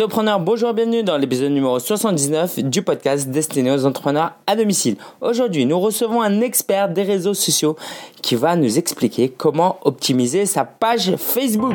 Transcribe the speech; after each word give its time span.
Solopreneur, 0.00 0.40
bonjour, 0.40 0.72
bienvenue 0.72 1.02
dans 1.02 1.18
l'épisode 1.18 1.52
numéro 1.52 1.78
79 1.78 2.60
du 2.60 2.80
podcast 2.80 3.28
destiné 3.28 3.70
aux 3.70 3.84
entrepreneurs 3.84 4.32
à 4.46 4.56
domicile. 4.56 4.96
Aujourd'hui, 5.20 5.66
nous 5.66 5.78
recevons 5.78 6.22
un 6.22 6.40
expert 6.40 6.88
des 6.88 7.02
réseaux 7.02 7.34
sociaux 7.34 7.76
qui 8.22 8.34
va 8.34 8.56
nous 8.56 8.78
expliquer 8.78 9.28
comment 9.28 9.76
optimiser 9.82 10.46
sa 10.46 10.64
page 10.64 11.16
Facebook. 11.16 11.74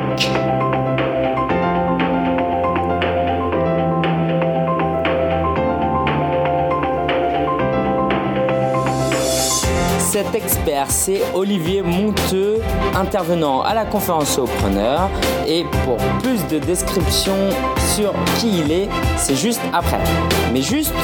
Cet 10.16 10.34
expert, 10.34 10.90
c'est 10.90 11.20
Olivier 11.34 11.82
Monteux, 11.82 12.62
intervenant 12.94 13.60
à 13.60 13.74
la 13.74 13.84
conférence 13.84 14.30
Solopreneur. 14.30 15.10
Et 15.46 15.66
pour 15.84 15.98
plus 16.22 16.42
de 16.46 16.58
descriptions 16.58 17.50
sur 17.94 18.14
qui 18.38 18.60
il 18.60 18.72
est, 18.72 18.88
c'est 19.18 19.36
juste 19.36 19.60
après. 19.74 20.00
Mais 20.54 20.62
juste 20.62 20.94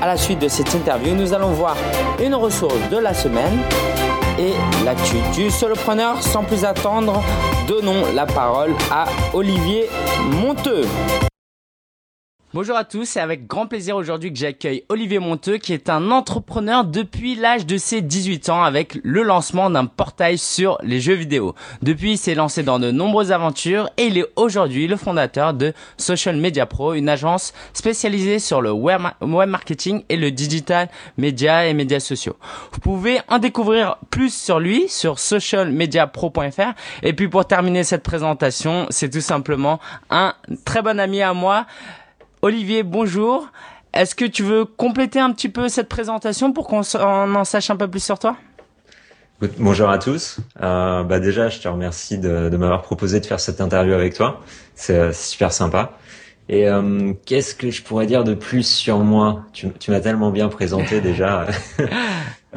à 0.00 0.06
la 0.06 0.16
suite 0.16 0.38
de 0.38 0.48
cette 0.48 0.74
interview, 0.74 1.14
nous 1.14 1.34
allons 1.34 1.50
voir 1.50 1.76
une 2.24 2.34
ressource 2.34 2.88
de 2.90 2.96
la 2.96 3.12
semaine 3.12 3.58
et 4.38 4.54
l'actu 4.82 5.16
du 5.34 5.50
solopreneur. 5.50 6.22
Sans 6.22 6.42
plus 6.42 6.64
attendre, 6.64 7.22
donnons 7.68 8.02
la 8.14 8.24
parole 8.24 8.74
à 8.90 9.04
Olivier 9.34 9.90
Monteux. 10.40 10.86
Bonjour 12.54 12.78
à 12.78 12.84
tous, 12.84 13.04
c'est 13.04 13.20
avec 13.20 13.46
grand 13.46 13.66
plaisir 13.66 13.94
aujourd'hui 13.94 14.32
que 14.32 14.38
j'accueille 14.38 14.82
Olivier 14.88 15.18
Monteux 15.18 15.58
qui 15.58 15.74
est 15.74 15.90
un 15.90 16.10
entrepreneur 16.10 16.82
depuis 16.82 17.34
l'âge 17.34 17.66
de 17.66 17.76
ses 17.76 18.00
18 18.00 18.48
ans 18.48 18.62
avec 18.62 18.98
le 19.02 19.22
lancement 19.22 19.68
d'un 19.68 19.84
portail 19.84 20.38
sur 20.38 20.78
les 20.82 20.98
jeux 20.98 21.12
vidéo. 21.12 21.54
Depuis, 21.82 22.12
il 22.12 22.16
s'est 22.16 22.34
lancé 22.34 22.62
dans 22.62 22.78
de 22.78 22.90
nombreuses 22.90 23.32
aventures 23.32 23.90
et 23.98 24.06
il 24.06 24.16
est 24.16 24.24
aujourd'hui 24.36 24.86
le 24.86 24.96
fondateur 24.96 25.52
de 25.52 25.74
Social 25.98 26.38
Media 26.38 26.64
Pro, 26.64 26.94
une 26.94 27.10
agence 27.10 27.52
spécialisée 27.74 28.38
sur 28.38 28.62
le 28.62 28.72
web 28.72 29.02
marketing 29.20 30.04
et 30.08 30.16
le 30.16 30.30
digital 30.30 30.88
media 31.18 31.66
et 31.66 31.74
médias 31.74 32.00
sociaux. 32.00 32.36
Vous 32.72 32.80
pouvez 32.80 33.20
en 33.28 33.40
découvrir 33.40 33.98
plus 34.08 34.32
sur 34.32 34.58
lui 34.58 34.88
sur 34.88 35.18
socialmediapro.fr 35.18 36.72
et 37.02 37.12
puis 37.12 37.28
pour 37.28 37.46
terminer 37.46 37.84
cette 37.84 38.02
présentation, 38.02 38.86
c'est 38.88 39.10
tout 39.10 39.20
simplement 39.20 39.80
un 40.08 40.32
très 40.64 40.80
bon 40.80 40.98
ami 40.98 41.20
à 41.20 41.34
moi 41.34 41.66
Olivier, 42.40 42.84
bonjour. 42.84 43.48
Est-ce 43.92 44.14
que 44.14 44.24
tu 44.24 44.44
veux 44.44 44.64
compléter 44.64 45.18
un 45.18 45.32
petit 45.32 45.48
peu 45.48 45.68
cette 45.68 45.88
présentation 45.88 46.52
pour 46.52 46.68
qu'on 46.68 46.82
en 46.82 47.44
sache 47.44 47.70
un 47.70 47.76
peu 47.76 47.88
plus 47.88 48.02
sur 48.02 48.18
toi? 48.18 48.36
Bonjour 49.58 49.88
à 49.88 49.98
tous. 49.98 50.38
Euh, 50.62 51.02
bah 51.02 51.18
déjà, 51.18 51.48
je 51.48 51.58
te 51.58 51.66
remercie 51.66 52.18
de, 52.18 52.48
m'avoir 52.56 52.82
proposé 52.82 53.18
de 53.18 53.26
faire 53.26 53.40
cette 53.40 53.60
interview 53.60 53.92
avec 53.94 54.14
toi. 54.14 54.40
C'est 54.76 54.98
euh, 54.98 55.12
super 55.12 55.52
sympa. 55.52 55.98
Et 56.48 56.68
euh, 56.68 57.12
qu'est-ce 57.26 57.56
que 57.56 57.70
je 57.70 57.82
pourrais 57.82 58.06
dire 58.06 58.22
de 58.22 58.34
plus 58.34 58.64
sur 58.64 58.98
moi? 58.98 59.44
Tu, 59.52 59.68
m'as 59.88 60.00
tellement 60.00 60.30
bien 60.30 60.48
présenté 60.48 61.00
déjà. 61.00 61.46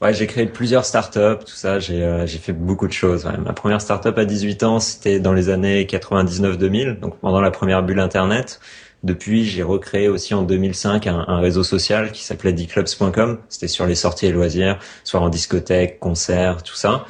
ouais, 0.00 0.14
j'ai 0.14 0.26
créé 0.26 0.46
plusieurs 0.46 0.84
startups, 0.84 1.44
tout 1.44 1.54
ça. 1.54 1.78
J'ai 1.78 2.26
fait 2.26 2.52
beaucoup 2.52 2.86
de 2.86 2.92
choses. 2.92 3.24
Ma 3.24 3.52
première 3.52 3.80
startup 3.80 4.16
à 4.18 4.24
18 4.24 4.62
ans, 4.62 4.80
c'était 4.80 5.20
dans 5.20 5.32
les 5.32 5.48
années 5.48 5.84
99-2000, 5.84 6.98
donc 7.00 7.18
pendant 7.18 7.40
la 7.40 7.50
première 7.50 7.82
bulle 7.82 8.00
Internet. 8.00 8.60
Depuis, 9.02 9.46
j'ai 9.46 9.62
recréé 9.62 10.08
aussi 10.08 10.34
en 10.34 10.42
2005 10.42 11.06
un, 11.06 11.38
réseau 11.38 11.62
social 11.62 12.12
qui 12.12 12.22
s'appelait 12.22 12.52
dclubs.com. 12.52 13.38
C'était 13.48 13.68
sur 13.68 13.86
les 13.86 13.94
sorties 13.94 14.26
et 14.26 14.32
loisirs, 14.32 14.78
soit 15.04 15.20
en 15.20 15.30
discothèque, 15.30 15.98
concerts, 15.98 16.62
tout 16.62 16.74
ça. 16.74 17.06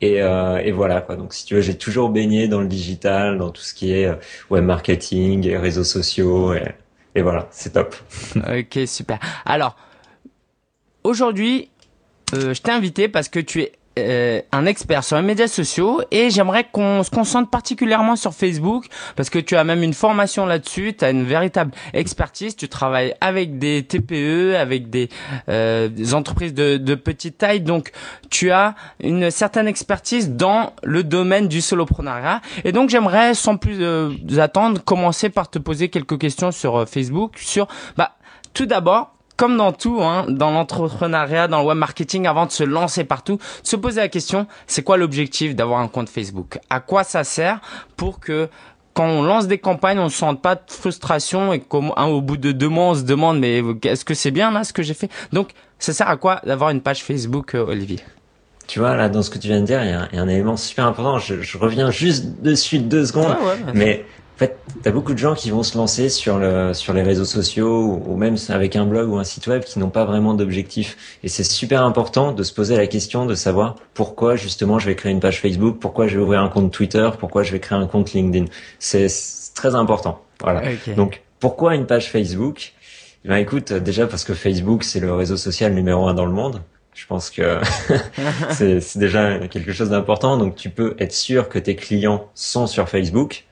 Et, 0.00 0.22
euh, 0.22 0.58
et, 0.58 0.70
voilà 0.70 1.00
quoi. 1.00 1.16
Donc 1.16 1.34
si 1.34 1.44
tu 1.44 1.54
veux, 1.54 1.60
j'ai 1.60 1.76
toujours 1.76 2.10
baigné 2.10 2.46
dans 2.46 2.60
le 2.60 2.66
digital, 2.68 3.38
dans 3.38 3.50
tout 3.50 3.62
ce 3.62 3.74
qui 3.74 3.92
est 3.92 4.06
euh, 4.06 4.14
web 4.50 4.64
marketing, 4.64 5.46
et 5.46 5.56
réseaux 5.56 5.84
sociaux, 5.84 6.52
et, 6.52 6.74
et 7.14 7.22
voilà, 7.22 7.48
c'est 7.50 7.72
top. 7.72 7.96
ok, 8.36 8.86
super. 8.86 9.18
Alors 9.44 9.76
aujourd'hui, 11.04 11.62
euh, 11.62 11.73
je 12.34 12.60
t'ai 12.60 12.72
invité 12.72 13.08
parce 13.08 13.28
que 13.28 13.40
tu 13.40 13.62
es 13.62 13.72
euh, 13.96 14.40
un 14.50 14.66
expert 14.66 15.04
sur 15.04 15.16
les 15.16 15.22
médias 15.22 15.46
sociaux 15.46 16.02
et 16.10 16.28
j'aimerais 16.28 16.64
qu'on 16.64 17.04
se 17.04 17.10
concentre 17.10 17.48
particulièrement 17.48 18.16
sur 18.16 18.34
Facebook 18.34 18.86
parce 19.14 19.30
que 19.30 19.38
tu 19.38 19.54
as 19.54 19.62
même 19.62 19.84
une 19.84 19.94
formation 19.94 20.46
là-dessus, 20.46 20.94
tu 20.98 21.04
as 21.04 21.10
une 21.10 21.22
véritable 21.22 21.70
expertise, 21.92 22.56
tu 22.56 22.68
travailles 22.68 23.14
avec 23.20 23.58
des 23.60 23.84
TPE, 23.84 24.56
avec 24.56 24.90
des, 24.90 25.10
euh, 25.48 25.88
entreprises 26.12 26.54
de, 26.54 26.94
petite 26.96 27.38
taille, 27.38 27.60
donc 27.60 27.92
tu 28.30 28.50
as 28.50 28.74
une 29.00 29.30
certaine 29.30 29.68
expertise 29.68 30.30
dans 30.30 30.72
le 30.82 31.04
domaine 31.04 31.46
du 31.46 31.60
soloprenariat 31.60 32.40
et 32.64 32.72
donc 32.72 32.90
j'aimerais 32.90 33.34
sans 33.34 33.56
plus 33.56 33.76
euh, 33.80 34.10
attendre 34.38 34.82
commencer 34.82 35.28
par 35.28 35.48
te 35.50 35.60
poser 35.60 35.88
quelques 35.88 36.18
questions 36.18 36.50
sur 36.50 36.80
euh, 36.80 36.86
Facebook, 36.86 37.38
sur 37.38 37.68
bah 37.96 38.16
tout 38.54 38.66
d'abord 38.66 39.13
comme 39.36 39.56
dans 39.56 39.72
tout, 39.72 40.00
hein, 40.02 40.26
dans 40.28 40.50
l'entrepreneuriat, 40.50 41.48
dans 41.48 41.60
le 41.60 41.66
web 41.66 41.78
marketing, 41.78 42.26
avant 42.26 42.46
de 42.46 42.52
se 42.52 42.64
lancer 42.64 43.04
partout, 43.04 43.38
se 43.62 43.76
poser 43.76 44.00
la 44.00 44.08
question, 44.08 44.46
c'est 44.66 44.82
quoi 44.82 44.96
l'objectif 44.96 45.54
d'avoir 45.54 45.80
un 45.80 45.88
compte 45.88 46.08
Facebook? 46.08 46.58
À 46.70 46.80
quoi 46.80 47.04
ça 47.04 47.24
sert 47.24 47.60
pour 47.96 48.20
que 48.20 48.48
quand 48.94 49.06
on 49.06 49.22
lance 49.22 49.48
des 49.48 49.58
campagnes, 49.58 49.98
on 49.98 50.04
ne 50.04 50.08
sente 50.08 50.40
pas 50.40 50.54
de 50.54 50.60
frustration 50.68 51.52
et 51.52 51.58
qu'au 51.58 51.82
hein, 51.96 52.06
au 52.06 52.20
bout 52.20 52.36
de 52.36 52.52
deux 52.52 52.68
mois, 52.68 52.90
on 52.90 52.94
se 52.94 53.02
demande, 53.02 53.40
mais 53.40 53.60
est-ce 53.82 54.04
que 54.04 54.14
c'est 54.14 54.30
bien 54.30 54.52
là 54.52 54.62
ce 54.62 54.72
que 54.72 54.84
j'ai 54.84 54.94
fait? 54.94 55.10
Donc, 55.32 55.50
ça 55.80 55.92
sert 55.92 56.08
à 56.08 56.16
quoi 56.16 56.40
d'avoir 56.46 56.70
une 56.70 56.80
page 56.80 57.02
Facebook, 57.02 57.56
euh, 57.56 57.66
Olivier? 57.66 57.98
Tu 58.68 58.78
vois, 58.78 58.94
là, 58.96 59.08
dans 59.08 59.22
ce 59.22 59.30
que 59.30 59.38
tu 59.38 59.48
viens 59.48 59.60
de 59.60 59.66
dire, 59.66 59.82
il 59.82 59.90
y 59.90 59.92
a, 59.92 60.08
un 60.22 60.28
élément 60.28 60.56
super 60.56 60.86
important. 60.86 61.18
Je, 61.18 61.42
je 61.42 61.58
reviens 61.58 61.90
juste 61.90 62.40
dessus 62.40 62.78
deux 62.78 63.04
secondes. 63.04 63.36
mais 63.74 64.06
en 64.34 64.36
fait, 64.36 64.58
t'as 64.82 64.90
beaucoup 64.90 65.12
de 65.12 65.18
gens 65.18 65.36
qui 65.36 65.50
vont 65.50 65.62
se 65.62 65.78
lancer 65.78 66.08
sur 66.08 66.38
le 66.38 66.74
sur 66.74 66.92
les 66.92 67.02
réseaux 67.02 67.24
sociaux 67.24 68.02
ou, 68.04 68.16
même 68.16 68.34
avec 68.48 68.74
un 68.74 68.84
blog 68.84 69.08
ou 69.08 69.16
un 69.16 69.22
site 69.22 69.46
web 69.46 69.62
qui 69.62 69.78
n'ont 69.78 69.90
pas 69.90 70.04
vraiment 70.04 70.34
d'objectif. 70.34 70.96
Et 71.22 71.28
c'est 71.28 71.44
super 71.44 71.84
important 71.84 72.32
de 72.32 72.42
se 72.42 72.52
poser 72.52 72.76
la 72.76 72.88
question 72.88 73.26
de 73.26 73.36
savoir 73.36 73.76
pourquoi 73.94 74.34
justement 74.34 74.80
je 74.80 74.86
vais 74.86 74.96
créer 74.96 75.12
une 75.12 75.20
page 75.20 75.40
Facebook, 75.40 75.78
pourquoi 75.78 76.08
je 76.08 76.16
vais 76.16 76.22
ouvrir 76.22 76.40
un 76.40 76.48
compte 76.48 76.72
Twitter, 76.72 77.08
pourquoi 77.20 77.44
je 77.44 77.52
vais 77.52 77.60
créer 77.60 77.78
un 77.78 77.86
compte 77.86 78.12
LinkedIn. 78.12 78.46
C'est 78.80 79.06
très 79.54 79.76
important. 79.76 80.20
Voilà. 80.40 80.62
Donc 80.96 81.22
pourquoi 81.38 81.76
une 81.76 81.86
page 81.86 82.10
Facebook? 82.10 82.72
Eh 83.24 83.28
Ben 83.28 83.36
écoute, 83.36 83.72
déjà 83.72 84.08
parce 84.08 84.24
que 84.24 84.34
Facebook 84.34 84.82
c'est 84.82 85.00
le 85.00 85.14
réseau 85.14 85.36
social 85.36 85.72
numéro 85.74 86.08
un 86.08 86.14
dans 86.14 86.26
le 86.26 86.32
monde. 86.32 86.60
Je 86.92 87.06
pense 87.06 87.30
que 87.30 87.60
c'est 88.50 88.98
déjà 88.98 89.38
quelque 89.46 89.72
chose 89.72 89.90
d'important. 89.90 90.38
Donc 90.38 90.56
tu 90.56 90.70
peux 90.70 90.96
être 90.98 91.12
sûr 91.12 91.48
que 91.48 91.60
tes 91.60 91.76
clients 91.76 92.28
sont 92.34 92.66
sur 92.66 92.88
Facebook 92.88 93.44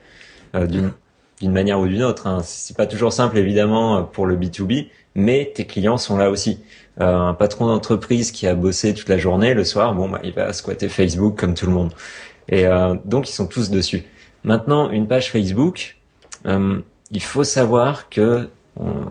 euh, 0.54 0.66
d'une 0.66 1.52
manière 1.52 1.80
ou 1.80 1.86
d'une 1.86 2.02
autre. 2.02 2.26
Hein. 2.26 2.40
C'est 2.44 2.76
pas 2.76 2.86
toujours 2.86 3.12
simple 3.12 3.38
évidemment 3.38 4.04
pour 4.04 4.26
le 4.26 4.36
B2B, 4.36 4.88
mais 5.14 5.52
tes 5.54 5.66
clients 5.66 5.98
sont 5.98 6.16
là 6.16 6.30
aussi. 6.30 6.60
Euh, 7.00 7.16
un 7.16 7.34
patron 7.34 7.66
d'entreprise 7.66 8.32
qui 8.32 8.46
a 8.46 8.54
bossé 8.54 8.92
toute 8.92 9.08
la 9.08 9.16
journée, 9.16 9.54
le 9.54 9.64
soir, 9.64 9.94
bon, 9.94 10.08
bah, 10.10 10.20
il 10.24 10.32
va 10.32 10.52
squatter 10.52 10.88
Facebook 10.88 11.38
comme 11.38 11.54
tout 11.54 11.66
le 11.66 11.72
monde. 11.72 11.92
Et 12.48 12.66
euh, 12.66 12.94
donc 13.04 13.28
ils 13.28 13.32
sont 13.32 13.46
tous 13.46 13.70
dessus. 13.70 14.04
Maintenant, 14.44 14.90
une 14.90 15.06
page 15.06 15.30
Facebook, 15.30 15.96
euh, 16.46 16.80
il 17.10 17.22
faut 17.22 17.44
savoir 17.44 18.08
que 18.08 18.48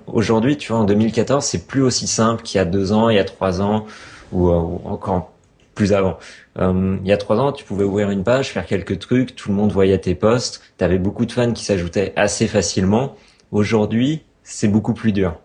aujourd'hui, 0.08 0.58
tu 0.58 0.72
vois, 0.72 0.82
en 0.82 0.86
2014, 0.86 1.46
c'est 1.46 1.68
plus 1.68 1.84
aussi 1.84 2.08
simple 2.08 2.42
qu'il 2.42 2.58
y 2.58 2.62
a 2.62 2.66
deux 2.66 2.92
ans, 2.94 3.10
il 3.10 3.16
y 3.16 3.20
a 3.20 3.24
trois 3.24 3.62
ans, 3.62 3.86
ou, 4.32 4.50
ou 4.50 4.82
encore 4.86 5.32
plus 5.76 5.94
avant. 5.94 6.18
Euh, 6.60 6.98
il 7.02 7.08
y 7.08 7.14
a 7.14 7.18
trois 7.18 7.38
ans, 7.38 7.52
tu 7.52 7.64
pouvais 7.64 7.84
ouvrir 7.84 8.10
une 8.10 8.24
page, 8.24 8.50
faire 8.50 8.66
quelques 8.66 9.00
trucs, 9.00 9.36
tout 9.36 9.50
le 9.50 9.56
monde 9.56 9.72
voyait 9.72 9.98
tes 9.98 10.16
posts, 10.16 10.62
tu 10.78 10.84
avais 10.84 10.98
beaucoup 10.98 11.26
de 11.26 11.32
fans 11.32 11.54
qui 11.54 11.64
s'ajoutaient 11.64 12.14
assez 12.16 12.48
facilement. 12.48 13.16
Aujourd'hui, 13.52 14.24
c'est 14.44 14.68
beaucoup 14.68 14.94
plus 14.94 15.14
dur. 15.14 15.36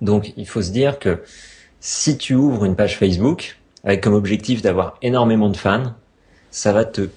Donc, 0.00 0.32
il 0.36 0.46
faut 0.46 0.62
se 0.62 0.70
dire 0.70 0.98
que 0.98 1.22
si 1.80 2.18
tu 2.18 2.34
ouvres 2.34 2.64
une 2.64 2.76
page 2.76 2.96
Facebook 2.98 3.58
avec 3.84 4.02
comme 4.02 4.14
objectif 4.14 4.62
d'avoir 4.62 4.96
énormément 5.02 5.48
de 5.48 5.56
fans, 5.56 5.94
ça 6.50 6.72
va 6.72 6.84
te 6.84 7.08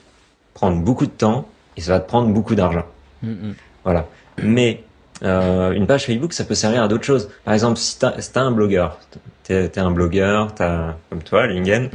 prendre 0.54 0.82
beaucoup 0.82 1.06
de 1.06 1.12
temps 1.12 1.48
et 1.78 1.82
ça 1.82 1.94
va 1.94 2.00
te 2.00 2.08
prendre 2.08 2.30
beaucoup 2.30 2.56
d'argent. 2.56 2.86
Mm-hmm. 3.24 3.54
Voilà. 3.84 4.08
Mais 4.42 4.84
euh, 5.24 5.72
une 5.72 5.86
page 5.86 6.06
Facebook, 6.06 6.34
ça 6.34 6.44
peut 6.44 6.56
servir 6.56 6.84
à 6.84 6.88
d'autres 6.88 7.04
choses. 7.04 7.30
Par 7.44 7.54
exemple, 7.54 7.78
si 7.78 8.00
tu 8.00 8.06
as, 8.06 8.42
un 8.42 8.52
blogueur, 8.52 9.00
tu 9.44 9.54
es, 9.54 9.80
un 9.80 9.92
blogueur, 9.92 10.54
t'as 10.56 10.96
comme 11.10 11.22
toi, 11.22 11.48
Lingen, 11.48 11.90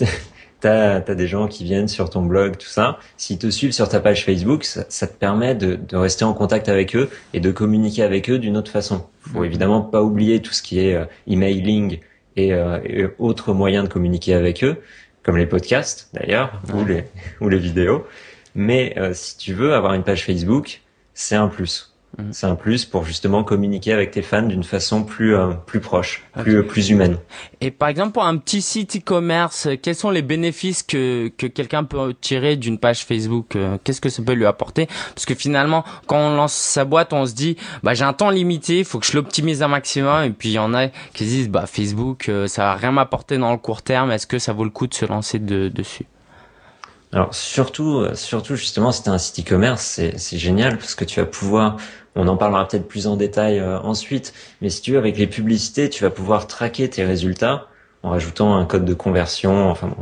tu 0.62 0.68
as, 0.68 1.00
des 1.00 1.26
gens 1.26 1.48
qui 1.48 1.64
viennent 1.64 1.88
sur 1.88 2.08
ton 2.10 2.22
blog, 2.22 2.56
tout 2.56 2.68
ça. 2.68 2.98
S'ils 3.16 3.38
te 3.38 3.50
suivent 3.50 3.72
sur 3.72 3.88
ta 3.88 4.00
page 4.00 4.24
Facebook, 4.24 4.64
ça, 4.64 4.84
ça 4.88 5.06
te 5.06 5.14
permet 5.14 5.54
de, 5.54 5.76
de, 5.76 5.96
rester 5.96 6.24
en 6.24 6.32
contact 6.32 6.68
avec 6.68 6.96
eux 6.96 7.10
et 7.34 7.40
de 7.40 7.50
communiquer 7.50 8.02
avec 8.02 8.30
eux 8.30 8.38
d'une 8.38 8.56
autre 8.56 8.70
façon. 8.70 9.06
Faut 9.20 9.44
évidemment 9.44 9.82
pas 9.82 10.02
oublier 10.02 10.40
tout 10.40 10.52
ce 10.52 10.62
qui 10.62 10.80
est 10.80 10.94
euh, 10.94 11.04
emailing 11.26 11.98
et, 12.36 12.54
euh, 12.54 12.78
et, 12.84 13.06
autres 13.18 13.52
moyens 13.52 13.86
de 13.86 13.92
communiquer 13.92 14.34
avec 14.34 14.64
eux, 14.64 14.76
comme 15.22 15.36
les 15.36 15.46
podcasts 15.46 16.10
d'ailleurs 16.14 16.60
ou 16.74 16.84
les 16.84 17.04
ou 17.40 17.48
les 17.48 17.58
vidéos. 17.58 18.06
Mais 18.54 18.94
euh, 18.98 19.12
si 19.14 19.36
tu 19.36 19.54
veux 19.54 19.74
avoir 19.74 19.94
une 19.94 20.04
page 20.04 20.24
Facebook, 20.24 20.80
c'est 21.14 21.36
un 21.36 21.48
plus. 21.48 21.91
Mm. 22.18 22.32
C'est 22.32 22.46
un 22.46 22.56
plus 22.56 22.84
pour 22.84 23.04
justement 23.04 23.42
communiquer 23.42 23.92
avec 23.92 24.10
tes 24.10 24.22
fans 24.22 24.42
d'une 24.42 24.64
façon 24.64 25.02
plus 25.02 25.34
euh, 25.34 25.52
plus 25.66 25.80
proche, 25.80 26.24
plus 26.38 26.64
plus 26.66 26.90
humaine. 26.90 27.16
Et 27.60 27.70
par 27.70 27.88
exemple 27.88 28.12
pour 28.12 28.24
un 28.24 28.36
petit 28.36 28.60
site 28.60 28.96
e-commerce, 28.96 29.68
quels 29.82 29.94
sont 29.94 30.10
les 30.10 30.22
bénéfices 30.22 30.82
que 30.82 31.28
que 31.36 31.46
quelqu'un 31.46 31.84
peut 31.84 32.14
tirer 32.20 32.56
d'une 32.56 32.78
page 32.78 33.04
Facebook 33.04 33.56
euh, 33.56 33.78
Qu'est-ce 33.82 34.00
que 34.00 34.10
ça 34.10 34.22
peut 34.22 34.34
lui 34.34 34.46
apporter? 34.46 34.86
Parce 35.14 35.24
que 35.24 35.34
finalement, 35.34 35.84
quand 36.06 36.18
on 36.18 36.36
lance 36.36 36.52
sa 36.52 36.84
boîte, 36.84 37.12
on 37.12 37.24
se 37.24 37.34
dit 37.34 37.56
bah 37.82 37.94
j'ai 37.94 38.04
un 38.04 38.12
temps 38.12 38.30
limité, 38.30 38.80
il 38.80 38.84
faut 38.84 38.98
que 38.98 39.06
je 39.06 39.16
l'optimise 39.16 39.62
un 39.62 39.68
maximum. 39.68 40.24
Et 40.24 40.30
puis 40.30 40.50
il 40.50 40.54
y 40.54 40.58
en 40.58 40.74
a 40.74 40.88
qui 41.14 41.24
disent 41.24 41.48
bah 41.48 41.66
Facebook 41.66 42.28
euh, 42.28 42.46
ça 42.46 42.64
va 42.64 42.74
rien 42.74 42.92
m'apporter 42.92 43.38
dans 43.38 43.52
le 43.52 43.58
court 43.58 43.82
terme, 43.82 44.10
est-ce 44.10 44.26
que 44.26 44.38
ça 44.38 44.52
vaut 44.52 44.64
le 44.64 44.70
coup 44.70 44.86
de 44.86 44.94
se 44.94 45.06
lancer 45.06 45.38
de, 45.38 45.68
dessus? 45.68 46.04
Alors 47.12 47.34
surtout, 47.34 48.06
surtout 48.14 48.56
justement, 48.56 48.90
si 48.90 49.08
un 49.08 49.18
site 49.18 49.46
e-commerce, 49.46 49.82
c'est, 49.82 50.18
c'est 50.18 50.38
génial 50.38 50.78
parce 50.78 50.94
que 50.94 51.04
tu 51.04 51.20
vas 51.20 51.26
pouvoir 51.26 51.76
on 52.14 52.28
en 52.28 52.36
parlera 52.36 52.66
peut-être 52.68 52.88
plus 52.88 53.06
en 53.06 53.16
détail 53.16 53.58
euh, 53.58 53.78
ensuite. 53.80 54.34
Mais 54.60 54.68
si 54.68 54.82
tu 54.82 54.92
veux, 54.92 54.98
avec 54.98 55.16
les 55.16 55.26
publicités, 55.26 55.88
tu 55.88 56.02
vas 56.04 56.10
pouvoir 56.10 56.46
traquer 56.46 56.88
tes 56.88 57.04
résultats 57.04 57.68
en 58.02 58.10
rajoutant 58.10 58.56
un 58.56 58.64
code 58.66 58.84
de 58.84 58.94
conversion. 58.94 59.70
Enfin, 59.70 59.94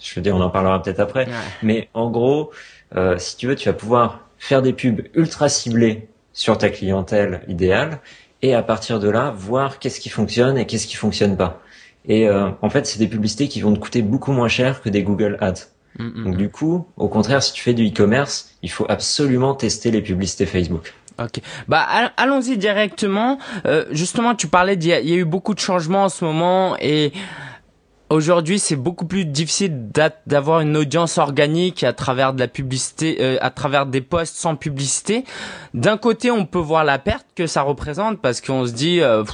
je 0.00 0.14
veux 0.14 0.22
dire, 0.22 0.36
on 0.36 0.40
en 0.40 0.50
parlera 0.50 0.82
peut-être 0.82 1.00
après. 1.00 1.26
Mais 1.62 1.88
en 1.94 2.10
gros, 2.10 2.50
euh, 2.94 3.16
si 3.18 3.36
tu 3.36 3.46
veux, 3.46 3.56
tu 3.56 3.68
vas 3.68 3.72
pouvoir 3.72 4.20
faire 4.38 4.62
des 4.62 4.72
pubs 4.72 5.02
ultra 5.14 5.48
ciblées 5.48 6.08
sur 6.32 6.58
ta 6.58 6.68
clientèle 6.68 7.42
idéale 7.48 8.00
et 8.42 8.54
à 8.54 8.62
partir 8.62 9.00
de 9.00 9.08
là, 9.08 9.32
voir 9.34 9.78
qu'est-ce 9.78 10.00
qui 10.00 10.10
fonctionne 10.10 10.58
et 10.58 10.66
qu'est-ce 10.66 10.86
qui 10.86 10.96
fonctionne 10.96 11.36
pas. 11.36 11.62
Et 12.04 12.28
euh, 12.28 12.50
en 12.60 12.70
fait, 12.70 12.86
c'est 12.86 12.98
des 12.98 13.08
publicités 13.08 13.48
qui 13.48 13.62
vont 13.62 13.72
te 13.72 13.78
coûter 13.78 14.02
beaucoup 14.02 14.32
moins 14.32 14.48
cher 14.48 14.82
que 14.82 14.90
des 14.90 15.02
Google 15.02 15.38
Ads. 15.40 15.75
Mm, 15.98 16.04
mm, 16.04 16.24
Donc 16.24 16.34
mm. 16.34 16.36
du 16.36 16.48
coup, 16.48 16.86
au 16.96 17.08
contraire, 17.08 17.42
si 17.42 17.52
tu 17.52 17.62
fais 17.62 17.74
du 17.74 17.88
e-commerce, 17.88 18.50
il 18.62 18.70
faut 18.70 18.86
absolument 18.88 19.54
tester 19.54 19.90
les 19.90 20.02
publicités 20.02 20.46
Facebook. 20.46 20.94
Ok. 21.18 21.40
Bah 21.66 21.86
allons-y 22.18 22.58
directement. 22.58 23.38
Euh, 23.64 23.86
justement, 23.90 24.34
tu 24.34 24.48
parlais 24.48 24.76
d'il 24.76 24.90
y, 24.90 25.08
y, 25.08 25.12
a 25.14 25.16
eu 25.16 25.24
beaucoup 25.24 25.54
de 25.54 25.60
changements 25.60 26.04
en 26.04 26.08
ce 26.10 26.24
moment 26.24 26.76
et 26.78 27.12
aujourd'hui 28.10 28.58
c'est 28.58 28.76
beaucoup 28.76 29.06
plus 29.06 29.24
difficile 29.24 29.88
d'avoir 30.26 30.60
une 30.60 30.76
audience 30.76 31.18
organique 31.18 31.82
à 31.84 31.92
travers 31.92 32.32
de 32.32 32.40
la 32.40 32.48
publicité, 32.48 33.18
euh, 33.20 33.38
à 33.40 33.50
travers 33.50 33.86
des 33.86 34.00
posts 34.00 34.36
sans 34.36 34.56
publicité. 34.56 35.24
D'un 35.74 35.96
côté, 35.96 36.30
on 36.30 36.46
peut 36.46 36.58
voir 36.58 36.84
la 36.84 36.98
perte 36.98 37.26
que 37.34 37.46
ça 37.46 37.62
représente 37.62 38.20
parce 38.20 38.40
qu'on 38.40 38.66
se 38.66 38.72
dit, 38.72 39.00
euh, 39.00 39.24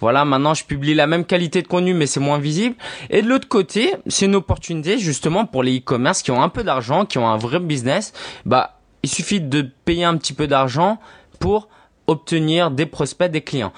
voilà, 0.00 0.24
maintenant 0.24 0.54
je 0.54 0.64
publie 0.64 0.94
la 0.94 1.06
même 1.06 1.24
qualité 1.24 1.62
de 1.62 1.68
contenu 1.68 1.94
mais 1.94 2.06
c'est 2.06 2.20
moins 2.20 2.38
visible. 2.38 2.76
Et 3.10 3.22
de 3.22 3.28
l'autre 3.28 3.48
côté, 3.48 3.94
c'est 4.06 4.26
une 4.26 4.36
opportunité 4.36 4.98
justement 4.98 5.44
pour 5.44 5.62
les 5.62 5.78
e-commerce 5.78 6.22
qui 6.22 6.30
ont 6.30 6.42
un 6.42 6.48
peu 6.48 6.64
d'argent, 6.64 7.04
qui 7.04 7.18
ont 7.18 7.28
un 7.28 7.38
vrai 7.38 7.60
business. 7.60 8.12
Bah, 8.46 8.78
il 9.02 9.10
suffit 9.10 9.40
de 9.40 9.70
payer 9.84 10.04
un 10.04 10.16
petit 10.16 10.32
peu 10.32 10.46
d'argent 10.46 10.98
pour 11.38 11.68
obtenir 12.06 12.70
des 12.70 12.86
prospects, 12.86 13.30
des 13.30 13.40
clients. 13.40 13.72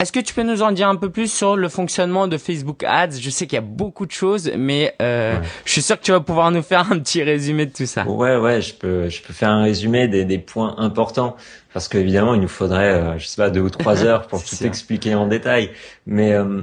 Est-ce 0.00 0.12
que 0.12 0.20
tu 0.20 0.32
peux 0.32 0.42
nous 0.42 0.62
en 0.62 0.72
dire 0.72 0.88
un 0.88 0.96
peu 0.96 1.10
plus 1.10 1.30
sur 1.30 1.56
le 1.56 1.68
fonctionnement 1.68 2.26
de 2.26 2.38
Facebook 2.38 2.84
Ads? 2.84 3.20
Je 3.20 3.28
sais 3.28 3.46
qu'il 3.46 3.56
y 3.56 3.58
a 3.58 3.60
beaucoup 3.60 4.06
de 4.06 4.10
choses, 4.10 4.50
mais 4.56 4.94
euh, 5.02 5.38
je 5.66 5.72
suis 5.72 5.82
sûr 5.82 5.98
que 5.98 6.02
tu 6.02 6.10
vas 6.10 6.20
pouvoir 6.20 6.50
nous 6.50 6.62
faire 6.62 6.90
un 6.90 6.98
petit 6.98 7.22
résumé 7.22 7.66
de 7.66 7.72
tout 7.72 7.84
ça. 7.84 8.06
Ouais, 8.08 8.36
ouais, 8.36 8.62
je 8.62 8.72
peux, 8.72 9.10
je 9.10 9.20
peux 9.20 9.34
faire 9.34 9.50
un 9.50 9.62
résumé 9.62 10.08
des, 10.08 10.24
des 10.24 10.38
points 10.38 10.74
importants 10.78 11.36
parce 11.74 11.86
qu'évidemment, 11.86 12.32
il 12.32 12.40
nous 12.40 12.48
faudrait, 12.48 12.94
euh, 12.94 13.18
je 13.18 13.26
sais 13.26 13.36
pas, 13.36 13.50
deux 13.50 13.60
ou 13.60 13.68
trois 13.68 14.02
heures 14.04 14.26
pour 14.26 14.42
tout 14.42 14.64
expliquer 14.64 15.14
en 15.14 15.26
détail. 15.26 15.70
Mais 16.06 16.32
euh, 16.32 16.62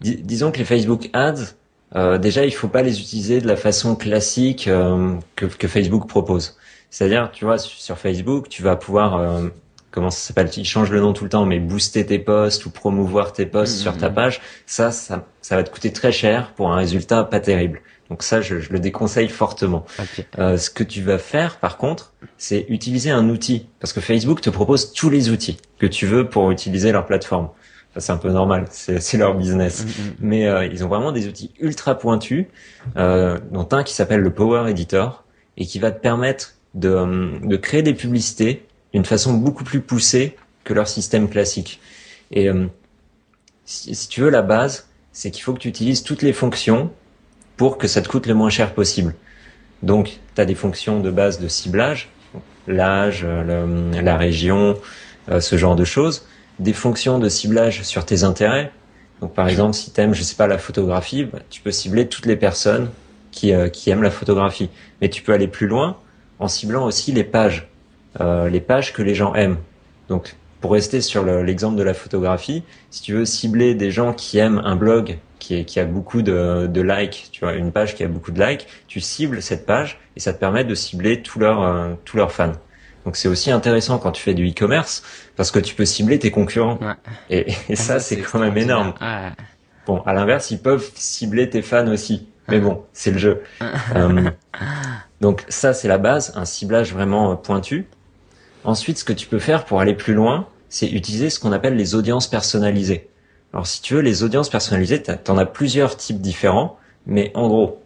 disons 0.00 0.52
que 0.52 0.58
les 0.58 0.64
Facebook 0.64 1.10
Ads, 1.12 1.56
euh, 1.96 2.18
déjà, 2.18 2.44
il 2.44 2.52
faut 2.52 2.68
pas 2.68 2.82
les 2.82 3.00
utiliser 3.00 3.40
de 3.40 3.48
la 3.48 3.56
façon 3.56 3.96
classique 3.96 4.68
euh, 4.68 5.14
que, 5.34 5.46
que 5.46 5.66
Facebook 5.66 6.08
propose. 6.08 6.56
C'est-à-dire, 6.90 7.30
tu 7.32 7.44
vois, 7.44 7.58
sur 7.58 7.98
Facebook, 7.98 8.48
tu 8.48 8.62
vas 8.62 8.76
pouvoir 8.76 9.16
euh, 9.16 9.48
comment 9.96 10.10
ça 10.10 10.18
s'appelle 10.18 10.50
Il 10.58 10.66
change 10.66 10.90
le 10.90 11.00
nom 11.00 11.14
tout 11.14 11.24
le 11.24 11.30
temps, 11.30 11.46
mais 11.46 11.58
booster 11.58 12.04
tes 12.04 12.18
posts 12.18 12.66
ou 12.66 12.70
promouvoir 12.70 13.32
tes 13.32 13.46
posts 13.46 13.78
sur 13.78 13.96
ta 13.96 14.10
mmh. 14.10 14.14
page, 14.14 14.40
ça, 14.66 14.90
ça, 14.90 15.26
ça 15.40 15.56
va 15.56 15.62
te 15.62 15.70
coûter 15.70 15.90
très 15.90 16.12
cher 16.12 16.52
pour 16.54 16.70
un 16.70 16.76
résultat 16.76 17.24
pas 17.24 17.40
terrible. 17.40 17.80
Donc 18.10 18.22
ça, 18.22 18.42
je, 18.42 18.60
je 18.60 18.74
le 18.74 18.78
déconseille 18.78 19.30
fortement. 19.30 19.86
Euh, 20.38 20.58
ce 20.58 20.68
que 20.68 20.84
tu 20.84 21.00
vas 21.00 21.16
faire, 21.16 21.56
par 21.56 21.78
contre, 21.78 22.12
c'est 22.36 22.66
utiliser 22.68 23.10
un 23.10 23.30
outil, 23.30 23.68
parce 23.80 23.94
que 23.94 24.02
Facebook 24.02 24.42
te 24.42 24.50
propose 24.50 24.92
tous 24.92 25.08
les 25.08 25.30
outils 25.30 25.56
que 25.78 25.86
tu 25.86 26.04
veux 26.04 26.28
pour 26.28 26.50
utiliser 26.50 26.92
leur 26.92 27.06
plateforme. 27.06 27.48
c'est 27.96 28.12
un 28.12 28.18
peu 28.18 28.30
normal, 28.30 28.66
c'est 28.68 29.16
leur 29.16 29.34
business. 29.34 29.86
Mmh. 29.86 30.00
Mais 30.20 30.46
euh, 30.46 30.66
ils 30.66 30.84
ont 30.84 30.88
vraiment 30.88 31.10
des 31.10 31.26
outils 31.26 31.52
ultra 31.58 31.98
pointus, 31.98 32.44
euh, 32.98 33.38
dont 33.50 33.66
un 33.72 33.82
qui 33.82 33.94
s'appelle 33.94 34.20
le 34.20 34.30
Power 34.30 34.70
Editor, 34.70 35.24
et 35.56 35.64
qui 35.64 35.78
va 35.78 35.90
te 35.90 36.02
permettre 36.02 36.56
de, 36.74 37.40
de 37.42 37.56
créer 37.56 37.80
des 37.80 37.94
publicités 37.94 38.65
d'une 38.96 39.04
façon 39.04 39.34
beaucoup 39.34 39.62
plus 39.62 39.82
poussée 39.82 40.36
que 40.64 40.72
leur 40.72 40.88
système 40.88 41.28
classique. 41.28 41.80
Et 42.30 42.48
euh, 42.48 42.64
si, 43.66 44.08
tu 44.08 44.22
veux, 44.22 44.30
la 44.30 44.40
base, 44.40 44.88
c'est 45.12 45.30
qu'il 45.30 45.42
faut 45.42 45.52
que 45.52 45.58
tu 45.58 45.68
utilises 45.68 46.02
toutes 46.02 46.22
les 46.22 46.32
fonctions 46.32 46.90
pour 47.58 47.76
que 47.76 47.88
ça 47.88 48.00
te 48.00 48.08
coûte 48.08 48.26
le 48.26 48.32
moins 48.32 48.48
cher 48.48 48.72
possible. 48.72 49.14
Donc, 49.82 50.18
tu 50.34 50.40
as 50.40 50.46
des 50.46 50.54
fonctions 50.54 51.00
de 51.00 51.10
base 51.10 51.38
de 51.38 51.46
ciblage, 51.46 52.08
l'âge, 52.66 53.26
la 53.26 54.16
région, 54.16 54.78
euh, 55.28 55.42
ce 55.42 55.58
genre 55.58 55.76
de 55.76 55.84
choses. 55.84 56.26
Des 56.58 56.72
fonctions 56.72 57.18
de 57.18 57.28
ciblage 57.28 57.82
sur 57.82 58.06
tes 58.06 58.24
intérêts. 58.24 58.72
Donc, 59.20 59.34
par 59.34 59.46
exemple, 59.46 59.74
si 59.74 59.92
tu 59.92 60.00
aimes, 60.00 60.14
je 60.14 60.22
sais 60.22 60.36
pas, 60.36 60.46
la 60.46 60.56
photographie, 60.56 61.24
bah, 61.24 61.40
tu 61.50 61.60
peux 61.60 61.70
cibler 61.70 62.08
toutes 62.08 62.24
les 62.24 62.36
personnes 62.36 62.88
qui, 63.30 63.52
euh, 63.52 63.68
qui 63.68 63.90
aiment 63.90 64.02
la 64.02 64.10
photographie. 64.10 64.70
Mais 65.02 65.10
tu 65.10 65.20
peux 65.20 65.34
aller 65.34 65.48
plus 65.48 65.66
loin 65.66 65.98
en 66.38 66.48
ciblant 66.48 66.86
aussi 66.86 67.12
les 67.12 67.24
pages. 67.24 67.68
Euh, 68.20 68.48
les 68.48 68.60
pages 68.60 68.92
que 68.92 69.02
les 69.02 69.14
gens 69.14 69.34
aiment. 69.34 69.58
Donc, 70.08 70.36
pour 70.60 70.72
rester 70.72 71.00
sur 71.00 71.24
l'exemple 71.24 71.76
de 71.76 71.82
la 71.82 71.94
photographie, 71.94 72.62
si 72.90 73.02
tu 73.02 73.12
veux 73.12 73.24
cibler 73.24 73.74
des 73.74 73.90
gens 73.90 74.12
qui 74.12 74.38
aiment 74.38 74.60
un 74.64 74.74
blog 74.74 75.18
qui, 75.38 75.64
qui 75.64 75.78
a 75.80 75.84
beaucoup 75.84 76.22
de, 76.22 76.66
de, 76.66 76.80
likes, 76.80 77.28
tu 77.30 77.44
vois, 77.44 77.54
une 77.54 77.72
page 77.72 77.94
qui 77.94 78.02
a 78.02 78.08
beaucoup 78.08 78.32
de 78.32 78.42
likes, 78.42 78.66
tu 78.88 79.00
cibles 79.00 79.42
cette 79.42 79.66
page 79.66 80.00
et 80.16 80.20
ça 80.20 80.32
te 80.32 80.40
permet 80.40 80.64
de 80.64 80.74
cibler 80.74 81.22
tous 81.22 81.38
leurs 81.38 81.62
euh, 81.62 81.92
tous 82.04 82.16
leurs 82.16 82.32
fans. 82.32 82.52
Donc 83.04 83.16
c'est 83.16 83.28
aussi 83.28 83.50
intéressant 83.50 83.98
quand 83.98 84.12
tu 84.12 84.22
fais 84.22 84.34
du 84.34 84.48
e-commerce 84.48 85.02
parce 85.36 85.50
que 85.50 85.60
tu 85.60 85.74
peux 85.74 85.84
cibler 85.84 86.18
tes 86.18 86.30
concurrents. 86.30 86.78
Et, 87.30 87.52
et, 87.68 87.76
ça, 87.76 88.00
c'est 88.00 88.16
quand 88.16 88.40
même 88.40 88.56
énorme. 88.56 88.94
Bon, 89.86 90.02
à 90.04 90.12
l'inverse, 90.12 90.50
ils 90.50 90.58
peuvent 90.58 90.90
cibler 90.94 91.48
tes 91.48 91.62
fans 91.62 91.86
aussi. 91.86 92.28
Mais 92.48 92.58
bon, 92.58 92.84
c'est 92.92 93.12
le 93.12 93.18
jeu. 93.18 93.42
euh, 93.94 94.30
donc 95.20 95.44
ça, 95.48 95.72
c'est 95.72 95.88
la 95.88 95.98
base, 95.98 96.32
un 96.34 96.44
ciblage 96.44 96.92
vraiment 96.92 97.32
euh, 97.32 97.34
pointu. 97.34 97.86
Ensuite, 98.66 98.98
ce 98.98 99.04
que 99.04 99.12
tu 99.12 99.28
peux 99.28 99.38
faire 99.38 99.64
pour 99.64 99.80
aller 99.80 99.94
plus 99.94 100.12
loin, 100.12 100.48
c'est 100.68 100.88
utiliser 100.88 101.30
ce 101.30 101.38
qu'on 101.38 101.52
appelle 101.52 101.76
les 101.76 101.94
audiences 101.94 102.26
personnalisées. 102.26 103.08
Alors 103.52 103.66
si 103.66 103.80
tu 103.80 103.94
veux, 103.94 104.00
les 104.00 104.24
audiences 104.24 104.50
personnalisées, 104.50 105.02
tu 105.02 105.30
en 105.30 105.38
as 105.38 105.46
plusieurs 105.46 105.96
types 105.96 106.20
différents, 106.20 106.76
mais 107.06 107.30
en 107.34 107.46
gros, 107.46 107.80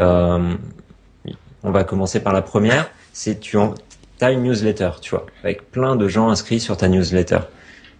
euh, 0.00 0.54
on 1.62 1.70
va 1.70 1.84
commencer 1.84 2.20
par 2.20 2.32
la 2.32 2.40
première, 2.40 2.90
c'est 3.12 3.40
tu 3.40 3.58
as 3.58 4.30
une 4.32 4.42
newsletter, 4.42 4.90
tu 5.02 5.10
vois, 5.10 5.26
avec 5.44 5.70
plein 5.70 5.96
de 5.96 6.08
gens 6.08 6.30
inscrits 6.30 6.60
sur 6.60 6.78
ta 6.78 6.88
newsletter. 6.88 7.40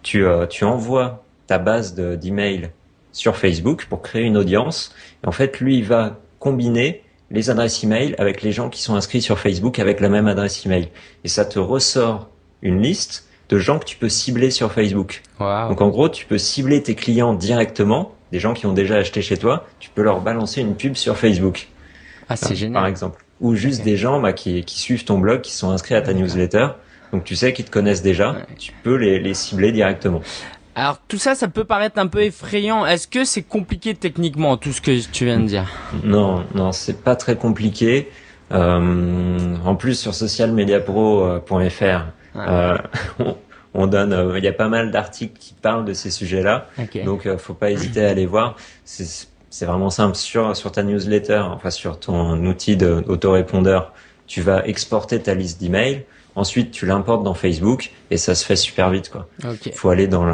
Tu, 0.01 0.25
euh, 0.25 0.47
tu 0.47 0.65
envoies 0.65 1.23
ta 1.45 1.59
base 1.59 1.93
d'email 1.93 2.71
sur 3.11 3.37
Facebook 3.37 3.85
pour 3.85 4.01
créer 4.01 4.23
une 4.23 4.37
audience. 4.37 4.93
Et 5.23 5.27
en 5.27 5.31
fait, 5.31 5.59
lui, 5.59 5.77
il 5.77 5.85
va 5.85 6.19
combiner 6.39 7.02
les 7.33 7.49
adresses 7.49 7.83
email 7.83 8.15
avec 8.19 8.43
les 8.43 8.53
gens 8.53 8.69
qui 8.69 8.81
sont 8.81 8.95
inscrits 8.95 9.21
sur 9.21 9.39
Facebook 9.39 9.79
avec 9.79 9.99
la 9.99 10.07
même 10.07 10.27
adresse 10.27 10.65
email. 10.65 10.87
Et 11.25 11.27
ça 11.27 11.43
te 11.43 11.59
ressort 11.59 12.29
une 12.61 12.81
liste 12.81 13.27
de 13.49 13.57
gens 13.57 13.79
que 13.79 13.85
tu 13.85 13.97
peux 13.97 14.07
cibler 14.07 14.51
sur 14.51 14.71
Facebook. 14.71 15.21
Donc 15.39 15.81
en 15.81 15.89
gros, 15.89 16.07
tu 16.07 16.25
peux 16.25 16.37
cibler 16.37 16.81
tes 16.81 16.95
clients 16.95 17.33
directement, 17.33 18.13
des 18.31 18.39
gens 18.39 18.53
qui 18.53 18.65
ont 18.67 18.73
déjà 18.73 18.95
acheté 18.95 19.21
chez 19.21 19.37
toi, 19.37 19.67
tu 19.79 19.89
peux 19.89 20.03
leur 20.03 20.21
balancer 20.21 20.61
une 20.61 20.75
pub 20.75 20.95
sur 20.95 21.17
Facebook. 21.17 21.67
Ah, 22.29 22.35
c'est 22.35 22.55
génial. 22.55 22.81
Par 22.81 22.87
exemple. 22.87 23.25
Ou 23.41 23.55
juste 23.55 23.83
des 23.83 23.97
gens 23.97 24.21
bah, 24.21 24.31
qui, 24.31 24.63
qui, 24.63 24.79
suivent 24.79 25.03
ton 25.03 25.17
blog, 25.17 25.41
qui 25.41 25.51
sont 25.51 25.71
inscrits 25.71 25.95
à 25.95 26.01
ta 26.01 26.13
newsletter. 26.13 26.67
Donc 27.11 27.25
tu 27.25 27.35
sais 27.35 27.51
qu'ils 27.51 27.65
te 27.65 27.71
connaissent 27.71 28.01
déjà, 28.01 28.37
tu 28.57 28.71
peux 28.83 28.95
les, 28.95 29.19
les 29.19 29.33
cibler 29.33 29.71
directement. 29.71 30.21
Alors 30.75 30.99
tout 31.07 31.17
ça, 31.17 31.35
ça 31.35 31.47
peut 31.47 31.65
paraître 31.65 31.99
un 31.99 32.07
peu 32.07 32.23
effrayant. 32.23 32.85
Est-ce 32.85 33.07
que 33.07 33.25
c'est 33.25 33.43
compliqué 33.43 33.93
techniquement 33.93 34.57
tout 34.57 34.71
ce 34.71 34.81
que 34.81 35.05
tu 35.11 35.25
viens 35.25 35.39
de 35.39 35.45
dire? 35.45 35.69
Non, 36.03 36.45
non, 36.55 36.71
c'est 36.71 37.03
pas 37.03 37.15
très 37.15 37.35
compliqué. 37.35 38.09
Euh, 38.51 39.55
en 39.65 39.75
plus 39.75 39.99
sur 39.99 40.13
socialmediapro.fr, 40.13 42.05
euh, 42.35 42.77
on, 43.73 43.87
donne, 43.87 44.13
euh, 44.13 44.37
il 44.37 44.43
y 44.43 44.47
a 44.47 44.53
pas 44.53 44.67
mal 44.67 44.91
d'articles 44.91 45.37
qui 45.39 45.53
parlent 45.53 45.85
de 45.85 45.93
ces 45.93 46.11
sujets-là. 46.11 46.67
Donc 47.05 47.25
euh, 47.25 47.37
faut 47.37 47.53
pas 47.53 47.71
hésiter 47.71 48.05
à 48.05 48.09
aller 48.09 48.25
voir. 48.25 48.55
C'est 48.85 49.65
vraiment 49.65 49.91
simple 49.91 50.15
sur 50.15 50.55
sur 50.55 50.71
ta 50.71 50.81
newsletter, 50.81 51.43
enfin 51.51 51.69
sur 51.69 51.99
ton 51.99 52.43
outil 52.45 52.75
d'autorépondeur, 52.75 53.93
tu 54.25 54.41
vas 54.41 54.65
exporter 54.65 55.21
ta 55.21 55.35
liste 55.35 55.61
d'emails 55.61 56.05
Ensuite, 56.35 56.71
tu 56.71 56.85
l'importes 56.85 57.23
dans 57.23 57.33
Facebook 57.33 57.91
et 58.09 58.17
ça 58.17 58.33
se 58.33 58.43
fait 58.45 58.55
super 58.55 58.89
vite, 58.89 59.09
quoi. 59.09 59.27
Il 59.65 59.71
faut 59.71 59.89
aller 59.89 60.07
dans 60.07 60.25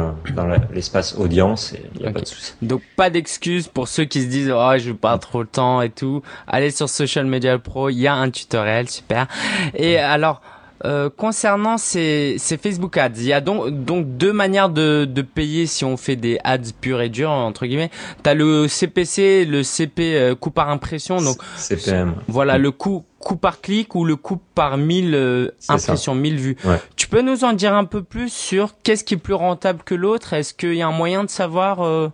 l'espace 0.72 1.14
audience 1.16 1.74
et 1.74 1.82
il 1.94 2.02
n'y 2.02 2.06
a 2.06 2.10
pas 2.10 2.20
de 2.20 2.26
souci. 2.26 2.54
Donc, 2.62 2.82
pas 2.96 3.10
d'excuses 3.10 3.68
pour 3.68 3.88
ceux 3.88 4.04
qui 4.04 4.22
se 4.22 4.26
disent, 4.26 4.52
oh, 4.54 4.72
je 4.78 4.92
pas 4.92 5.18
trop 5.18 5.42
le 5.42 5.48
temps 5.48 5.82
et 5.82 5.90
tout. 5.90 6.22
Allez 6.46 6.70
sur 6.70 6.88
Social 6.88 7.26
Media 7.26 7.58
Pro, 7.58 7.90
il 7.90 7.98
y 7.98 8.06
a 8.06 8.14
un 8.14 8.30
tutoriel, 8.30 8.88
super. 8.88 9.26
Et 9.74 9.98
alors, 9.98 10.40
euh, 10.86 11.10
concernant 11.14 11.76
ces, 11.76 12.36
ces, 12.38 12.56
Facebook 12.56 12.96
Ads, 12.96 13.10
il 13.16 13.24
y 13.24 13.34
a 13.34 13.42
donc, 13.42 13.84
donc 13.84 14.16
deux 14.16 14.32
manières 14.32 14.70
de, 14.70 15.04
de, 15.04 15.20
payer 15.20 15.66
si 15.66 15.84
on 15.84 15.98
fait 15.98 16.16
des 16.16 16.38
ads 16.42 16.72
purs 16.80 17.02
et 17.02 17.10
durs 17.10 17.30
entre 17.30 17.66
guillemets. 17.66 17.90
T'as 18.22 18.32
le 18.32 18.66
CPC, 18.66 19.44
le 19.44 19.62
CP 19.62 20.16
euh, 20.16 20.34
coût 20.34 20.50
par 20.50 20.70
impression, 20.70 21.20
donc 21.20 21.36
CPM. 21.56 22.14
Voilà 22.28 22.56
le 22.56 22.70
coût 22.70 23.04
coût 23.20 23.36
par 23.36 23.60
clic 23.60 23.94
ou 23.94 24.04
le 24.04 24.16
coût 24.16 24.40
par 24.54 24.76
1000 24.76 25.14
euh, 25.14 25.50
impressions, 25.68 26.14
1000 26.14 26.36
vues. 26.36 26.56
Tu 26.96 27.06
peux 27.06 27.22
nous 27.22 27.44
en 27.44 27.52
dire 27.52 27.74
un 27.74 27.84
peu 27.84 28.02
plus 28.02 28.32
sur 28.32 28.74
qu'est-ce 28.82 29.04
qui 29.04 29.14
est 29.14 29.18
plus 29.18 29.34
rentable 29.34 29.82
que 29.84 29.94
l'autre? 29.94 30.32
Est-ce 30.32 30.52
qu'il 30.52 30.74
y 30.74 30.82
a 30.82 30.88
un 30.88 30.92
moyen 30.92 31.22
de 31.22 31.30
savoir 31.30 31.84
euh, 31.84 32.08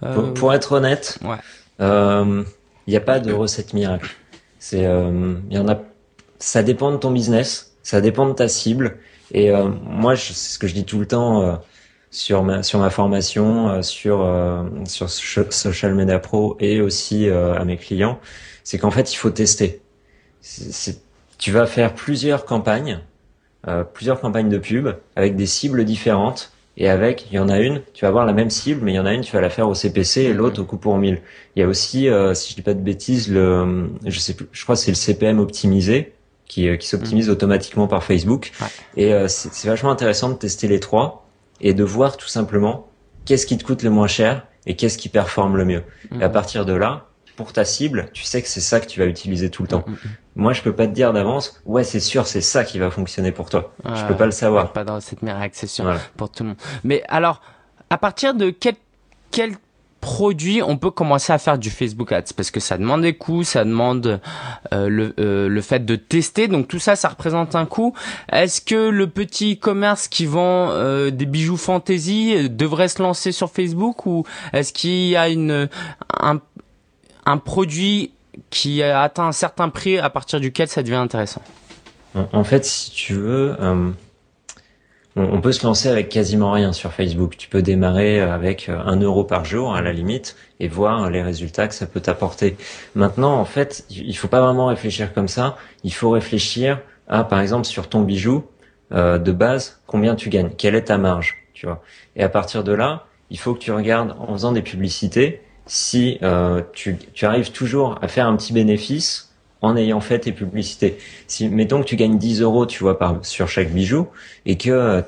pour, 0.00 0.34
pour, 0.34 0.54
être 0.54 0.72
honnête, 0.72 1.18
il 1.80 2.44
n'y 2.86 2.96
a 2.96 3.00
pas 3.00 3.18
de 3.18 3.32
recette 3.32 3.72
miracle. 3.72 4.14
C'est, 4.60 4.82
il 4.82 5.56
y 5.56 5.58
en 5.58 5.68
a. 5.68 5.78
Ça 6.38 6.62
dépend 6.62 6.92
de 6.92 6.96
ton 6.96 7.10
business 7.10 7.72
ça 7.82 8.00
dépend 8.00 8.26
de 8.26 8.32
ta 8.32 8.48
cible. 8.48 8.98
Et 9.32 9.50
euh, 9.50 9.68
moi, 9.84 10.16
c'est 10.16 10.34
ce 10.34 10.58
que 10.58 10.66
je 10.66 10.74
dis 10.74 10.84
tout 10.84 10.98
le 10.98 11.06
temps 11.06 11.42
euh, 11.42 11.54
sur 12.10 12.42
ma 12.42 12.62
sur 12.62 12.78
ma 12.78 12.90
formation, 12.90 13.68
euh, 13.70 13.82
sur 13.82 14.26
sur 14.84 15.10
Social 15.52 15.94
Media 15.94 16.18
Pro 16.18 16.56
et 16.60 16.80
aussi 16.80 17.28
à 17.28 17.64
mes 17.64 17.76
clients, 17.76 18.18
c'est 18.64 18.78
qu'en 18.78 18.90
fait, 18.90 19.12
il 19.12 19.16
faut 19.16 19.30
tester. 19.30 19.81
C'est, 20.42 21.00
tu 21.38 21.52
vas 21.52 21.66
faire 21.66 21.94
plusieurs 21.94 22.44
campagnes, 22.44 23.00
plusieurs 23.94 24.20
campagnes 24.20 24.48
de 24.48 24.58
pub 24.58 24.88
avec 25.16 25.36
des 25.36 25.46
cibles 25.46 25.84
différentes. 25.84 26.52
Et 26.76 26.88
avec, 26.88 27.26
il 27.30 27.34
y 27.34 27.38
en 27.38 27.48
a 27.48 27.58
une, 27.60 27.82
tu 27.92 28.04
vas 28.04 28.08
avoir 28.08 28.24
la 28.24 28.32
même 28.32 28.50
cible, 28.50 28.80
mais 28.82 28.92
il 28.92 28.96
y 28.96 28.98
en 28.98 29.06
a 29.06 29.12
une, 29.12 29.20
tu 29.20 29.32
vas 29.32 29.42
la 29.42 29.50
faire 29.50 29.68
au 29.68 29.74
CPC 29.74 30.22
et 30.22 30.32
l'autre 30.32 30.62
au 30.62 30.64
coup 30.64 30.78
pour 30.78 30.96
1000. 30.96 31.20
Il 31.54 31.60
y 31.60 31.62
a 31.62 31.68
aussi, 31.68 32.08
si 32.34 32.50
je 32.50 32.54
dis 32.56 32.62
pas 32.62 32.74
de 32.74 32.80
bêtises, 32.80 33.30
le, 33.30 33.90
je 34.04 34.18
sais 34.18 34.34
plus, 34.34 34.48
je 34.52 34.62
crois 34.62 34.74
que 34.74 34.80
c'est 34.80 34.90
le 34.90 34.96
CPM 34.96 35.38
optimisé 35.38 36.12
qui, 36.52 36.68
euh, 36.68 36.76
qui 36.76 36.86
s'optimise 36.86 37.28
mm. 37.28 37.32
automatiquement 37.32 37.88
par 37.88 38.04
Facebook. 38.04 38.52
Et 38.96 39.14
euh, 39.14 39.26
c'est 39.28 39.68
vachement 39.68 39.90
intéressant 39.90 40.28
de 40.28 40.34
tester 40.34 40.68
les 40.68 40.80
trois 40.80 41.26
et 41.62 41.72
de 41.72 41.82
voir 41.82 42.18
tout 42.18 42.28
simplement 42.28 42.88
qu'est-ce 43.24 43.46
qui 43.46 43.56
te 43.56 43.64
coûte 43.64 43.82
le 43.82 43.88
moins 43.88 44.06
cher 44.06 44.46
et 44.66 44.76
qu'est-ce 44.76 44.98
qui 44.98 45.08
performe 45.08 45.56
le 45.56 45.64
mieux. 45.64 45.82
Et 46.20 46.22
à 46.22 46.28
mm. 46.28 46.32
partir 46.32 46.66
de 46.66 46.74
là, 46.74 47.06
pour 47.42 47.52
ta 47.52 47.64
cible, 47.64 48.08
tu 48.12 48.22
sais 48.22 48.40
que 48.42 48.48
c'est 48.48 48.60
ça 48.60 48.80
que 48.80 48.86
tu 48.86 49.00
vas 49.00 49.06
utiliser 49.06 49.50
tout 49.50 49.62
le 49.62 49.68
temps. 49.68 49.84
Mm, 49.86 49.94
Moi, 50.36 50.52
je 50.52 50.62
peux 50.62 50.74
pas 50.74 50.86
te 50.86 50.92
dire 50.92 51.12
d'avance, 51.12 51.60
ouais, 51.66 51.84
c'est 51.84 52.00
sûr, 52.00 52.26
c'est 52.26 52.40
ça 52.40 52.64
qui 52.64 52.78
va 52.78 52.90
fonctionner 52.90 53.32
pour 53.32 53.50
toi. 53.50 53.72
je 53.84 54.04
peux 54.06 54.16
pas 54.16 54.26
le 54.26 54.32
savoir. 54.32 54.72
Pas 54.72 54.84
dans 54.84 55.00
cette 55.00 55.22
miracle, 55.22 55.54
c'est 55.54 55.66
sûr 55.66 55.92
pour 56.16 56.30
tout 56.30 56.42
le 56.44 56.50
monde. 56.50 56.58
Mais 56.84 57.02
alors, 57.08 57.40
à 57.90 57.98
partir 57.98 58.34
de 58.34 58.50
quel, 58.50 58.74
quel 59.30 59.52
produit, 60.00 60.62
on 60.62 60.76
peut 60.76 60.90
commencer 60.90 61.32
à 61.32 61.38
faire 61.38 61.58
du 61.58 61.70
Facebook 61.70 62.10
Ads? 62.12 62.32
Parce 62.36 62.50
que 62.50 62.58
ça 62.60 62.76
demande 62.76 63.02
des 63.02 63.14
coûts, 63.16 63.44
ça 63.44 63.64
demande 63.64 64.20
euh, 64.74 64.88
le, 64.88 65.14
euh, 65.20 65.48
le 65.48 65.60
fait 65.60 65.84
de 65.86 65.94
tester. 65.96 66.48
Donc 66.48 66.66
tout 66.68 66.80
ça, 66.80 66.96
ça 66.96 67.08
représente 67.08 67.54
un 67.54 67.66
coût. 67.66 67.94
Est-ce 68.30 68.60
que 68.60 68.88
le 68.88 69.06
petit 69.06 69.58
commerce 69.58 70.08
qui 70.08 70.26
vend 70.26 70.70
euh, 70.70 71.10
des 71.10 71.24
bijoux 71.24 71.56
fantasy 71.56 72.50
devrait 72.50 72.88
se 72.88 73.00
lancer 73.00 73.30
sur 73.30 73.50
Facebook 73.50 74.04
ou 74.06 74.24
est-ce 74.52 74.72
qu'il 74.72 75.06
y 75.08 75.16
a 75.16 75.28
une 75.28 75.68
un, 76.20 76.40
un 77.26 77.38
produit 77.38 78.12
qui 78.50 78.82
a 78.82 79.02
atteint 79.02 79.26
un 79.26 79.32
certain 79.32 79.68
prix 79.68 79.98
à 79.98 80.10
partir 80.10 80.40
duquel 80.40 80.68
ça 80.68 80.82
devient 80.82 80.94
intéressant 80.96 81.42
En 82.14 82.44
fait, 82.44 82.64
si 82.64 82.90
tu 82.90 83.14
veux, 83.14 83.56
on, 85.16 85.40
peut 85.40 85.52
se 85.52 85.66
lancer 85.66 85.88
avec 85.88 86.08
quasiment 86.08 86.52
rien 86.52 86.72
sur 86.72 86.92
Facebook. 86.92 87.36
Tu 87.36 87.48
peux 87.48 87.60
démarrer 87.60 88.20
avec 88.20 88.68
euh, 88.68 88.78
un 88.84 88.98
euro 89.00 89.24
par 89.24 89.44
jour 89.44 89.74
à 89.74 89.82
la 89.82 89.92
limite 89.92 90.36
et 90.58 90.68
voir 90.68 91.10
les 91.10 91.22
résultats 91.22 91.68
que 91.68 91.74
ça 91.74 91.86
peut 91.86 92.00
t'apporter. 92.00 92.56
Maintenant, 92.94 93.34
en 93.34 93.44
fait, 93.44 93.84
il 93.90 94.16
faut 94.16 94.28
pas 94.28 94.40
vraiment 94.40 94.66
réfléchir 94.66 95.12
comme 95.12 95.28
ça. 95.28 95.56
Il 95.84 95.92
faut 95.92 96.10
réfléchir 96.10 96.80
à, 97.08 97.24
par 97.24 97.40
exemple, 97.40 97.66
sur 97.66 97.88
ton 97.88 98.00
bijou 98.00 98.44
euh, 98.92 99.18
de 99.18 99.32
base, 99.32 99.80
combien 99.86 100.14
tu 100.14 100.30
gagnes, 100.30 100.50
quelle 100.56 100.74
est 100.74 100.84
ta 100.84 100.98
marge, 100.98 101.36
tu. 101.52 101.66
Et 102.16 102.22
à 102.22 102.28
partir 102.28 102.64
de 102.64 102.72
là, 102.72 103.06
il 103.30 103.38
faut 103.38 103.54
que 103.54 103.58
tu 103.58 103.72
regardes 103.72 104.14
en 104.18 104.32
faisant 104.32 104.52
des 104.52 104.62
publicités 104.62 105.42
si 105.66 106.18
euh, 106.22 106.62
tu, 106.72 106.96
tu 107.12 107.24
arrives 107.24 107.52
toujours 107.52 107.98
à 108.02 108.08
faire 108.08 108.26
un 108.26 108.36
petit 108.36 108.52
bénéfice 108.52 109.32
en 109.62 109.76
ayant 109.76 110.00
fait 110.00 110.18
tes 110.18 110.32
publicités. 110.32 110.98
Si, 111.28 111.48
mettons 111.48 111.80
que 111.80 111.86
tu 111.86 111.96
gagnes 111.96 112.18
10 112.18 112.42
euros, 112.42 112.66
tu 112.66 112.82
vois, 112.82 112.98
par, 112.98 113.24
sur 113.24 113.48
chaque 113.48 113.70
bijou, 113.70 114.08
et 114.44 114.58
que 114.58 114.70
euh, 114.70 115.00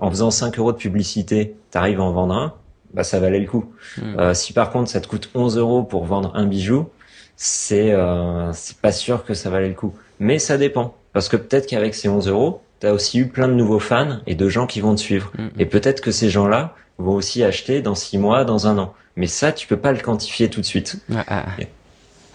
en 0.00 0.10
faisant 0.10 0.30
5 0.30 0.58
euros 0.58 0.72
de 0.72 0.76
publicité, 0.76 1.56
tu 1.72 1.78
arrives 1.78 2.00
à 2.00 2.04
en 2.04 2.12
vendre 2.12 2.34
un, 2.34 2.54
bah 2.92 3.02
ça 3.02 3.18
valait 3.18 3.40
le 3.40 3.46
coup. 3.46 3.64
Hmm. 3.96 4.18
Euh, 4.18 4.34
si 4.34 4.52
par 4.52 4.70
contre 4.70 4.88
ça 4.88 5.00
te 5.00 5.08
coûte 5.08 5.30
11 5.34 5.56
euros 5.58 5.82
pour 5.82 6.04
vendre 6.04 6.30
un 6.34 6.46
bijou, 6.46 6.88
c'est 7.36 7.92
euh, 7.92 8.52
c'est 8.52 8.76
pas 8.76 8.92
sûr 8.92 9.24
que 9.24 9.34
ça 9.34 9.50
valait 9.50 9.68
le 9.68 9.74
coup. 9.74 9.94
Mais 10.20 10.38
ça 10.38 10.58
dépend, 10.58 10.94
parce 11.12 11.28
que 11.28 11.36
peut-être 11.36 11.66
qu'avec 11.66 11.94
ces 11.94 12.08
11 12.08 12.28
euros, 12.28 12.60
tu 12.80 12.86
as 12.86 12.92
aussi 12.92 13.18
eu 13.18 13.26
plein 13.26 13.48
de 13.48 13.54
nouveaux 13.54 13.80
fans 13.80 14.20
et 14.26 14.34
de 14.34 14.48
gens 14.48 14.66
qui 14.66 14.80
vont 14.80 14.94
te 14.94 15.00
suivre. 15.00 15.32
Hmm. 15.36 15.48
Et 15.58 15.66
peut-être 15.66 16.02
que 16.02 16.12
ces 16.12 16.28
gens-là 16.28 16.74
vont 16.98 17.14
aussi 17.14 17.42
acheter 17.42 17.80
dans 17.80 17.96
6 17.96 18.18
mois, 18.18 18.44
dans 18.44 18.68
un 18.68 18.78
an. 18.78 18.94
Mais 19.16 19.26
ça, 19.26 19.52
tu 19.52 19.66
peux 19.66 19.76
pas 19.76 19.92
le 19.92 19.98
quantifier 20.00 20.50
tout 20.50 20.60
de 20.60 20.66
suite. 20.66 20.96
Ah, 21.28 21.46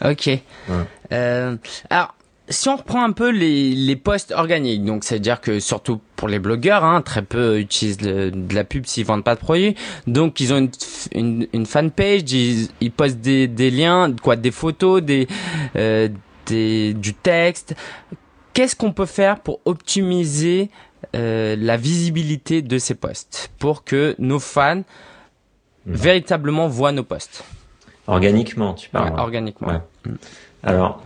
Ok. 0.05 0.29
Euh, 1.11 1.57
alors, 1.89 2.15
si 2.47 2.67
on 2.69 2.77
reprend 2.77 3.03
un 3.03 3.11
peu 3.11 3.29
les, 3.29 3.75
les 3.75 3.95
posts 3.95 4.31
organiques, 4.31 4.83
donc 4.85 5.03
c'est-à-dire 5.03 5.41
que 5.41 5.59
surtout 5.59 5.99
pour 6.15 6.27
les 6.27 6.39
blogueurs, 6.39 6.83
hein, 6.83 7.01
très 7.01 7.21
peu 7.21 7.59
utilisent 7.59 7.97
de 7.97 8.31
la 8.53 8.63
pub 8.63 8.85
s'ils 8.85 9.05
vendent 9.05 9.23
pas 9.23 9.35
de 9.35 9.39
produits. 9.39 9.75
Donc 10.07 10.39
ils 10.39 10.53
ont 10.53 10.57
une, 10.57 10.71
une, 11.11 11.47
une 11.53 11.65
fanpage, 11.65 12.31
ils, 12.31 12.69
ils 12.81 12.91
postent 12.91 13.19
des, 13.19 13.47
des 13.47 13.69
liens, 13.69 14.13
quoi, 14.21 14.35
des 14.35 14.51
photos, 14.51 15.03
des, 15.03 15.27
euh, 15.75 16.07
des 16.45 16.93
du 16.93 17.13
texte. 17.13 17.75
Qu'est-ce 18.53 18.75
qu'on 18.75 18.93
peut 18.93 19.05
faire 19.05 19.41
pour 19.41 19.59
optimiser 19.65 20.69
euh, 21.15 21.55
la 21.59 21.77
visibilité 21.77 22.61
de 22.61 22.77
ces 22.77 22.95
posts 22.95 23.51
pour 23.59 23.83
que 23.83 24.15
nos 24.17 24.39
fans 24.39 24.83
véritablement 25.85 26.67
voient 26.67 26.91
nos 26.91 27.03
posts 27.03 27.43
Organiquement, 28.07 28.73
tu 28.73 28.89
parles. 28.89 29.19
organiquement. 29.19 29.81
Alors, 30.63 31.03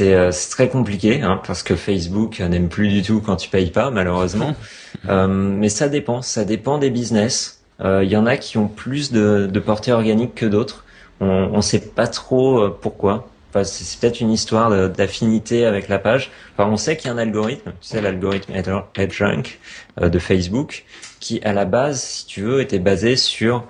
euh, 0.00 0.30
c'est 0.30 0.50
très 0.50 0.68
compliqué 0.68 1.22
hein, 1.22 1.40
parce 1.44 1.62
que 1.62 1.74
Facebook 1.74 2.40
n'aime 2.40 2.68
plus 2.68 2.88
du 2.88 3.02
tout 3.02 3.20
quand 3.20 3.36
tu 3.36 3.48
payes 3.48 3.70
pas, 3.70 3.90
malheureusement. 3.90 4.54
euh, 5.08 5.26
mais 5.26 5.68
ça 5.68 5.88
dépend, 5.88 6.22
ça 6.22 6.44
dépend 6.44 6.78
des 6.78 6.90
business. 6.90 7.62
Il 7.80 7.86
euh, 7.86 8.04
y 8.04 8.16
en 8.16 8.26
a 8.26 8.36
qui 8.36 8.58
ont 8.58 8.68
plus 8.68 9.10
de, 9.10 9.48
de 9.50 9.60
portée 9.60 9.92
organique 9.92 10.34
que 10.34 10.46
d'autres. 10.46 10.84
On 11.20 11.56
ne 11.56 11.62
sait 11.62 11.78
pas 11.78 12.08
trop 12.08 12.68
pourquoi. 12.68 13.28
Enfin, 13.50 13.62
c'est 13.62 14.00
peut-être 14.00 14.20
une 14.20 14.32
histoire 14.32 14.88
d'affinité 14.90 15.66
avec 15.66 15.88
la 15.88 16.00
page. 16.00 16.32
Enfin, 16.52 16.68
on 16.68 16.76
sait 16.76 16.96
qu'il 16.96 17.06
y 17.06 17.10
a 17.10 17.14
un 17.14 17.18
algorithme, 17.18 17.70
tu 17.80 17.88
sais 17.88 18.00
l'algorithme 18.00 18.52
EdgeRank 18.96 19.60
de 20.00 20.18
Facebook, 20.18 20.84
qui 21.22 21.40
à 21.44 21.52
la 21.54 21.64
base, 21.64 22.02
si 22.02 22.26
tu 22.26 22.42
veux, 22.42 22.60
était 22.60 22.80
basé 22.80 23.16
sur, 23.16 23.64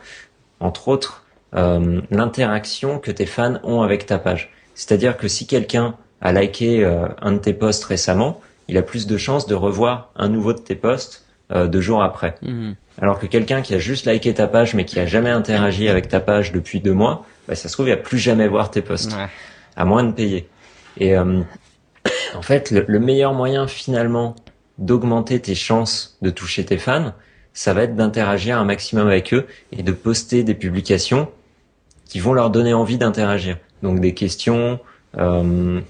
entre 0.58 0.88
autres, 0.88 1.24
euh, 1.54 2.00
l'interaction 2.10 2.98
que 2.98 3.10
tes 3.12 3.26
fans 3.26 3.60
ont 3.62 3.82
avec 3.82 4.06
ta 4.06 4.18
page. 4.18 4.50
C'est-à-dire 4.74 5.18
que 5.18 5.28
si 5.28 5.46
quelqu'un 5.46 5.94
a 6.22 6.32
liké 6.32 6.82
euh, 6.82 7.06
un 7.20 7.32
de 7.32 7.38
tes 7.38 7.52
posts 7.52 7.84
récemment, 7.84 8.40
il 8.68 8.78
a 8.78 8.82
plus 8.82 9.06
de 9.06 9.18
chances 9.18 9.46
de 9.46 9.54
revoir 9.54 10.10
un 10.16 10.28
nouveau 10.28 10.54
de 10.54 10.60
tes 10.60 10.74
posts 10.74 11.26
euh, 11.52 11.68
deux 11.68 11.82
jours 11.82 12.02
après. 12.02 12.36
Mhm. 12.40 12.74
Alors 13.00 13.18
que 13.18 13.26
quelqu'un 13.26 13.60
qui 13.60 13.74
a 13.74 13.78
juste 13.78 14.06
liké 14.06 14.32
ta 14.32 14.46
page 14.46 14.74
mais 14.74 14.86
qui 14.86 14.98
a 14.98 15.06
jamais 15.06 15.30
interagi 15.30 15.88
avec 15.88 16.08
ta 16.08 16.20
page 16.20 16.52
depuis 16.52 16.80
deux 16.80 16.94
mois, 16.94 17.26
bah, 17.46 17.54
ça 17.54 17.68
se 17.68 17.74
trouve 17.74 17.88
il 17.88 17.94
va 17.94 17.96
plus 17.98 18.18
jamais 18.18 18.48
voir 18.48 18.70
tes 18.70 18.80
posts, 18.80 19.14
à 19.76 19.84
moins 19.84 20.04
de 20.04 20.12
payer. 20.12 20.48
Et 20.98 21.16
en 21.18 22.42
fait, 22.42 22.70
le, 22.70 22.84
le 22.86 22.98
meilleur 22.98 23.34
moyen 23.34 23.66
finalement 23.66 24.36
d'augmenter 24.78 25.40
tes 25.40 25.54
chances 25.54 26.18
de 26.22 26.30
toucher 26.30 26.64
tes 26.64 26.78
fans, 26.78 27.12
ça 27.54 27.74
va 27.74 27.82
être 27.82 27.94
d'interagir 27.94 28.58
un 28.58 28.64
maximum 28.64 29.08
avec 29.08 29.34
eux 29.34 29.46
et 29.76 29.82
de 29.82 29.92
poster 29.92 30.42
des 30.42 30.54
publications 30.54 31.28
qui 32.06 32.20
vont 32.20 32.32
leur 32.32 32.50
donner 32.50 32.74
envie 32.74 32.98
d'interagir. 32.98 33.58
Donc 33.82 34.00
des 34.00 34.14
questions, 34.14 34.78
euh, 35.18 35.80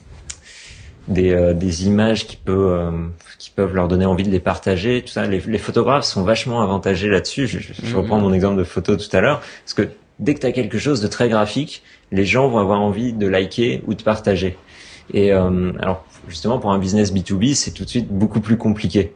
des, 1.09 1.33
euh, 1.33 1.53
des 1.53 1.87
images 1.87 2.27
qui 2.27 2.37
peuvent 2.37 2.73
euh, 2.73 2.91
qui 3.39 3.51
peuvent 3.51 3.75
leur 3.75 3.89
donner 3.89 4.07
envie 4.07 4.25
de 4.25 4.31
les 4.31 4.41
partager. 4.41 5.03
Tout 5.03 5.13
ça, 5.13 5.27
les, 5.27 5.41
les 5.41 5.59
photographes 5.59 6.05
sont 6.05 6.23
vachement 6.23 6.63
avantagés 6.63 7.09
là-dessus. 7.09 7.47
Je, 7.47 7.59
je, 7.59 7.97
reprends 7.97 8.19
mon 8.19 8.33
exemple 8.33 8.57
de 8.57 8.65
photo 8.65 8.97
tout 8.97 9.17
à 9.17 9.21
l'heure, 9.21 9.41
parce 9.65 9.75
que 9.75 9.89
dès 10.21 10.35
que 10.35 10.41
tu 10.41 10.47
as 10.47 10.53
quelque 10.53 10.79
chose 10.79 11.01
de 11.01 11.09
très 11.09 11.29
graphique, 11.29 11.83
les 12.13 12.25
gens 12.25 12.49
vont 12.49 12.59
avoir 12.59 12.81
envie 12.81 13.13
de 13.13 13.27
liker 13.27 13.83
ou 13.87 13.95
de 13.95 14.03
partager. 14.03 14.57
Et 15.13 15.33
euh, 15.33 15.73
alors 15.81 16.05
justement 16.29 16.59
pour 16.59 16.73
un 16.73 16.79
business 16.79 17.13
B2B, 17.13 17.55
c'est 17.55 17.73
tout 17.73 17.85
de 17.85 17.89
suite 17.89 18.09
beaucoup 18.09 18.41
plus 18.41 18.57
compliqué. 18.57 19.13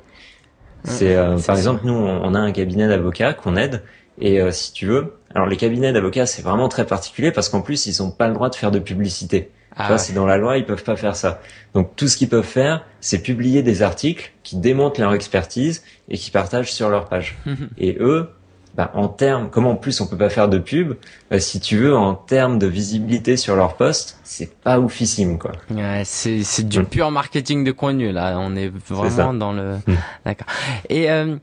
C'est 0.86 1.16
par 1.46 1.56
exemple 1.56 1.82
nous 1.84 1.94
on 1.94 2.34
a 2.34 2.38
un 2.38 2.52
cabinet 2.52 2.88
d'avocats 2.88 3.34
qu'on 3.34 3.56
aide 3.56 3.82
et 4.18 4.40
si 4.50 4.72
tu 4.72 4.86
veux, 4.86 5.12
alors 5.34 5.46
les 5.46 5.56
cabinets 5.56 5.92
d'avocats, 5.92 6.24
c'est 6.24 6.40
vraiment 6.40 6.68
très 6.68 6.86
particulier 6.86 7.30
parce 7.30 7.50
qu'en 7.50 7.60
plus, 7.60 7.86
ils 7.86 8.02
n'ont 8.02 8.10
pas 8.10 8.28
le 8.28 8.34
droit 8.34 8.48
de 8.48 8.54
faire 8.54 8.70
de 8.70 8.78
publicité. 8.78 9.50
Ah 9.76 9.98
c'est 9.98 10.14
dans 10.14 10.24
la 10.24 10.38
loi, 10.38 10.56
ils 10.56 10.64
peuvent 10.64 10.82
pas 10.82 10.96
faire 10.96 11.14
ça. 11.14 11.40
Donc 11.74 11.94
tout 11.96 12.08
ce 12.08 12.16
qu'ils 12.16 12.30
peuvent 12.30 12.42
faire, 12.42 12.86
c'est 13.00 13.18
publier 13.18 13.62
des 13.62 13.82
articles 13.82 14.32
qui 14.42 14.56
démontrent 14.56 15.00
leur 15.00 15.12
expertise 15.12 15.84
et 16.08 16.16
qui 16.16 16.30
partagent 16.30 16.72
sur 16.72 16.88
leur 16.88 17.10
page. 17.10 17.36
et 17.78 17.98
eux, 18.00 18.30
bah, 18.76 18.90
en 18.94 19.08
termes, 19.08 19.48
comment 19.50 19.70
en 19.70 19.76
plus 19.76 20.00
on 20.00 20.06
peut 20.06 20.18
pas 20.18 20.28
faire 20.28 20.48
de 20.48 20.58
pub, 20.58 20.94
bah, 21.30 21.40
si 21.40 21.60
tu 21.60 21.78
veux, 21.78 21.96
en 21.96 22.14
termes 22.14 22.58
de 22.58 22.66
visibilité 22.66 23.36
sur 23.36 23.56
leur 23.56 23.76
poste, 23.76 24.18
c'est 24.22 24.54
pas 24.54 24.78
oufissime, 24.78 25.38
quoi. 25.38 25.52
Ouais, 25.70 26.02
c'est, 26.04 26.42
c'est 26.42 26.68
du 26.68 26.80
mm. 26.80 26.86
pur 26.86 27.10
marketing 27.10 27.64
de 27.64 27.72
contenu, 27.72 28.12
là. 28.12 28.36
On 28.38 28.54
est 28.54 28.70
vraiment 28.88 29.34
dans 29.34 29.52
le, 29.52 29.76
mm. 29.86 29.94
d'accord. 30.24 30.46
Et, 30.90 31.10
euh, 31.10 31.36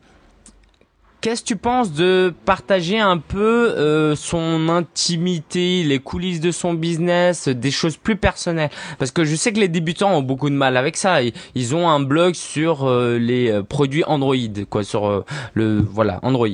Qu'est-ce 1.23 1.41
que 1.41 1.47
tu 1.47 1.55
penses 1.55 1.93
de 1.93 2.33
partager 2.43 2.99
un 2.99 3.17
peu 3.17 3.73
euh, 3.77 4.13
son 4.13 4.67
intimité, 4.67 5.85
les 5.85 5.99
coulisses 5.99 6.41
de 6.41 6.51
son 6.51 6.73
business, 6.73 7.47
des 7.47 7.71
choses 7.71 7.95
plus 7.95 8.17
personnelles? 8.17 8.71
Parce 8.99 9.11
que 9.11 9.23
je 9.23 9.33
sais 9.37 9.53
que 9.53 9.59
les 9.61 9.69
débutants 9.69 10.13
ont 10.17 10.21
beaucoup 10.21 10.49
de 10.49 10.55
mal 10.55 10.75
avec 10.75 10.97
ça. 10.97 11.19
Ils 11.55 11.75
ont 11.75 11.87
un 11.87 12.01
blog 12.01 12.33
sur 12.33 12.83
euh, 12.83 13.17
les 13.17 13.49
euh, 13.49 13.63
produits 13.63 14.03
Android, 14.05 14.35
quoi, 14.69 14.83
sur 14.83 15.23
le 15.53 15.79
voilà 15.79 16.19
Android. 16.23 16.49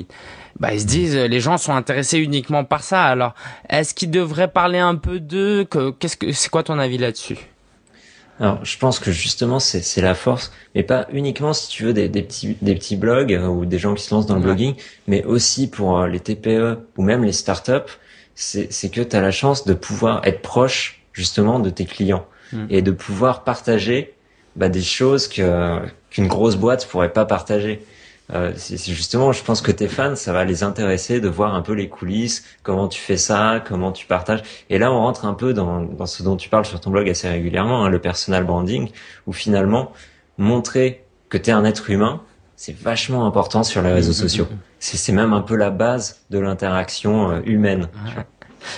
Bah, 0.60 0.74
ils 0.74 0.82
se 0.82 0.86
disent 0.86 1.16
les 1.16 1.40
gens 1.40 1.58
sont 1.58 1.74
intéressés 1.74 2.20
uniquement 2.20 2.64
par 2.64 2.84
ça. 2.84 3.04
Alors, 3.06 3.34
est-ce 3.70 3.94
qu'ils 3.94 4.12
devraient 4.12 4.52
parler 4.52 4.80
un 4.80 4.96
peu 4.96 5.20
d'eux 5.20 5.66
Qu'est-ce 6.00 6.18
que 6.18 6.32
c'est 6.32 6.50
quoi 6.50 6.64
ton 6.64 6.80
avis 6.80 6.98
là-dessus? 6.98 7.38
Alors, 8.40 8.64
je 8.64 8.78
pense 8.78 9.00
que 9.00 9.12
justement, 9.12 9.60
c'est 9.60 10.02
la 10.02 10.16
force, 10.16 10.54
mais 10.74 10.84
pas 10.84 11.08
uniquement 11.12 11.52
si 11.52 11.68
tu 11.68 11.84
veux 11.84 11.94
des, 11.94 12.08
des 12.08 12.22
petits 12.22 12.56
des 12.62 12.74
petits 12.74 12.96
blogs 12.96 13.34
euh, 13.34 13.48
ou 13.48 13.66
des 13.66 13.78
gens 13.78 13.94
qui 13.94 14.04
se 14.04 14.14
lancent 14.14 14.28
dans 14.28 14.36
le 14.36 14.42
blogging, 14.42 14.76
mais 15.08 15.26
aussi 15.26 15.70
pour 15.70 16.00
euh, 16.00 16.08
les 16.08 16.22
TPE 16.22 16.78
ou 16.96 17.04
même 17.04 17.24
les 17.24 17.34
startups, 17.34 17.92
c'est 18.36 18.90
que 18.90 19.02
tu 19.02 19.16
as 19.16 19.22
la 19.22 19.32
chance 19.32 19.66
de 19.66 19.74
pouvoir 19.74 20.22
être 20.26 20.42
proche 20.42 21.02
justement 21.12 21.60
de 21.60 21.70
tes 21.70 21.84
clients 21.84 22.26
hmm. 22.54 22.68
et 22.70 22.82
de 22.82 22.92
pouvoir 22.92 23.44
partager 23.44 24.14
bah, 24.56 24.70
des 24.70 24.82
choses 24.82 25.28
que 25.28 25.80
qu'une 26.10 26.28
grosse 26.28 26.56
boîte 26.56 26.88
pourrait 26.88 27.12
pas 27.12 27.26
partager. 27.26 27.86
Euh, 28.32 28.52
c'est 28.56 28.78
justement, 28.94 29.32
je 29.32 29.44
pense 29.44 29.62
que 29.62 29.72
tes 29.72 29.88
fans, 29.88 30.16
ça 30.16 30.34
va 30.34 30.46
les 30.46 30.64
intéresser 30.64 31.20
de 31.20 31.28
voir 31.28 31.56
un 31.56 31.62
peu 31.62 31.74
les 31.74 31.90
coulisses, 31.90 32.46
comment 32.62 32.88
tu 32.88 33.02
fais 33.02 33.18
ça, 33.18 33.64
comment 33.68 33.92
tu 33.92 34.06
partages. 34.06 34.44
Et 34.70 34.78
là, 34.78 34.92
on 34.92 35.00
rentre 35.00 35.26
un 35.26 35.34
peu 35.34 35.54
dans, 35.54 35.82
dans 35.82 36.06
ce 36.06 36.22
dont 36.22 36.36
tu 36.36 36.50
parles 36.50 36.66
sur 36.66 36.80
ton 36.80 36.92
blog 36.92 37.10
assez 37.10 37.28
régulièrement, 37.28 37.86
hein, 37.86 37.90
le 37.90 38.00
personal 38.00 38.44
branding, 38.44 38.90
où 39.26 39.34
finalement, 39.34 39.92
montrer 40.38 41.06
que 41.30 41.38
tu 41.38 41.50
es 41.50 41.54
un 41.54 41.66
être 41.66 41.90
humain, 41.90 42.22
c'est 42.56 42.78
vachement 42.78 43.26
important 43.26 43.64
sur 43.64 43.82
les 43.82 43.92
réseaux 43.92 44.12
mmh, 44.12 44.26
mmh, 44.26 44.30
sociaux. 44.30 44.46
Mmh, 44.46 44.58
c'est 44.80 45.12
même 45.14 45.34
un 45.34 45.42
peu 45.42 45.56
la 45.56 45.72
base 45.72 46.22
de 46.30 46.40
l'interaction 46.40 47.32
euh, 47.32 47.42
humaine. 47.46 47.88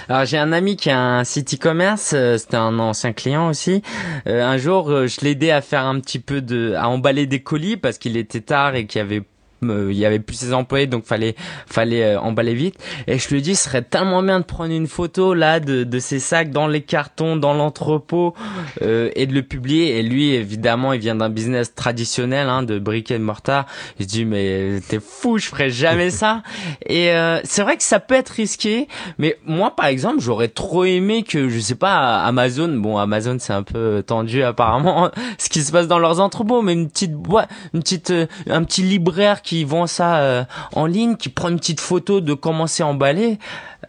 Alors 0.08 0.26
j'ai 0.26 0.38
un 0.38 0.52
ami 0.52 0.78
qui 0.78 0.92
a 0.92 1.00
un 1.00 1.24
site 1.24 1.56
e-commerce, 1.56 2.12
euh, 2.14 2.38
c'était 2.38 2.58
un 2.58 2.78
ancien 2.78 3.14
client 3.14 3.50
aussi. 3.50 3.82
un 4.28 4.58
jour, 4.58 5.08
je 5.08 5.22
l'ai 5.22 5.32
aidé 5.32 5.50
à 5.50 5.62
faire 5.62 5.86
un 5.86 6.00
petit 6.00 6.20
peu 6.20 6.42
de, 6.42 6.76
à 6.78 6.88
emballer 6.88 7.26
des 7.26 7.42
colis 7.42 7.78
parce 7.78 7.98
qu'il 7.98 8.16
était 8.16 8.42
tard 8.42 8.76
et 8.76 8.86
qu'il 8.86 9.00
y 9.00 9.02
avait 9.02 9.24
il 9.64 9.94
y 9.94 10.06
avait 10.06 10.20
plus 10.20 10.38
ses 10.38 10.54
employés 10.54 10.88
donc 10.88 11.06
fallait 11.06 11.36
fallait 11.68 12.16
euh, 12.16 12.20
emballer 12.20 12.56
vite. 12.56 12.76
Et 13.06 13.20
je 13.20 13.30
lui 13.30 13.44
dis 13.44 13.56
ce 13.56 13.66
serait 13.66 13.84
tellement 13.84 14.24
bien 14.24 14.40
de 14.40 14.46
prendre 14.46 14.74
une 14.74 14.88
photo 14.88 15.36
là 15.36 15.60
de 15.60 15.84
de 15.84 16.00
ces 16.00 16.20
sacs 16.20 16.50
dans 16.50 16.68
les 16.68 16.82
cartons 16.82 17.36
dans 17.36 17.54
l'entrepôt 17.54 18.34
euh, 18.82 19.12
et 19.16 19.28
de 19.28 19.34
le 19.34 19.44
publier. 19.44 20.00
Et 20.00 20.04
lui 20.04 20.32
évidemment 20.32 20.94
il 20.94 21.00
vient 21.00 21.14
d'un 21.14 21.30
business 21.30 21.76
traditionnel 21.76 22.50
hein, 22.50 22.64
de 22.64 22.80
briques 22.80 23.12
et 23.12 23.20
de 23.20 23.24
mortar. 23.24 23.68
Il 24.00 24.06
se 24.06 24.10
dit 24.10 24.26
mais 24.26 24.80
t'es 24.90 25.00
fou 25.00 25.38
je 25.38 25.46
ferais 25.46 25.70
jamais 25.70 26.10
ça. 26.10 26.42
Et 26.88 27.12
euh, 27.12 27.40
c'est 27.44 27.62
vrai 27.62 27.78
que 27.78 27.84
ça 27.84 28.00
peut 28.00 28.16
être 28.16 28.30
risqué 28.30 28.88
mais 29.20 29.38
moi 29.46 29.76
par 29.76 29.86
exemple 29.86 30.20
j'aurais 30.20 30.48
trop 30.48 30.86
aimé 30.86 31.24
que 31.24 31.50
je 31.50 31.60
sais 31.60 31.76
pas 31.76 32.24
Amazon 32.24 32.70
bon 32.78 32.98
Amazon 32.98 33.38
c'est 33.40 33.54
un 33.54 33.64
peu 33.64 34.04
tendu 34.06 34.42
apparemment 34.42 35.12
ce 35.38 35.50
qui 35.50 35.62
se 35.62 35.72
passe 35.72 35.88
dans 35.88 36.00
leurs 36.00 36.20
entrepôts 36.20 36.62
mais 36.62 36.74
une 36.74 36.90
petite 36.90 37.14
boîte 37.14 37.50
une 37.74 37.82
petite 37.82 38.12
un 38.50 38.64
petit 38.64 38.82
libraire 38.82 39.42
qui 39.42 39.51
qui 39.52 39.66
vend 39.66 39.86
ça 39.86 40.22
euh, 40.22 40.44
en 40.72 40.86
ligne, 40.86 41.18
qui 41.18 41.28
prend 41.28 41.50
une 41.50 41.58
petite 41.58 41.82
photo 41.82 42.22
de 42.22 42.34
comment 42.34 42.68
c'est 42.68 42.84
emballé, 42.84 43.38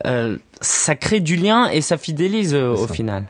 euh, 0.07 0.37
ça 0.61 0.97
crée 0.97 1.21
du 1.21 1.37
lien 1.37 1.69
et 1.69 1.81
ça 1.81 1.97
fidélise 1.97 2.53
euh, 2.53 2.73
au 2.73 2.89
final. 2.89 3.27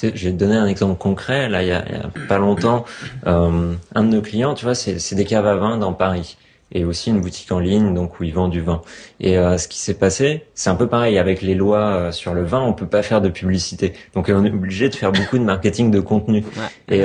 Je 0.00 0.08
vais 0.08 0.14
te 0.14 0.36
donner 0.36 0.54
un 0.54 0.68
exemple 0.68 0.96
concret. 0.96 1.48
Là, 1.48 1.64
il 1.64 1.68
y 1.68 1.72
a, 1.72 1.84
pas 2.28 2.38
longtemps, 2.38 2.84
un 3.26 3.76
de 3.96 4.02
nos 4.02 4.22
clients, 4.22 4.54
tu 4.54 4.64
vois, 4.64 4.76
c'est 4.76 5.14
des 5.14 5.24
caves 5.24 5.48
à 5.48 5.56
vin 5.56 5.76
dans 5.76 5.92
Paris 5.92 6.36
et 6.70 6.84
aussi 6.84 7.10
une 7.10 7.20
boutique 7.20 7.52
en 7.52 7.60
ligne 7.60 7.94
donc 7.94 8.18
où 8.18 8.24
ils 8.24 8.34
vendent 8.34 8.50
du 8.50 8.60
vin. 8.60 8.82
Et 9.20 9.34
ce 9.34 9.68
qui 9.68 9.78
s'est 9.78 9.94
passé, 9.94 10.44
c'est 10.54 10.70
un 10.70 10.74
peu 10.74 10.88
pareil 10.88 11.16
avec 11.16 11.42
les 11.42 11.54
lois 11.54 12.10
sur 12.10 12.34
le 12.34 12.42
vin, 12.42 12.60
on 12.60 12.72
peut 12.72 12.88
pas 12.88 13.02
faire 13.02 13.20
de 13.20 13.28
publicité. 13.28 13.94
Donc 14.14 14.28
on 14.28 14.44
est 14.44 14.50
obligé 14.50 14.88
de 14.88 14.94
faire 14.96 15.12
beaucoup 15.12 15.38
de 15.38 15.44
marketing 15.44 15.92
de 15.92 16.00
contenu. 16.00 16.44
Et 16.88 17.04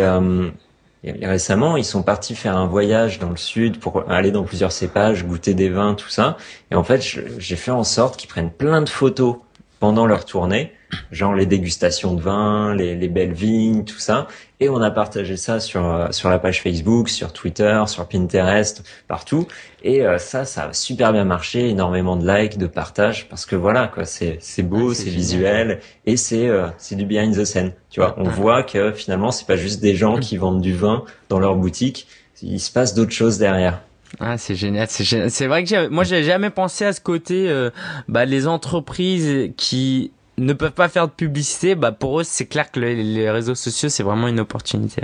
et 1.03 1.25
récemment, 1.25 1.77
ils 1.77 1.85
sont 1.85 2.03
partis 2.03 2.35
faire 2.35 2.57
un 2.57 2.65
voyage 2.67 3.19
dans 3.19 3.29
le 3.29 3.37
sud 3.37 3.79
pour 3.79 4.09
aller 4.09 4.31
dans 4.31 4.43
plusieurs 4.43 4.73
cépages, 4.73 5.25
goûter 5.25 5.53
des 5.53 5.69
vins, 5.69 5.93
tout 5.93 6.09
ça. 6.09 6.35
Et 6.71 6.75
en 6.75 6.83
fait, 6.83 7.01
j'ai 7.37 7.55
fait 7.55 7.71
en 7.71 7.85
sorte 7.85 8.17
qu'ils 8.17 8.29
prennent 8.29 8.51
plein 8.51 8.81
de 8.81 8.89
photos 8.89 9.37
pendant 9.79 10.05
leur 10.05 10.25
tournée, 10.25 10.73
genre 11.11 11.33
les 11.33 11.45
dégustations 11.45 12.13
de 12.13 12.21
vin, 12.21 12.75
les, 12.75 12.95
les, 12.95 13.07
belles 13.07 13.33
vignes, 13.33 13.83
tout 13.83 13.99
ça. 13.99 14.27
Et 14.59 14.69
on 14.69 14.81
a 14.81 14.91
partagé 14.91 15.37
ça 15.37 15.59
sur 15.59 15.85
euh, 15.85 16.07
sur 16.11 16.29
la 16.29 16.39
page 16.39 16.61
Facebook, 16.61 17.09
sur 17.09 17.31
Twitter, 17.31 17.83
sur 17.87 18.07
Pinterest, 18.07 18.83
partout. 19.07 19.47
Et 19.83 20.05
euh, 20.05 20.17
ça, 20.17 20.45
ça 20.45 20.65
a 20.65 20.73
super 20.73 21.13
bien 21.13 21.23
marché, 21.23 21.69
énormément 21.69 22.15
de 22.15 22.27
likes, 22.27 22.57
de 22.57 22.67
partages, 22.67 23.29
parce 23.29 23.45
que 23.45 23.55
voilà, 23.55 23.87
quoi, 23.87 24.05
c'est 24.05 24.37
c'est 24.41 24.63
beau, 24.63 24.93
c'est 24.93 25.09
visuel, 25.09 25.79
et 26.05 26.17
c'est 26.17 26.47
euh, 26.47 26.67
c'est 26.77 26.95
du 26.95 27.05
behind 27.05 27.35
the 27.35 27.45
scene. 27.45 27.73
Tu 27.89 27.99
vois, 27.99 28.15
on 28.17 28.23
voit 28.23 28.63
que 28.63 28.91
finalement, 28.91 29.31
c'est 29.31 29.47
pas 29.47 29.57
juste 29.57 29.81
des 29.81 29.95
gens 29.95 30.17
qui 30.17 30.37
vendent 30.37 30.61
du 30.61 30.73
vin 30.73 31.03
dans 31.29 31.39
leur 31.39 31.55
boutique, 31.55 32.07
il 32.41 32.59
se 32.59 32.71
passe 32.71 32.93
d'autres 32.93 33.11
choses 33.11 33.37
derrière. 33.37 33.81
Ah, 34.19 34.37
c'est 34.37 34.55
génial, 34.55 34.87
c'est 34.89 35.29
C'est 35.29 35.47
vrai 35.47 35.63
que 35.63 35.87
moi, 35.87 36.03
j'ai 36.03 36.23
jamais 36.23 36.49
pensé 36.49 36.85
à 36.85 36.93
ce 36.93 37.01
côté. 37.01 37.49
Euh, 37.49 37.69
bah, 38.07 38.25
les 38.25 38.47
entreprises 38.47 39.51
qui 39.55 40.11
ne 40.45 40.53
peuvent 40.53 40.71
pas 40.71 40.89
faire 40.89 41.07
de 41.07 41.13
publicité, 41.13 41.75
bah, 41.75 41.91
pour 41.91 42.19
eux, 42.19 42.23
c'est 42.23 42.45
clair 42.45 42.71
que 42.71 42.79
les, 42.79 43.31
réseaux 43.31 43.55
sociaux, 43.55 43.89
c'est 43.89 44.03
vraiment 44.03 44.27
une 44.27 44.39
opportunité. 44.39 45.03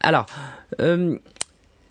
Alors, 0.00 0.26
euh, 0.80 1.18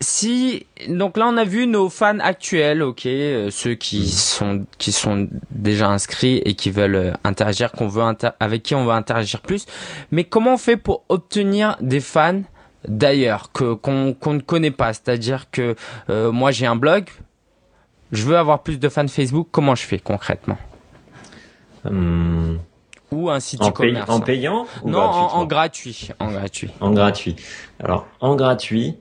si 0.00 0.66
donc 0.88 1.16
là, 1.16 1.26
on 1.28 1.36
a 1.36 1.44
vu 1.44 1.66
nos 1.66 1.88
fans 1.88 2.20
actuels, 2.20 2.82
ok, 2.82 3.06
euh, 3.06 3.50
ceux 3.50 3.74
qui 3.74 4.00
mm. 4.00 4.06
sont 4.06 4.66
qui 4.78 4.92
sont 4.92 5.28
déjà 5.50 5.88
inscrits 5.88 6.40
et 6.44 6.54
qui 6.54 6.70
veulent 6.70 6.94
euh, 6.94 7.12
interagir, 7.24 7.72
qu'on 7.72 7.88
veut 7.88 8.04
avec 8.40 8.62
qui 8.62 8.74
on 8.74 8.84
veut 8.84 8.92
interagir 8.92 9.40
plus. 9.40 9.66
Mais 10.12 10.24
comment 10.24 10.54
on 10.54 10.58
fait 10.58 10.76
pour 10.76 11.04
obtenir 11.08 11.76
des 11.80 12.00
fans? 12.00 12.42
d'ailleurs 12.86 13.52
que 13.52 13.74
qu'on 13.74 14.14
ne 14.26 14.40
connaît 14.40 14.70
pas? 14.70 14.92
C'est-à-dire 14.92 15.50
que 15.50 15.74
euh, 16.10 16.30
moi 16.30 16.50
j'ai 16.50 16.66
un 16.66 16.76
blog, 16.76 17.08
je 18.12 18.24
veux 18.24 18.36
avoir 18.36 18.62
plus 18.62 18.78
de 18.78 18.88
fans 18.88 19.08
Facebook. 19.08 19.48
Comment 19.50 19.74
je 19.74 19.82
fais 19.82 19.98
concrètement? 19.98 20.58
Hum. 21.88 22.58
Ou 23.10 23.30
un 23.30 23.40
site 23.40 23.62
e-commerce. 23.62 24.10
en 24.10 24.20
payant 24.20 24.66
Non, 24.84 25.00
en, 25.00 25.46
gratuit. 25.46 26.10
En 26.18 26.30
gratuit. 26.30 26.70
En 26.80 26.90
gratuit. 26.90 27.36
Alors 27.82 28.06
en 28.20 28.36
gratuit, 28.36 28.96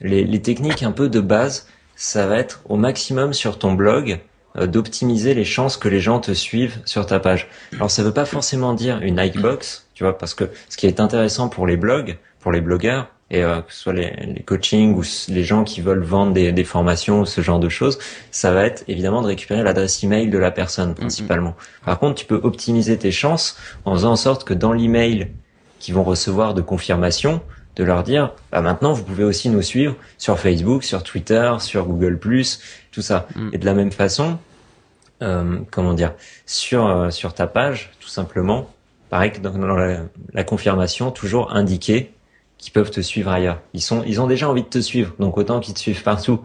les, 0.00 0.24
les 0.24 0.42
techniques 0.42 0.82
un 0.82 0.90
peu 0.90 1.08
de 1.08 1.20
base, 1.20 1.68
ça 1.94 2.26
va 2.26 2.38
être 2.38 2.62
au 2.68 2.76
maximum 2.76 3.32
sur 3.32 3.60
ton 3.60 3.74
blog 3.74 4.18
euh, 4.56 4.66
d'optimiser 4.66 5.32
les 5.32 5.44
chances 5.44 5.78
que 5.78 5.88
les 5.88 6.00
gens 6.00 6.20
te 6.20 6.32
suivent 6.32 6.78
sur 6.84 7.06
ta 7.06 7.20
page. 7.20 7.48
Alors 7.74 7.90
ça 7.90 8.02
veut 8.02 8.12
pas 8.12 8.26
forcément 8.26 8.74
dire 8.74 9.00
une 9.00 9.16
like 9.16 9.40
box, 9.40 9.88
tu 9.94 10.04
vois, 10.04 10.18
parce 10.18 10.34
que 10.34 10.50
ce 10.68 10.76
qui 10.76 10.86
est 10.86 11.00
intéressant 11.00 11.48
pour 11.48 11.66
les 11.66 11.76
blogs, 11.76 12.18
pour 12.40 12.52
les 12.52 12.60
blogueurs, 12.60 13.08
et 13.32 13.42
euh, 13.42 13.62
que 13.62 13.72
ce 13.72 13.80
soit 13.80 13.92
les, 13.94 14.10
les 14.10 14.42
coachings 14.42 14.94
ou 14.94 15.02
les 15.28 15.42
gens 15.42 15.64
qui 15.64 15.80
veulent 15.80 16.02
vendre 16.02 16.32
des, 16.32 16.52
des, 16.52 16.64
formations 16.64 17.22
ou 17.22 17.26
ce 17.26 17.40
genre 17.40 17.58
de 17.58 17.70
choses, 17.70 17.98
ça 18.30 18.52
va 18.52 18.66
être 18.66 18.84
évidemment 18.88 19.22
de 19.22 19.26
récupérer 19.26 19.62
l'adresse 19.62 20.04
email 20.04 20.28
de 20.28 20.38
la 20.38 20.50
personne 20.50 20.92
mm-hmm. 20.92 20.96
principalement. 20.96 21.54
Par 21.84 21.98
contre, 21.98 22.16
tu 22.16 22.26
peux 22.26 22.38
optimiser 22.42 22.98
tes 22.98 23.10
chances 23.10 23.56
en 23.86 23.94
faisant 23.94 24.12
en 24.12 24.16
sorte 24.16 24.44
que 24.44 24.54
dans 24.54 24.72
l'email 24.72 25.32
qu'ils 25.78 25.94
vont 25.94 26.04
recevoir 26.04 26.52
de 26.52 26.60
confirmation, 26.60 27.40
de 27.74 27.84
leur 27.84 28.02
dire 28.02 28.34
bah 28.52 28.60
maintenant 28.60 28.92
vous 28.92 29.02
pouvez 29.02 29.24
aussi 29.24 29.48
nous 29.48 29.62
suivre 29.62 29.96
sur 30.18 30.38
Facebook, 30.38 30.84
sur 30.84 31.02
Twitter, 31.02 31.54
sur 31.58 31.86
Google+, 31.86 32.18
tout 32.92 33.02
ça. 33.02 33.26
Mm. 33.34 33.48
Et 33.54 33.58
de 33.58 33.64
la 33.64 33.72
même 33.72 33.92
façon, 33.92 34.38
euh, 35.22 35.58
comment 35.70 35.94
dire, 35.94 36.12
sur 36.44 36.86
euh, 36.86 37.08
sur 37.08 37.32
ta 37.32 37.46
page, 37.46 37.92
tout 37.98 38.08
simplement, 38.08 38.68
pareil 39.08 39.32
que 39.32 39.40
dans 39.40 39.56
la, 39.56 40.02
la 40.34 40.44
confirmation, 40.44 41.10
toujours 41.10 41.54
indiquer 41.54 42.12
qui 42.62 42.70
peuvent 42.70 42.92
te 42.92 43.00
suivre 43.00 43.28
ailleurs. 43.32 43.60
Ils 43.74 43.80
sont, 43.80 44.04
ils 44.06 44.20
ont 44.20 44.28
déjà 44.28 44.48
envie 44.48 44.62
de 44.62 44.68
te 44.68 44.78
suivre, 44.78 45.16
donc 45.18 45.36
autant 45.36 45.58
qu'ils 45.58 45.74
te 45.74 45.80
suivent 45.80 46.04
partout. 46.04 46.42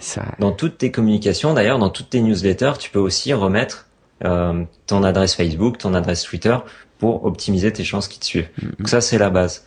Ça... 0.00 0.24
Dans 0.38 0.50
toutes 0.50 0.78
tes 0.78 0.90
communications, 0.90 1.52
d'ailleurs, 1.52 1.78
dans 1.78 1.90
toutes 1.90 2.08
tes 2.08 2.22
newsletters, 2.22 2.72
tu 2.78 2.88
peux 2.88 2.98
aussi 2.98 3.34
remettre 3.34 3.86
euh, 4.24 4.64
ton 4.86 5.02
adresse 5.02 5.34
Facebook, 5.34 5.76
ton 5.76 5.92
adresse 5.92 6.22
Twitter 6.22 6.56
pour 6.98 7.26
optimiser 7.26 7.70
tes 7.70 7.84
chances 7.84 8.08
qu'ils 8.08 8.20
te 8.20 8.24
suivent. 8.24 8.48
Mm-hmm. 8.58 8.78
Donc 8.78 8.88
ça, 8.88 9.02
c'est 9.02 9.18
la 9.18 9.28
base. 9.28 9.66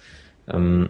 Euh, 0.55 0.87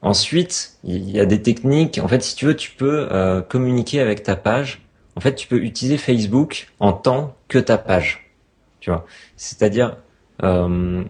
ensuite, 0.00 0.74
il 0.84 1.10
y 1.10 1.18
a 1.18 1.26
des 1.26 1.42
techniques. 1.42 1.98
En 2.00 2.06
fait, 2.06 2.22
si 2.22 2.36
tu 2.36 2.46
veux, 2.46 2.54
tu 2.54 2.70
peux 2.70 3.08
euh, 3.10 3.40
communiquer 3.40 3.98
avec 3.98 4.22
ta 4.22 4.36
page. 4.36 4.80
En 5.16 5.20
fait, 5.20 5.34
tu 5.34 5.48
peux 5.48 5.58
utiliser 5.58 5.98
Facebook 5.98 6.68
en 6.78 6.92
tant 6.92 7.34
que 7.48 7.58
ta 7.58 7.78
page. 7.78 8.30
Tu 8.78 8.90
vois, 8.90 9.04
c'est-à-dire 9.36 9.96
euh, 10.44 11.02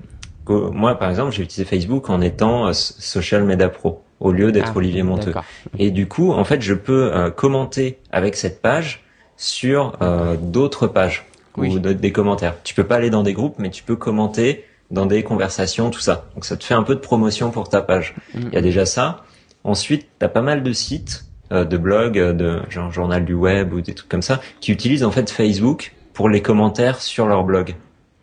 moi, 0.53 0.97
par 0.97 1.11
exemple, 1.11 1.33
j'ai 1.33 1.43
utilisé 1.43 1.65
Facebook 1.65 2.11
en 2.11 2.21
étant 2.21 2.69
euh, 2.69 2.73
Social 2.73 3.45
Media 3.45 3.69
Pro 3.69 4.03
au 4.21 4.33
lieu 4.33 4.53
d'être 4.53 4.73
ah, 4.75 4.79
Olivier 4.79 5.03
Monteux. 5.03 5.35
Et 5.79 5.91
du 5.91 6.07
coup, 6.07 6.33
en 6.33 6.45
fait, 6.45 6.61
je 6.61 6.75
peux 6.75 7.13
euh, 7.13 7.31
commenter 7.31 7.99
avec 8.13 8.37
cette 8.37 8.63
page 8.63 9.03
sur 9.37 9.97
euh, 10.03 10.37
d'autres 10.39 10.87
pages 10.87 11.27
ou 11.57 11.79
des 11.79 12.13
commentaires. 12.13 12.55
Tu 12.63 12.75
peux 12.75 12.85
pas 12.85 12.97
aller 12.97 13.11
dans 13.11 13.23
des 13.23 13.33
groupes, 13.33 13.57
mais 13.59 13.71
tu 13.71 13.83
peux 13.83 13.97
commenter 13.97 14.65
dans 14.91 15.07
des 15.07 15.23
conversations, 15.23 15.91
tout 15.91 16.01
ça. 16.01 16.27
Donc 16.35 16.45
ça 16.45 16.57
te 16.57 16.65
fait 16.65 16.75
un 16.75 16.83
peu 16.83 16.95
de 16.95 17.01
promotion 17.01 17.51
pour 17.51 17.69
ta 17.69 17.83
page. 17.83 18.15
Mm. 18.35 18.41
Il 18.49 18.55
y 18.55 18.57
a 18.57 18.61
déjà 18.61 18.87
ça. 18.87 19.25
Ensuite, 19.65 20.07
tu 20.19 20.25
as 20.25 20.29
pas 20.29 20.43
mal 20.43 20.63
de 20.63 20.73
sites, 20.73 21.27
euh, 21.53 21.65
de 21.65 21.77
blogs, 21.77 22.19
de 22.19 22.61
genre 22.69 22.93
journal 22.93 23.25
du 23.25 23.35
web 23.35 23.73
ou 23.73 23.81
des 23.81 23.95
trucs 23.95 24.09
comme 24.09 24.23
ça, 24.23 24.41
qui 24.61 24.73
utilisent 24.73 25.05
en 25.05 25.11
fait 25.11 25.31
Facebook 25.31 25.95
pour 26.13 26.29
les 26.29 26.43
commentaires 26.43 27.01
sur 27.01 27.27
leur 27.27 27.45
blog. 27.45 27.75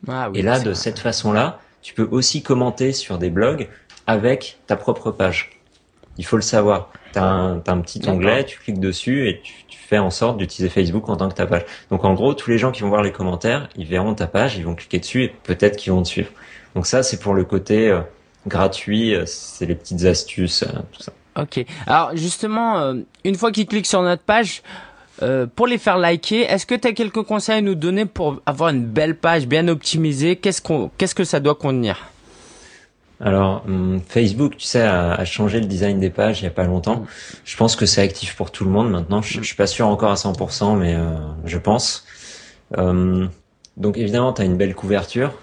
Ah, 0.07 0.29
oui, 0.31 0.39
Et 0.39 0.41
là, 0.41 0.59
de 0.59 0.73
cette 0.73 0.99
façon-là, 0.99 1.59
tu 1.87 1.93
peux 1.93 2.09
aussi 2.11 2.43
commenter 2.43 2.91
sur 2.91 3.17
des 3.17 3.29
blogs 3.29 3.69
avec 4.07 4.57
ta 4.67 4.75
propre 4.75 5.09
page. 5.09 5.51
Il 6.17 6.25
faut 6.25 6.35
le 6.35 6.41
savoir. 6.41 6.91
Tu 7.13 7.19
as, 7.19 7.23
un, 7.23 7.59
petit 7.59 8.01
onglet, 8.09 8.43
tu 8.43 8.59
cliques 8.59 8.81
dessus 8.81 9.29
et 9.29 9.39
tu, 9.41 9.53
tu 9.69 9.79
fais 9.79 9.97
en 9.97 10.09
sorte 10.09 10.37
d'utiliser 10.37 10.67
Facebook 10.67 11.07
en 11.07 11.15
tant 11.15 11.29
que 11.29 11.35
ta 11.35 11.45
page. 11.45 11.63
Donc 11.89 12.03
en 12.03 12.13
gros, 12.13 12.33
tous 12.33 12.49
les 12.49 12.57
gens 12.57 12.73
qui 12.73 12.81
vont 12.81 12.89
voir 12.89 13.03
les 13.03 13.13
commentaires, 13.13 13.69
ils 13.77 13.85
verront 13.85 14.13
ta 14.15 14.27
page, 14.27 14.57
ils 14.57 14.65
vont 14.65 14.75
cliquer 14.75 14.99
dessus 14.99 15.23
et 15.23 15.29
peut-être 15.29 15.77
qu'ils 15.77 15.93
vont 15.93 16.03
te 16.03 16.09
suivre. 16.09 16.29
Donc 16.75 16.87
ça, 16.87 17.03
c'est 17.03 17.21
pour 17.21 17.33
le 17.33 17.45
côté 17.45 17.87
euh, 17.87 18.01
gratuit, 18.47 19.15
euh, 19.15 19.23
c'est 19.25 19.65
les 19.65 19.75
petites 19.75 20.03
astuces, 20.03 20.63
euh, 20.63 20.81
tout 20.91 21.03
ça. 21.03 21.13
Ok. 21.41 21.65
Alors 21.85 22.17
justement, 22.17 22.95
une 23.23 23.35
fois 23.35 23.53
qu'ils 23.53 23.65
cliquent 23.65 23.87
sur 23.87 24.01
notre 24.01 24.23
page, 24.23 24.61
pour 25.55 25.67
les 25.67 25.77
faire 25.77 25.97
liker, 25.97 26.41
est-ce 26.41 26.65
que 26.65 26.75
tu 26.75 26.87
as 26.87 26.93
quelques 26.93 27.23
conseils 27.23 27.57
à 27.57 27.61
nous 27.61 27.75
donner 27.75 28.05
pour 28.05 28.39
avoir 28.45 28.69
une 28.69 28.85
belle 28.85 29.15
page 29.15 29.47
bien 29.47 29.67
optimisée? 29.67 30.35
Qu'est-ce 30.35 30.61
qu'on, 30.61 30.91
qu'est-ce 30.97 31.15
que 31.15 31.23
ça 31.23 31.39
doit 31.39 31.55
contenir? 31.55 32.09
Alors, 33.19 33.63
hum, 33.67 33.99
Facebook, 34.07 34.57
tu 34.57 34.65
sais, 34.65 34.81
a, 34.81 35.25
changé 35.25 35.59
le 35.59 35.65
design 35.65 35.99
des 35.99 36.11
pages 36.11 36.41
il 36.41 36.43
y 36.43 36.47
a 36.47 36.51
pas 36.51 36.65
longtemps. 36.65 37.05
Je 37.45 37.57
pense 37.57 37.75
que 37.75 37.85
c'est 37.85 38.01
actif 38.01 38.35
pour 38.35 38.51
tout 38.51 38.63
le 38.63 38.69
monde 38.69 38.91
maintenant. 38.91 39.21
Je, 39.21 39.41
suis 39.41 39.55
pas 39.55 39.67
sûr 39.67 39.87
encore 39.87 40.11
à 40.11 40.15
100%, 40.15 40.77
mais 40.77 40.95
je 41.45 41.57
pense. 41.57 42.05
Hum, 42.77 43.29
donc 43.75 43.97
évidemment, 43.97 44.33
tu 44.33 44.41
as 44.41 44.45
une 44.45 44.57
belle 44.57 44.75
couverture. 44.75 45.33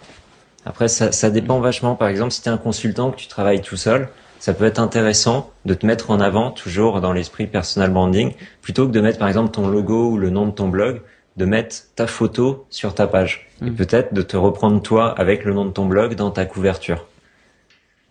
Après, 0.67 0.89
ça, 0.89 1.13
ça 1.13 1.31
dépend 1.31 1.61
vachement. 1.61 1.95
Par 1.95 2.09
exemple, 2.09 2.31
si 2.31 2.43
tu 2.43 2.49
es 2.49 2.53
un 2.53 2.59
consultant 2.59 3.11
que 3.11 3.17
tu 3.17 3.29
travailles 3.29 3.61
tout 3.61 3.77
seul, 3.77 4.09
ça 4.45 4.53
peut 4.53 4.67
être 4.67 4.79
intéressant 4.79 5.51
de 5.65 5.73
te 5.73 5.87
mettre 5.87 6.11
en 6.11 6.21
avant, 6.21 6.51
toujours 6.51 7.01
dans 7.01 7.15
l'esprit 7.15 7.47
personal 7.47 7.91
branding, 7.91 8.35
plutôt 8.61 8.87
que 8.87 8.93
de 8.93 9.01
mettre 9.01 9.19
par 9.19 9.29
exemple 9.29 9.53
ton 9.53 9.69
logo 9.69 10.11
ou 10.11 10.19
le 10.19 10.29
nom 10.29 10.45
de 10.45 10.51
ton 10.51 10.69
blog, 10.69 11.01
de 11.39 11.47
mettre 11.47 11.77
ta 11.97 12.07
photo 12.07 12.67
sur 12.69 12.95
ta 12.95 13.07
page. 13.07 13.49
Et 13.63 13.71
mm. 13.71 13.75
peut-être 13.75 14.13
de 14.13 14.21
te 14.21 14.37
reprendre 14.37 14.83
toi 14.83 15.19
avec 15.19 15.47
le 15.47 15.55
nom 15.55 15.65
de 15.65 15.71
ton 15.71 15.87
blog 15.87 16.15
dans 16.15 16.31
ta 16.31 16.45
couverture. 16.45 17.07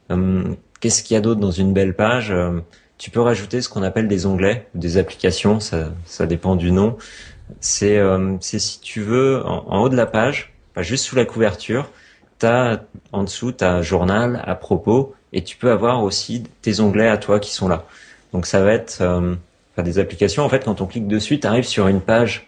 Hum, 0.09 0.55
qu'est-ce 0.79 1.03
qu'il 1.03 1.13
y 1.13 1.17
a 1.19 1.21
d'autre 1.21 1.39
dans 1.39 1.51
une 1.51 1.71
belle 1.71 1.95
page? 1.95 2.31
Hum, 2.31 2.63
Tu 2.97 3.11
peux 3.11 3.21
rajouter 3.21 3.61
ce 3.61 3.69
qu'on 3.69 3.83
appelle 3.83 4.07
des 4.07 4.25
onglets, 4.25 4.65
des 4.73 4.97
applications, 4.97 5.59
ça, 5.59 5.89
ça 6.05 6.25
dépend 6.25 6.55
du 6.55 6.71
nom. 6.71 6.97
C'est 7.59 8.01
hum, 8.01 8.39
si 8.41 8.79
tu 8.81 9.01
veux, 9.01 9.45
en, 9.45 9.65
en 9.67 9.83
haut 9.83 9.89
de 9.89 9.95
la 9.95 10.07
page, 10.07 10.51
pas 10.73 10.81
juste 10.81 11.05
sous 11.05 11.15
la 11.15 11.25
couverture, 11.25 11.91
en 13.11 13.23
dessous 13.23 13.51
ta 13.51 13.81
journal 13.81 14.41
à 14.45 14.55
propos 14.55 15.13
et 15.33 15.43
tu 15.43 15.57
peux 15.57 15.71
avoir 15.71 16.03
aussi 16.03 16.43
tes 16.61 16.79
onglets 16.79 17.09
à 17.09 17.17
toi 17.17 17.39
qui 17.39 17.51
sont 17.51 17.67
là. 17.67 17.85
Donc 18.31 18.45
ça 18.45 18.63
va 18.63 18.71
être 18.71 18.99
euh, 19.01 19.35
des 19.77 19.99
applications. 19.99 20.43
En 20.43 20.49
fait, 20.49 20.63
quand 20.63 20.79
on 20.79 20.85
clique 20.85 21.07
dessus, 21.07 21.39
tu 21.39 21.47
arrives 21.47 21.65
sur 21.65 21.87
une 21.87 22.01
page 22.01 22.47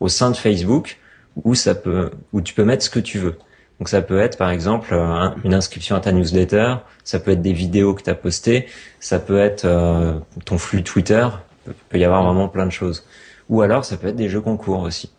au 0.00 0.08
sein 0.08 0.30
de 0.30 0.36
Facebook 0.36 0.98
où 1.44 1.54
ça 1.54 1.74
peut, 1.74 2.10
où 2.32 2.40
tu 2.40 2.54
peux 2.54 2.64
mettre 2.64 2.84
ce 2.84 2.90
que 2.90 3.00
tu 3.00 3.18
veux. 3.18 3.38
Donc 3.78 3.88
ça 3.88 4.00
peut 4.02 4.20
être 4.20 4.38
par 4.38 4.50
exemple 4.50 4.92
euh, 4.92 5.28
une 5.44 5.54
inscription 5.54 5.96
à 5.96 6.00
ta 6.00 6.12
newsletter, 6.12 6.76
ça 7.04 7.20
peut 7.20 7.32
être 7.32 7.42
des 7.42 7.52
vidéos 7.52 7.94
que 7.94 8.02
tu 8.02 8.10
as 8.10 8.14
postées, 8.14 8.66
ça 9.00 9.18
peut 9.18 9.38
être 9.38 9.64
euh, 9.64 10.18
ton 10.44 10.58
flux 10.58 10.82
Twitter, 10.82 11.28
il 11.66 11.74
peut 11.90 11.98
y 11.98 12.04
avoir 12.04 12.24
vraiment 12.24 12.48
plein 12.48 12.66
de 12.66 12.72
choses. 12.72 13.06
Ou 13.48 13.60
alors 13.60 13.84
ça 13.84 13.96
peut 13.96 14.08
être 14.08 14.16
des 14.16 14.28
jeux 14.28 14.40
concours 14.40 14.80
aussi 14.80 15.10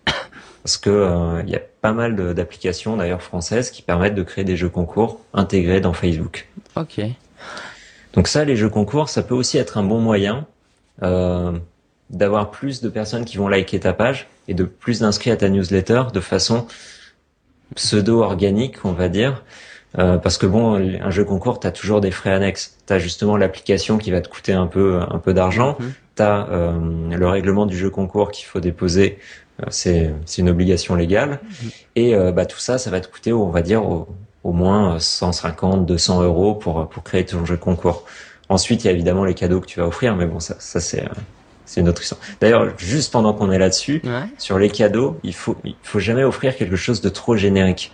parce 0.63 0.78
que 0.78 0.89
euh, 0.89 1.41
il 1.43 1.50
y 1.50 1.56
a 1.56 1.62
pas 1.82 1.93
mal 1.93 2.34
d'applications 2.34 2.98
d'ailleurs 2.98 3.22
françaises 3.22 3.72
qui 3.72 3.82
permettent 3.82 4.15
de 4.15 4.24
créer 4.24 4.43
des 4.43 4.58
jeux 4.58 4.70
concours 4.70 5.22
intégrés 5.34 5.82
dans 5.82 5.93
Facebook. 5.93 6.48
Ok. 6.76 7.02
Donc 8.13 8.28
ça, 8.28 8.43
les 8.43 8.56
jeux 8.56 8.70
concours, 8.70 9.10
ça 9.10 9.24
peut 9.24 9.36
aussi 9.36 9.58
être 9.58 9.78
un 9.78 9.84
bon 9.84 10.00
moyen 10.00 10.46
euh, 11.04 11.52
d'avoir 12.10 12.52
plus 12.52 12.82
de 12.82 12.89
personnes 12.89 13.26
qui 13.26 13.38
vont 13.38 13.48
liker 13.48 13.80
ta 13.80 13.93
page 13.93 14.28
et 14.48 14.54
de 14.54 14.63
plus 14.63 15.00
d'inscrits 15.00 15.32
à 15.32 15.38
ta 15.38 15.50
newsletter 15.50 16.04
de 16.13 16.20
façon 16.20 16.67
pseudo-organique, 17.76 18.86
on 18.86 18.93
va 18.93 19.10
dire. 19.10 19.43
Euh, 20.00 20.17
parce 20.17 20.38
que 20.38 20.46
bon, 20.46 20.76
un 20.76 21.10
jeu 21.10 21.24
concours, 21.24 21.60
tu 21.60 21.67
as 21.67 21.72
toujours 21.72 22.02
des 22.02 22.12
frais 22.12 22.34
annexes. 22.34 22.78
Tu 22.86 22.93
as 22.93 23.00
justement 23.00 23.38
l'application 23.38 23.98
qui 23.98 24.12
va 24.12 24.22
te 24.22 24.30
coûter 24.30 24.54
un 24.54 24.67
peu 24.67 25.00
un 25.02 25.20
peu 25.20 25.34
d'argent. 25.34 25.78
Mhm. 25.80 25.93
Tu 26.17 26.23
as 26.23 26.47
euh, 26.49 26.71
le 27.10 27.27
règlement 27.27 27.65
du 27.65 27.77
jeu 27.77 27.89
concours 27.89 28.32
qu'il 28.32 28.45
faut 28.45 28.60
déposer 28.60 29.19
euh, 29.62 29.65
c'est 29.69 30.38
une 30.38 30.49
obligation 30.49 30.95
légale. 30.95 31.39
Et 31.95 32.15
euh, 32.15 32.32
bah, 32.32 32.45
tout 32.45 32.60
ça, 32.60 32.77
ça 32.77 32.89
va 32.89 32.99
te 32.99 33.08
coûter, 33.08 33.34
on 33.34 33.49
va 33.49 33.62
dire, 33.62 33.84
au, 33.84 34.08
moins 34.43 34.99
150, 34.99 35.86
200 35.86 36.23
euros 36.23 36.56
pour, 36.56 36.88
pour 36.88 37.03
créer 37.03 37.25
ton 37.25 37.45
jeu 37.45 37.58
concours. 37.58 38.06
Ensuite, 38.49 38.84
il 38.84 38.88
y 38.88 38.89
a 38.89 38.93
évidemment 38.93 39.25
les 39.25 39.34
cadeaux 39.34 39.60
que 39.60 39.65
tu 39.65 39.80
vas 39.80 39.88
offrir, 39.88 40.15
mais 40.15 40.25
bon, 40.25 40.39
ça, 40.39 40.56
ça 40.60 40.80
c'est 40.80 41.03
euh, 41.03 41.13
c'est 41.65 41.82
une 41.82 41.89
autre 41.89 42.01
histoire. 42.01 42.21
D'ailleurs, 42.39 42.77
juste 42.77 43.12
pendant 43.12 43.34
qu'on 43.34 43.51
est 43.51 43.60
là-dessus, 43.60 44.01
sur 44.38 44.58
les 44.58 44.69
cadeaux, 44.69 45.19
il 45.23 45.34
faut 45.34 45.58
il 45.65 45.75
faut 45.84 45.99
jamais 45.99 46.23
offrir 46.23 46.56
quelque 46.56 46.77
chose 46.77 47.01
de 47.01 47.10
trop 47.10 47.36
générique. 47.36 47.91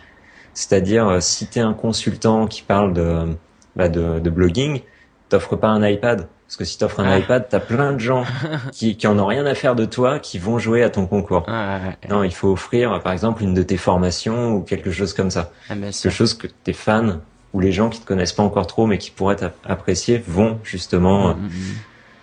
C'est-à-dire, 0.54 1.24
si 1.24 1.48
tu 1.48 1.58
es 1.58 1.62
un 1.64 1.74
consultant 1.74 2.46
qui 2.46 2.62
parle 2.62 2.94
de 2.94 3.36
bah 3.76 3.90
de, 3.90 4.20
de 4.20 4.30
blogging, 4.30 4.82
t'offres 5.30 5.56
pas 5.56 5.70
un 5.70 5.84
iPad. 5.88 6.28
Parce 6.54 6.58
que 6.60 6.66
si 6.66 6.78
tu 6.78 6.84
offres 6.84 7.00
un 7.00 7.10
ah. 7.10 7.18
iPad, 7.18 7.48
tu 7.50 7.56
as 7.56 7.60
plein 7.60 7.94
de 7.94 7.98
gens 7.98 8.26
qui, 8.72 8.96
qui 8.96 9.08
en 9.08 9.18
ont 9.18 9.26
rien 9.26 9.44
à 9.48 9.56
faire 9.56 9.74
de 9.74 9.86
toi 9.86 10.20
qui 10.20 10.38
vont 10.38 10.60
jouer 10.60 10.84
à 10.84 10.92
ton 10.92 11.08
concours. 11.08 11.44
Ah, 11.48 11.80
non, 12.12 12.24
il 12.24 12.32
faut 12.32 12.50
offrir 12.50 13.02
par 13.02 13.12
exemple 13.12 13.42
une 13.42 13.56
de 13.56 13.64
tes 13.64 13.78
formations 13.78 14.54
ou 14.54 14.62
quelque 14.62 14.92
chose 14.92 15.14
comme 15.14 15.32
ça. 15.32 15.52
Ah, 15.68 15.74
quelque 15.74 16.12
chose 16.12 16.36
que 16.36 16.46
tes 16.46 16.74
fans 16.74 17.22
ou 17.54 17.60
les 17.60 17.72
gens 17.72 17.90
qui 17.90 18.02
te 18.02 18.06
connaissent 18.06 18.34
pas 18.34 18.44
encore 18.44 18.68
trop 18.68 18.86
mais 18.86 19.00
qui 19.00 19.10
pourraient 19.10 19.40
apprécier 19.66 20.24
vont 20.28 20.60
justement 20.64 21.30
mm, 21.34 21.40
mm, 21.40 21.48
mm. 21.48 21.76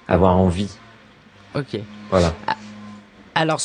avoir 0.06 0.36
envie. 0.36 0.70
Ok. 1.56 1.80
Voilà. 2.10 2.32
Alors, 3.34 3.60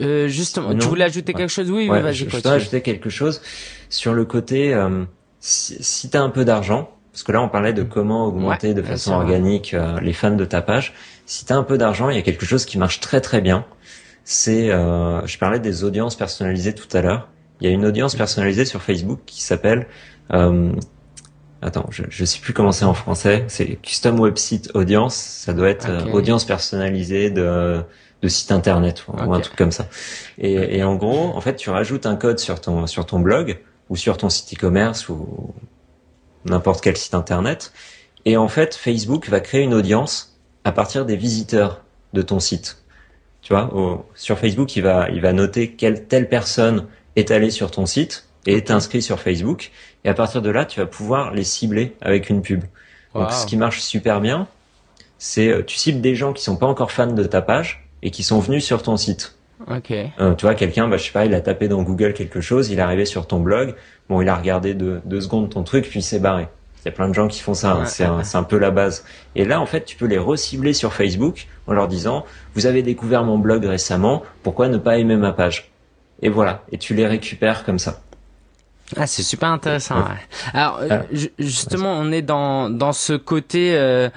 euh, 0.00 0.28
justement, 0.28 0.74
tu 0.74 0.86
voulais 0.86 1.04
ajouter 1.04 1.34
quelque 1.34 1.52
chose? 1.52 1.70
Oui, 1.70 1.88
vas-y. 1.88 2.14
Je, 2.14 2.30
je 2.30 2.48
ajouter 2.48 2.80
quelque 2.80 3.10
chose 3.10 3.42
sur 3.90 4.14
le 4.14 4.24
côté, 4.24 4.72
euh, 4.72 5.04
si, 5.40 5.76
si 5.84 6.08
tu 6.08 6.16
as 6.16 6.22
un 6.22 6.30
peu 6.30 6.46
d'argent, 6.46 6.90
parce 7.14 7.22
que 7.22 7.30
là, 7.30 7.40
on 7.40 7.48
parlait 7.48 7.72
de 7.72 7.84
comment 7.84 8.26
augmenter 8.26 8.74
de 8.74 8.82
façon 8.82 9.12
organique 9.12 9.72
euh, 9.72 10.00
les 10.00 10.12
fans 10.12 10.34
de 10.34 10.44
ta 10.44 10.62
page. 10.62 10.94
Si 11.26 11.44
tu 11.44 11.52
as 11.52 11.56
un 11.56 11.62
peu 11.62 11.78
d'argent, 11.78 12.10
il 12.10 12.16
y 12.16 12.18
a 12.18 12.22
quelque 12.22 12.44
chose 12.44 12.64
qui 12.64 12.76
marche 12.76 12.98
très 12.98 13.20
très 13.20 13.40
bien. 13.40 13.64
C'est, 14.24 14.72
euh, 14.72 15.24
je 15.24 15.38
parlais 15.38 15.60
des 15.60 15.84
audiences 15.84 16.16
personnalisées 16.16 16.74
tout 16.74 16.88
à 16.92 17.02
l'heure. 17.02 17.28
Il 17.60 17.68
y 17.68 17.70
a 17.70 17.72
une 17.72 17.86
audience 17.86 18.16
personnalisée 18.16 18.64
sur 18.64 18.82
Facebook 18.82 19.20
qui 19.26 19.44
s'appelle, 19.44 19.86
euh, 20.32 20.72
attends, 21.62 21.86
je, 21.90 22.02
je 22.08 22.24
sais 22.24 22.40
plus 22.40 22.52
comment 22.52 22.72
c'est 22.72 22.84
en 22.84 22.94
français. 22.94 23.44
C'est 23.46 23.76
Custom 23.76 24.18
Website 24.18 24.72
Audience. 24.74 25.14
Ça 25.14 25.52
doit 25.52 25.68
être 25.68 26.12
audience 26.12 26.44
personnalisée 26.44 27.30
de 27.30 27.80
de 28.22 28.28
site 28.28 28.50
internet 28.50 29.04
ou, 29.06 29.32
un 29.34 29.40
truc 29.40 29.54
comme 29.54 29.70
ça. 29.70 29.86
Et, 30.38 30.78
et 30.78 30.82
en 30.82 30.96
gros, 30.96 31.36
en 31.36 31.40
fait, 31.40 31.56
tu 31.56 31.70
rajoutes 31.70 32.06
un 32.06 32.16
code 32.16 32.40
sur 32.40 32.60
ton 32.60 32.88
sur 32.88 33.06
ton 33.06 33.20
blog 33.20 33.60
ou 33.88 33.96
sur 33.96 34.16
ton 34.16 34.30
site 34.30 34.54
e-commerce 34.58 35.08
ou 35.08 35.54
n'importe 36.44 36.82
quel 36.82 36.96
site 36.96 37.14
internet. 37.14 37.72
Et 38.24 38.36
en 38.36 38.48
fait, 38.48 38.74
Facebook 38.74 39.28
va 39.28 39.40
créer 39.40 39.62
une 39.62 39.74
audience 39.74 40.38
à 40.64 40.72
partir 40.72 41.04
des 41.04 41.16
visiteurs 41.16 41.82
de 42.12 42.22
ton 42.22 42.40
site. 42.40 42.78
Tu 43.42 43.52
vois, 43.52 43.70
sur 44.14 44.38
Facebook, 44.38 44.74
il 44.76 44.82
va, 44.82 45.10
il 45.10 45.20
va 45.20 45.34
noter 45.34 45.72
quelle 45.72 46.06
telle 46.06 46.28
personne 46.28 46.86
est 47.16 47.30
allée 47.30 47.50
sur 47.50 47.70
ton 47.70 47.84
site 47.84 48.26
et 48.46 48.54
est 48.54 48.70
inscrit 48.70 49.02
sur 49.02 49.20
Facebook. 49.20 49.70
Et 50.04 50.08
à 50.08 50.14
partir 50.14 50.40
de 50.40 50.50
là, 50.50 50.64
tu 50.64 50.80
vas 50.80 50.86
pouvoir 50.86 51.32
les 51.32 51.44
cibler 51.44 51.94
avec 52.00 52.30
une 52.30 52.40
pub. 52.40 52.64
Donc, 53.14 53.30
ce 53.32 53.46
qui 53.46 53.56
marche 53.56 53.80
super 53.80 54.20
bien, 54.20 54.48
c'est 55.18 55.48
euh, 55.48 55.62
tu 55.62 55.76
cibles 55.76 56.00
des 56.00 56.16
gens 56.16 56.32
qui 56.32 56.42
sont 56.42 56.56
pas 56.56 56.66
encore 56.66 56.90
fans 56.90 57.06
de 57.06 57.22
ta 57.24 57.42
page 57.42 57.88
et 58.02 58.10
qui 58.10 58.22
sont 58.22 58.40
venus 58.40 58.64
sur 58.64 58.82
ton 58.82 58.96
site. 58.96 59.36
Ok. 59.68 59.90
Euh, 59.92 60.34
tu 60.34 60.46
vois, 60.46 60.54
quelqu'un, 60.54 60.88
bah, 60.88 60.96
je 60.96 61.04
sais 61.04 61.12
pas, 61.12 61.24
il 61.24 61.34
a 61.34 61.40
tapé 61.40 61.68
dans 61.68 61.82
Google 61.82 62.12
quelque 62.12 62.40
chose, 62.40 62.70
il 62.70 62.78
est 62.78 62.82
arrivé 62.82 63.04
sur 63.04 63.26
ton 63.26 63.40
blog, 63.40 63.74
bon, 64.08 64.20
il 64.20 64.28
a 64.28 64.34
regardé 64.34 64.74
deux, 64.74 65.00
deux 65.04 65.20
secondes 65.20 65.50
ton 65.50 65.62
truc, 65.62 65.88
puis 65.88 66.00
il 66.00 66.02
s'est 66.02 66.18
barré. 66.18 66.48
Il 66.82 66.88
y 66.88 66.88
a 66.88 66.92
plein 66.92 67.08
de 67.08 67.14
gens 67.14 67.28
qui 67.28 67.40
font 67.40 67.54
ça, 67.54 67.72
hein. 67.72 67.86
c'est 67.86 68.04
un, 68.04 68.20
un, 68.34 68.42
peu 68.42 68.58
la 68.58 68.70
base. 68.70 69.06
Et 69.36 69.46
là, 69.46 69.58
en 69.60 69.64
fait, 69.64 69.86
tu 69.86 69.96
peux 69.96 70.04
les 70.04 70.18
recibler 70.18 70.74
sur 70.74 70.92
Facebook 70.92 71.46
en 71.66 71.72
leur 71.72 71.88
disant, 71.88 72.26
vous 72.54 72.66
avez 72.66 72.82
découvert 72.82 73.24
mon 73.24 73.38
blog 73.38 73.64
récemment, 73.64 74.22
pourquoi 74.42 74.68
ne 74.68 74.76
pas 74.76 74.98
aimer 74.98 75.16
ma 75.16 75.32
page? 75.32 75.70
Et 76.20 76.28
voilà, 76.28 76.62
et 76.72 76.78
tu 76.78 76.94
les 76.94 77.06
récupères 77.06 77.64
comme 77.64 77.78
ça. 77.78 78.02
Ah, 78.96 79.06
c'est 79.06 79.22
super 79.22 79.48
intéressant. 79.48 79.96
Ouais. 79.96 80.20
Alors, 80.52 80.80
euh, 80.82 81.02
justement, 81.38 81.92
on 81.92 82.12
est 82.12 82.22
dans 82.22 82.68
dans 82.68 82.92
ce 82.92 83.14
côté 83.14 83.76
euh, 83.76 84.10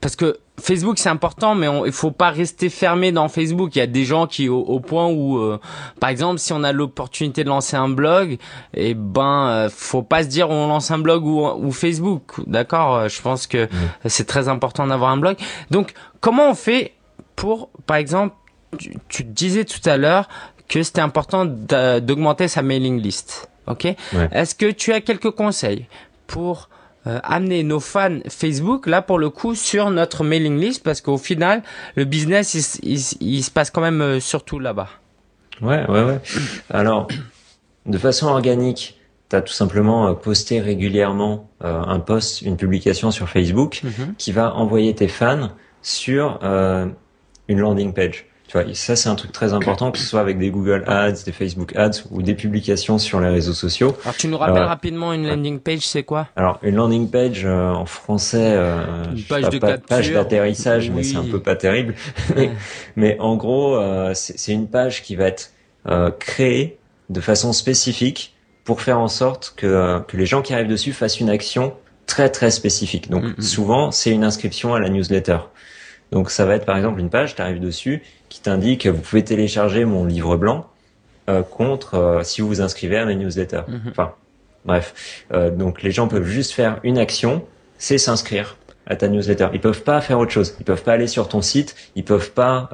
parce 0.00 0.16
que 0.16 0.38
Facebook 0.58 0.98
c'est 0.98 1.08
important, 1.08 1.54
mais 1.54 1.68
on, 1.68 1.84
il 1.84 1.92
faut 1.92 2.10
pas 2.10 2.30
rester 2.30 2.70
fermé 2.70 3.12
dans 3.12 3.28
Facebook. 3.28 3.76
Il 3.76 3.78
y 3.78 3.82
a 3.82 3.86
des 3.86 4.04
gens 4.04 4.26
qui 4.26 4.48
au, 4.48 4.80
point 4.80 5.06
où, 5.08 5.38
euh, 5.38 5.60
par 6.00 6.10
exemple, 6.10 6.38
si 6.38 6.52
on 6.52 6.62
a 6.64 6.72
l'opportunité 6.72 7.44
de 7.44 7.48
lancer 7.48 7.76
un 7.76 7.88
blog, 7.88 8.32
et 8.74 8.90
eh 8.90 8.94
ben, 8.94 9.48
euh, 9.48 9.68
faut 9.70 10.02
pas 10.02 10.22
se 10.22 10.28
dire 10.28 10.50
on 10.50 10.66
lance 10.68 10.90
un 10.90 10.98
blog 10.98 11.24
ou, 11.26 11.46
ou 11.46 11.72
Facebook. 11.72 12.40
D'accord? 12.46 12.96
Euh, 12.96 13.08
Je 13.08 13.20
pense 13.20 13.46
que 13.46 13.68
c'est 14.06 14.26
très 14.26 14.48
important 14.48 14.86
d'avoir 14.86 15.10
un 15.10 15.16
blog. 15.18 15.36
Donc, 15.70 15.92
comment 16.20 16.50
on 16.50 16.54
fait 16.54 16.94
pour, 17.34 17.68
par 17.86 17.98
exemple, 17.98 18.34
tu, 19.08 19.24
disais 19.24 19.64
tout 19.64 19.86
à 19.88 19.96
l'heure 19.96 20.28
que 20.68 20.82
c'était 20.82 21.00
important 21.00 21.44
d'augmenter 21.44 22.48
sa 22.48 22.62
mailing 22.62 23.00
list. 23.00 23.48
Ok? 23.66 23.86
Est-ce 24.32 24.54
que 24.54 24.70
tu 24.70 24.92
as 24.92 25.00
quelques 25.00 25.30
conseils 25.30 25.86
pour 26.26 26.68
euh, 27.06 27.20
amener 27.22 27.62
nos 27.62 27.78
fans 27.78 28.18
Facebook 28.28 28.86
là 28.86 29.00
pour 29.00 29.18
le 29.18 29.30
coup 29.30 29.54
sur 29.54 29.90
notre 29.90 30.24
mailing 30.24 30.58
list 30.58 30.82
parce 30.82 31.00
qu'au 31.00 31.18
final 31.18 31.62
le 31.94 32.04
business 32.04 32.78
il, 32.82 32.98
il, 33.20 33.44
se 33.44 33.50
passe 33.50 33.70
quand 33.70 33.80
même 33.80 34.00
euh, 34.00 34.20
surtout 34.20 34.58
là-bas. 34.58 34.88
Ouais 35.62 35.86
ouais 35.88 36.02
ouais. 36.02 36.20
Alors 36.68 37.06
de 37.86 37.98
façon 37.98 38.26
organique, 38.26 38.98
tu 39.28 39.36
as 39.36 39.42
tout 39.42 39.52
simplement 39.52 40.08
euh, 40.08 40.14
posté 40.14 40.60
régulièrement 40.60 41.48
un 41.60 42.00
post, 42.00 42.42
une 42.42 42.56
publication 42.56 43.10
sur 43.10 43.28
Facebook 43.28 43.80
mhm. 43.82 44.14
qui 44.18 44.32
va 44.32 44.54
envoyer 44.54 44.94
tes 44.94 45.08
fans 45.08 45.50
sur 45.82 46.40
une 47.48 47.58
landing 47.60 47.92
page. 47.92 48.26
Tu 48.48 48.56
vois, 48.56 48.74
ça 48.74 48.94
c'est 48.94 49.08
un 49.08 49.16
truc 49.16 49.32
très 49.32 49.52
important, 49.54 49.90
que 49.90 49.98
ce 49.98 50.04
soit 50.04 50.20
avec 50.20 50.38
des 50.38 50.50
Google 50.50 50.84
Ads, 50.86 51.24
des 51.24 51.32
Facebook 51.32 51.74
Ads 51.74 52.04
ou 52.12 52.22
des 52.22 52.34
publications 52.34 52.98
sur 52.98 53.20
les 53.20 53.28
réseaux 53.28 53.52
sociaux. 53.52 53.96
Alors 54.04 54.16
tu 54.16 54.28
nous 54.28 54.38
rappelles 54.38 54.62
euh, 54.62 54.66
rapidement 54.66 55.12
une 55.12 55.26
landing 55.26 55.58
page, 55.58 55.80
c'est 55.80 56.04
quoi? 56.04 56.28
Alors 56.36 56.60
une 56.62 56.76
landing 56.76 57.10
page 57.10 57.44
euh, 57.44 57.70
en 57.70 57.86
français, 57.86 58.52
euh, 58.54 59.04
une 59.16 59.22
page 59.22 59.48
de 59.48 59.58
pas, 59.58 59.78
page 59.78 60.12
d'atterrissage, 60.12 60.90
mais 60.90 61.02
c'est 61.02 61.16
un 61.16 61.24
peu 61.24 61.40
pas 61.40 61.56
terrible. 61.56 61.94
mais, 62.96 63.16
en 63.18 63.36
gros, 63.36 63.76
euh, 63.76 64.12
c'est 64.14 64.52
une 64.52 64.68
page 64.68 65.02
qui 65.02 65.16
va 65.16 65.26
être 65.26 65.52
créée 66.18 66.78
de 67.10 67.20
façon 67.20 67.52
spécifique 67.52 68.34
pour 68.64 68.80
faire 68.80 68.98
en 68.98 69.06
sorte 69.06 69.54
que, 69.56 70.00
que 70.08 70.16
les 70.16 70.26
gens 70.26 70.42
qui 70.42 70.52
arrivent 70.52 70.66
dessus 70.66 70.92
fassent 70.92 71.20
une 71.20 71.30
action 71.30 71.74
très 72.06 72.28
très 72.28 72.50
spécifique. 72.50 73.10
Donc 73.10 73.24
mm, 73.24 73.34
mm. 73.38 73.42
souvent 73.42 73.90
c'est 73.90 74.10
une 74.10 74.24
inscription 74.24 74.74
à 74.74 74.80
la 74.80 74.88
newsletter. 74.88 75.38
Donc 76.12 76.30
ça 76.30 76.44
va 76.44 76.54
être 76.54 76.64
par 76.64 76.76
exemple 76.76 77.00
une 77.00 77.10
page, 77.10 77.34
tu 77.34 77.42
arrives 77.42 77.60
dessus, 77.60 78.02
qui 78.28 78.40
t'indique 78.40 78.86
vous 78.86 79.00
pouvez 79.00 79.24
télécharger 79.24 79.84
mon 79.84 80.04
livre 80.04 80.36
blanc 80.36 80.66
euh, 81.28 81.42
contre 81.42 81.94
euh, 81.94 82.22
si 82.22 82.40
vous 82.40 82.46
vous 82.46 82.60
inscrivez 82.60 82.98
à 82.98 83.04
ma 83.04 83.14
newsletter. 83.14 83.62
Mhm. 83.66 83.80
Enfin, 83.90 84.14
bref. 84.64 85.24
Euh, 85.32 85.50
donc 85.50 85.82
les 85.82 85.90
gens 85.90 86.06
peuvent 86.06 86.26
juste 86.26 86.52
faire 86.52 86.78
une 86.84 86.98
action, 86.98 87.44
c'est 87.78 87.98
s'inscrire 87.98 88.56
à 88.86 88.94
ta 88.94 89.08
newsletter. 89.08 89.48
Ils 89.52 89.60
peuvent 89.60 89.82
pas 89.82 90.00
faire 90.00 90.20
autre 90.20 90.30
chose. 90.30 90.54
Ils 90.60 90.64
peuvent 90.64 90.84
pas 90.84 90.92
aller 90.92 91.08
sur 91.08 91.28
ton 91.28 91.42
site. 91.42 91.74
Ils 91.96 92.04
peuvent 92.04 92.30
pas 92.30 92.70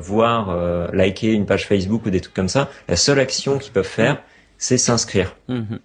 voir, 0.00 0.56
liker 0.94 1.34
une 1.34 1.44
page 1.44 1.66
Facebook 1.66 2.06
ou 2.06 2.10
des 2.10 2.22
trucs 2.22 2.32
comme 2.32 2.48
ça. 2.48 2.70
La 2.88 2.96
seule 2.96 3.18
action 3.18 3.58
qu'ils 3.58 3.72
peuvent 3.72 3.84
faire, 3.84 4.22
c'est 4.56 4.78
s'inscrire. 4.78 5.36
Mhm. 5.48 5.78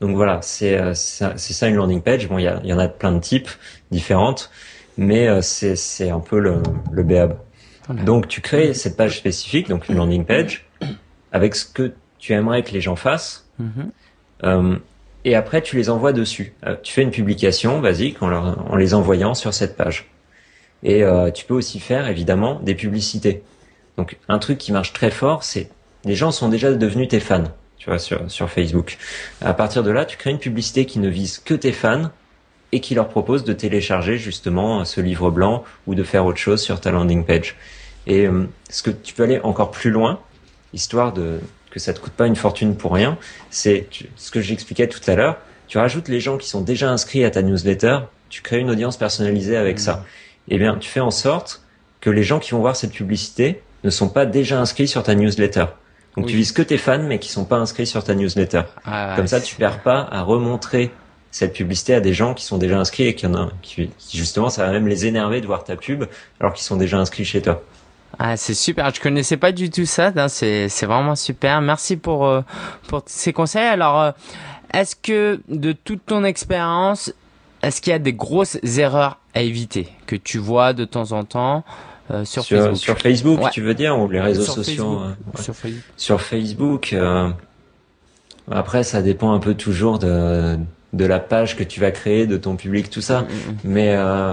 Donc 0.00 0.16
voilà, 0.16 0.40
c'est 0.42 0.94
ça 0.94 1.68
une 1.68 1.76
landing 1.76 2.02
page. 2.02 2.28
Bon, 2.28 2.38
il 2.38 2.42
y, 2.64 2.68
y, 2.68 2.72
en 2.72 2.78
a 2.80 2.88
plein 2.88 3.12
de 3.12 3.20
types 3.20 3.50
différentes 3.92 4.50
mais 4.96 5.42
c'est 5.42 6.10
un 6.10 6.20
peu 6.20 6.38
le, 6.40 6.62
le 6.90 7.02
béab. 7.04 7.36
Donc 7.88 8.28
tu 8.28 8.40
crées 8.40 8.74
cette 8.74 8.96
page 8.96 9.18
spécifique, 9.18 9.68
donc 9.68 9.88
une 9.88 9.96
landing 9.96 10.24
page, 10.24 10.66
avec 11.32 11.54
ce 11.54 11.64
que 11.64 11.92
tu 12.18 12.32
aimerais 12.32 12.62
que 12.62 12.72
les 12.72 12.80
gens 12.80 12.96
fassent, 12.96 13.46
mm-hmm. 13.60 13.90
euh, 14.44 14.76
et 15.24 15.34
après 15.34 15.60
tu 15.62 15.76
les 15.76 15.90
envoies 15.90 16.12
dessus. 16.12 16.54
Euh, 16.66 16.76
tu 16.82 16.92
fais 16.92 17.02
une 17.02 17.10
publication 17.10 17.80
basique 17.80 18.22
en, 18.22 18.28
leur, 18.28 18.72
en 18.72 18.76
les 18.76 18.94
envoyant 18.94 19.34
sur 19.34 19.52
cette 19.52 19.76
page. 19.76 20.10
Et 20.82 21.02
euh, 21.02 21.30
tu 21.30 21.44
peux 21.44 21.54
aussi 21.54 21.80
faire 21.80 22.08
évidemment 22.08 22.60
des 22.60 22.74
publicités. 22.74 23.42
Donc 23.96 24.18
un 24.28 24.38
truc 24.38 24.58
qui 24.58 24.72
marche 24.72 24.92
très 24.92 25.10
fort, 25.10 25.44
c'est 25.44 25.70
les 26.04 26.14
gens 26.14 26.30
sont 26.30 26.48
déjà 26.48 26.72
devenus 26.72 27.08
tes 27.08 27.20
fans, 27.20 27.44
tu 27.78 27.88
vois, 27.88 27.98
sur, 27.98 28.30
sur 28.30 28.50
Facebook. 28.50 28.98
À 29.40 29.54
partir 29.54 29.82
de 29.82 29.90
là, 29.90 30.04
tu 30.04 30.16
crées 30.16 30.30
une 30.30 30.38
publicité 30.38 30.84
qui 30.84 30.98
ne 30.98 31.08
vise 31.08 31.38
que 31.38 31.54
tes 31.54 31.72
fans 31.72 32.10
et 32.74 32.80
qui 32.80 32.96
leur 32.96 33.08
propose 33.08 33.44
de 33.44 33.52
télécharger 33.52 34.18
justement 34.18 34.84
ce 34.84 35.00
livre 35.00 35.30
blanc 35.30 35.62
ou 35.86 35.94
de 35.94 36.02
faire 36.02 36.26
autre 36.26 36.38
chose 36.38 36.60
sur 36.60 36.80
ta 36.80 36.90
landing 36.90 37.24
page. 37.24 37.54
Et 38.08 38.26
euh, 38.26 38.48
ce 38.68 38.82
que 38.82 38.90
tu 38.90 39.14
peux 39.14 39.22
aller 39.22 39.38
encore 39.44 39.70
plus 39.70 39.92
loin, 39.92 40.18
histoire 40.72 41.12
de 41.12 41.38
que 41.70 41.78
ça 41.78 41.94
te 41.94 42.00
coûte 42.00 42.14
pas 42.14 42.26
une 42.26 42.34
fortune 42.34 42.76
pour 42.76 42.92
rien, 42.92 43.16
c'est 43.50 43.86
ce 44.16 44.32
que 44.32 44.40
j'expliquais 44.40 44.88
tout 44.88 45.00
à 45.06 45.14
l'heure. 45.14 45.36
Tu 45.68 45.78
rajoutes 45.78 46.08
les 46.08 46.18
gens 46.18 46.36
qui 46.36 46.48
sont 46.48 46.62
déjà 46.62 46.90
inscrits 46.90 47.24
à 47.24 47.30
ta 47.30 47.42
newsletter, 47.42 48.00
tu 48.28 48.42
crées 48.42 48.58
une 48.58 48.70
audience 48.70 48.96
personnalisée 48.96 49.56
avec 49.56 49.78
ça. 49.78 49.94
Mmh. 49.94 50.04
Eh 50.48 50.58
bien, 50.58 50.76
tu 50.76 50.90
fais 50.90 51.00
en 51.00 51.12
sorte 51.12 51.62
que 52.00 52.10
les 52.10 52.24
gens 52.24 52.40
qui 52.40 52.50
vont 52.50 52.60
voir 52.60 52.74
cette 52.74 52.92
publicité 52.92 53.62
ne 53.84 53.90
sont 53.90 54.08
pas 54.08 54.26
déjà 54.26 54.60
inscrits 54.60 54.88
sur 54.88 55.04
ta 55.04 55.14
newsletter. 55.14 55.66
Donc 56.16 56.26
tu 56.26 56.36
vises 56.36 56.52
que 56.52 56.62
tes 56.62 56.78
fans 56.78 57.02
mais 57.02 57.18
qui 57.20 57.28
sont 57.28 57.44
pas 57.44 57.56
inscrits 57.56 57.86
sur 57.86 58.02
ta 58.02 58.16
newsletter. 58.16 58.62
Ah, 58.84 59.14
Comme 59.16 59.28
ça, 59.28 59.40
tu 59.40 59.54
perds 59.54 59.82
pas 59.82 60.08
à 60.10 60.22
remontrer 60.22 60.90
cette 61.34 61.52
publicité 61.52 61.94
à 61.94 62.00
des 62.00 62.14
gens 62.14 62.32
qui 62.32 62.44
sont 62.44 62.58
déjà 62.58 62.78
inscrits 62.78 63.08
et 63.08 63.14
qui, 63.16 63.26
en 63.26 63.34
a, 63.34 63.50
qui, 63.60 63.90
justement 64.14 64.50
ça 64.50 64.64
va 64.64 64.70
même 64.70 64.86
les 64.86 65.04
énerver 65.04 65.40
de 65.40 65.46
voir 65.46 65.64
ta 65.64 65.74
pub 65.74 66.04
alors 66.38 66.52
qu'ils 66.52 66.62
sont 66.62 66.76
déjà 66.76 66.96
inscrits 66.96 67.24
chez 67.24 67.42
toi. 67.42 67.60
Ah, 68.20 68.36
c'est 68.36 68.54
super. 68.54 68.94
Je 68.94 69.00
connaissais 69.00 69.36
pas 69.36 69.50
du 69.50 69.68
tout 69.68 69.84
ça. 69.84 70.12
C'est 70.28 70.68
c'est 70.68 70.86
vraiment 70.86 71.16
super. 71.16 71.60
Merci 71.60 71.96
pour 71.96 72.24
euh, 72.24 72.42
pour 72.86 73.02
ces 73.06 73.32
conseils. 73.32 73.66
Alors, 73.66 74.00
euh, 74.00 74.12
est-ce 74.72 74.94
que 74.94 75.40
de 75.48 75.72
toute 75.72 76.06
ton 76.06 76.22
expérience, 76.22 77.12
est-ce 77.64 77.82
qu'il 77.82 77.90
y 77.90 77.96
a 77.96 77.98
des 77.98 78.12
grosses 78.12 78.58
erreurs 78.78 79.18
à 79.34 79.42
éviter 79.42 79.88
que 80.06 80.14
tu 80.14 80.38
vois 80.38 80.72
de 80.72 80.84
temps 80.84 81.10
en 81.10 81.24
temps 81.24 81.64
euh, 82.12 82.24
sur, 82.24 82.44
Facebook? 82.44 82.76
Sur 82.76 82.98
Facebook, 83.00 83.40
tu 83.50 83.60
veux 83.60 83.74
dire, 83.74 83.98
ou 83.98 84.08
les 84.08 84.20
réseaux 84.20 84.42
sociaux 84.44 85.02
sur, 85.42 85.56
Facebook. 85.56 85.82
sur 85.96 86.20
Facebook. 86.20 86.96
après, 88.48 88.84
ça 88.84 89.02
dépend 89.02 89.32
un 89.32 89.40
peu 89.40 89.54
toujours 89.54 89.98
de 89.98 90.56
de 90.94 91.04
la 91.04 91.18
page 91.18 91.56
que 91.56 91.64
tu 91.64 91.80
vas 91.80 91.90
créer, 91.90 92.26
de 92.26 92.36
ton 92.36 92.56
public, 92.56 92.88
tout 92.88 93.00
ça. 93.00 93.22
Mm, 93.22 93.24
mm, 93.24 93.26
mm. 93.26 93.56
Mais 93.64 93.94
euh, 93.96 94.32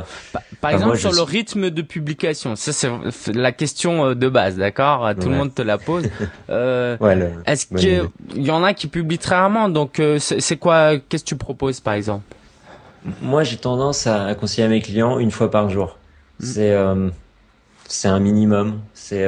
par, 0.61 0.71
exemple 0.71 0.97
sur 0.97 1.11
le 1.11 1.23
rythme 1.23 1.71
de 1.71 1.81
publication, 1.81 2.55
ça 2.55 2.71
c'est 2.71 3.33
la 3.33 3.51
question 3.51 4.05
euh, 4.05 4.15
de 4.15 4.29
base, 4.29 4.57
d'accord? 4.57 5.09
Tout 5.19 5.29
le 5.29 5.35
monde 5.35 5.53
te 5.53 5.61
la 5.61 5.77
pose. 5.77 6.05
Euh, 6.49 6.97
Est-ce 7.45 7.67
que 7.67 8.09
il 8.35 8.45
y 8.45 8.51
en 8.51 8.63
a 8.63 8.73
qui 8.73 8.87
publient 8.87 9.17
très 9.17 9.35
rarement? 9.35 9.69
Donc 9.69 9.99
euh, 9.99 10.19
c'est 10.19 10.57
quoi 10.57 10.97
Qu'est-ce 10.97 11.23
que 11.23 11.29
tu 11.29 11.35
proposes 11.35 11.79
par 11.79 11.93
exemple? 11.93 12.23
Moi 13.21 13.43
j'ai 13.43 13.57
tendance 13.57 14.07
à, 14.07 14.33
conseiller 14.35 14.65
à 14.65 14.69
mes 14.69 14.81
clients 14.81 15.17
une 15.19 15.31
fois 15.31 15.49
par 15.49 15.69
jour. 15.69 15.97
C'est 16.39 16.71
euh, 16.71 17.09
c'est 17.87 18.07
un 18.07 18.19
minimum. 18.19 18.81
C'est 18.93 19.25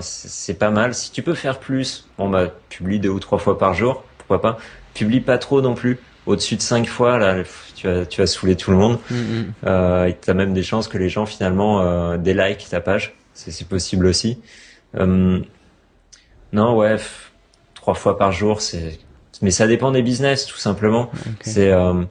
c'est 0.00 0.58
pas 0.58 0.70
mal. 0.70 0.94
Si 0.94 1.12
tu 1.12 1.22
peux 1.22 1.34
faire 1.34 1.58
plus, 1.58 2.08
bon 2.18 2.28
bah 2.28 2.48
publie 2.68 2.98
deux 2.98 3.10
ou 3.10 3.20
trois 3.20 3.38
fois 3.38 3.58
par 3.58 3.74
jour, 3.74 4.02
pourquoi 4.18 4.40
pas? 4.40 4.58
Publie 4.94 5.20
pas 5.20 5.38
trop 5.38 5.60
non 5.60 5.74
plus 5.74 5.98
au-dessus 6.26 6.56
de 6.56 6.62
cinq 6.62 6.86
fois, 6.86 7.18
là, 7.18 7.42
tu 7.74 7.86
vas, 7.86 8.06
tu 8.06 8.20
vas 8.20 8.26
saouler 8.26 8.56
tout 8.56 8.70
le 8.70 8.76
monde. 8.76 8.98
Mm, 9.10 9.14
mm. 9.14 9.52
Euh, 9.66 10.06
et 10.06 10.16
tu 10.20 10.30
as 10.30 10.34
même 10.34 10.54
des 10.54 10.62
chances 10.62 10.88
que 10.88 10.98
les 10.98 11.08
gens 11.08 11.26
finalement 11.26 11.82
euh, 11.82 12.16
délikent 12.16 12.68
ta 12.68 12.80
page. 12.80 13.14
C'est 13.34 13.68
possible 13.68 14.06
aussi. 14.06 14.38
Euh, 14.96 15.40
non, 16.52 16.76
ouais, 16.76 16.96
trois 17.74 17.94
fois 17.94 18.16
par 18.16 18.32
jour, 18.32 18.60
c'est. 18.60 18.98
Mais 19.42 19.50
ça 19.50 19.66
dépend 19.66 19.90
des 19.90 20.02
business, 20.02 20.46
tout 20.46 20.56
simplement. 20.56 21.10
C'est 21.40 21.72
euh, 21.72 22.04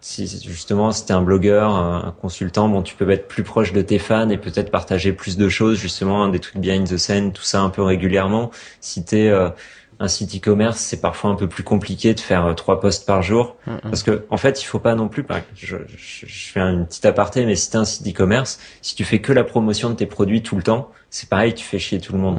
si 0.00 0.26
justement 0.26 0.92
c'était 0.92 1.12
un 1.12 1.20
blogueur, 1.20 1.70
un, 1.70 2.14
consultant, 2.20 2.68
bon, 2.68 2.82
tu 2.82 2.94
peux 2.94 3.08
être 3.10 3.28
plus 3.28 3.42
proche 3.42 3.72
de 3.72 3.82
tes 3.82 3.98
fans 3.98 4.30
et 4.30 4.38
peut-être 4.38 4.70
partager 4.70 5.12
plus 5.12 5.36
de 5.36 5.48
choses, 5.48 5.78
justement, 5.78 6.28
des 6.28 6.38
trucs 6.38 6.56
behind 6.56 6.88
the 6.88 6.96
scene, 6.96 7.32
tout 7.32 7.42
ça 7.42 7.60
un 7.60 7.68
peu 7.68 7.82
régulièrement. 7.82 8.50
Si 8.80 9.04
t'es 9.04 9.28
euh, 9.28 9.50
un 9.98 10.08
site 10.08 10.36
e-commerce, 10.36 10.78
c'est 10.78 11.00
parfois 11.00 11.30
un 11.30 11.34
peu 11.34 11.48
plus 11.48 11.62
compliqué 11.62 12.14
de 12.14 12.20
faire 12.20 12.46
euh, 12.46 12.54
trois 12.54 12.80
posts 12.80 13.06
par 13.06 13.22
jour, 13.22 13.56
mm, 13.66 13.72
mm. 13.72 13.80
parce 13.82 14.02
que 14.02 14.26
en 14.30 14.36
fait, 14.36 14.62
il 14.62 14.64
faut 14.64 14.78
pas 14.78 14.94
non 14.94 15.08
plus. 15.08 15.24
Je, 15.54 15.76
je, 15.88 16.26
je 16.26 16.52
fais 16.52 16.60
une 16.60 16.86
petite 16.86 17.04
aparté, 17.06 17.46
mais 17.46 17.56
si 17.56 17.70
t'es 17.70 17.76
un 17.76 17.84
site 17.84 18.06
e-commerce, 18.06 18.58
si 18.82 18.94
tu 18.94 19.04
fais 19.04 19.20
que 19.20 19.32
la 19.32 19.44
promotion 19.44 19.90
de 19.90 19.94
tes 19.94 20.06
produits 20.06 20.42
tout 20.42 20.56
le 20.56 20.62
temps, 20.62 20.90
c'est 21.10 21.28
pareil, 21.28 21.54
tu 21.54 21.64
fais 21.64 21.78
chier 21.78 22.00
tout 22.00 22.12
le 22.12 22.18
monde. 22.18 22.38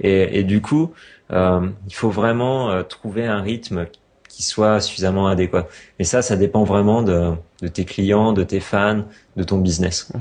Et, 0.00 0.38
et, 0.38 0.44
du 0.44 0.60
coup, 0.60 0.92
euh, 1.32 1.68
il 1.86 1.94
faut 1.94 2.10
vraiment 2.10 2.70
euh, 2.70 2.82
trouver 2.82 3.26
un 3.26 3.40
rythme 3.40 3.86
qui 4.38 4.44
soit 4.44 4.80
suffisamment 4.80 5.26
adéquat. 5.26 5.66
Et 5.98 6.04
ça, 6.04 6.22
ça 6.22 6.36
dépend 6.36 6.62
vraiment 6.62 7.02
de, 7.02 7.32
de 7.60 7.66
tes 7.66 7.84
clients, 7.84 8.32
de 8.32 8.44
tes 8.44 8.60
fans, 8.60 9.02
de 9.36 9.42
ton 9.42 9.58
business. 9.58 10.12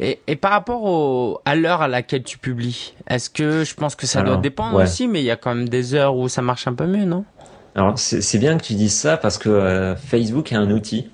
Et, 0.00 0.18
et, 0.26 0.34
par 0.34 0.52
rapport 0.52 0.82
au, 0.84 1.42
à 1.44 1.54
l'heure 1.54 1.82
à 1.82 1.88
laquelle 1.88 2.22
tu 2.22 2.38
publies, 2.38 2.94
est-ce 3.06 3.28
que 3.28 3.64
je 3.64 3.74
pense 3.74 3.94
que 3.94 4.06
ça 4.06 4.22
doit 4.22 4.38
dépendre 4.38 4.82
aussi, 4.82 5.06
mais 5.08 5.20
il 5.20 5.26
y 5.26 5.30
a 5.30 5.36
quand 5.36 5.54
même 5.54 5.68
des 5.68 5.92
heures 5.92 6.16
où 6.16 6.26
ça 6.30 6.40
marche 6.40 6.66
un 6.66 6.72
peu 6.72 6.86
mieux, 6.86 7.04
non? 7.04 7.26
Alors 7.74 7.98
c'est 7.98 8.38
bien 8.38 8.56
que 8.56 8.62
tu 8.62 8.72
dises 8.72 8.94
ça 8.94 9.18
parce 9.18 9.36
que 9.36 9.50
euh, 9.50 9.94
Facebook 9.94 10.52
est 10.52 10.56
un 10.56 10.70
outil. 10.70 11.10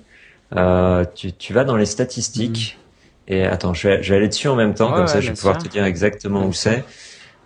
Euh, 0.55 1.03
tu, 1.15 1.33
tu, 1.33 1.51
vas 1.51 1.65
dans 1.65 1.75
les 1.75 1.85
statistiques 1.85 2.79
mm. 3.27 3.33
et 3.33 3.43
attends, 3.43 3.73
je 3.73 3.89
vais, 3.89 4.03
je 4.03 4.11
vais, 4.11 4.19
aller 4.19 4.29
dessus 4.29 4.47
en 4.47 4.55
même 4.55 4.73
temps, 4.73 4.93
comme 4.93 5.07
ça 5.07 5.19
je 5.19 5.31
vais 5.31 5.35
pouvoir 5.35 5.57
te 5.57 5.67
dire 5.67 5.83
exactement 5.83 6.45
où 6.45 6.53
c'est. 6.53 6.85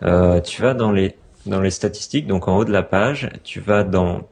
Euh, 0.03 0.41
tu 0.41 0.61
vas 0.61 0.75
dans 0.75 0.91
les 0.91 1.15
dans 1.47 1.61
les 1.61 1.71
statistiques, 1.71 2.27
donc 2.27 2.47
en 2.47 2.57
haut 2.57 2.65
de 2.65 2.71
la 2.71 2.83
page, 2.83 3.31
tu 3.43 3.59
vas 3.61 3.83
dans 3.83 4.27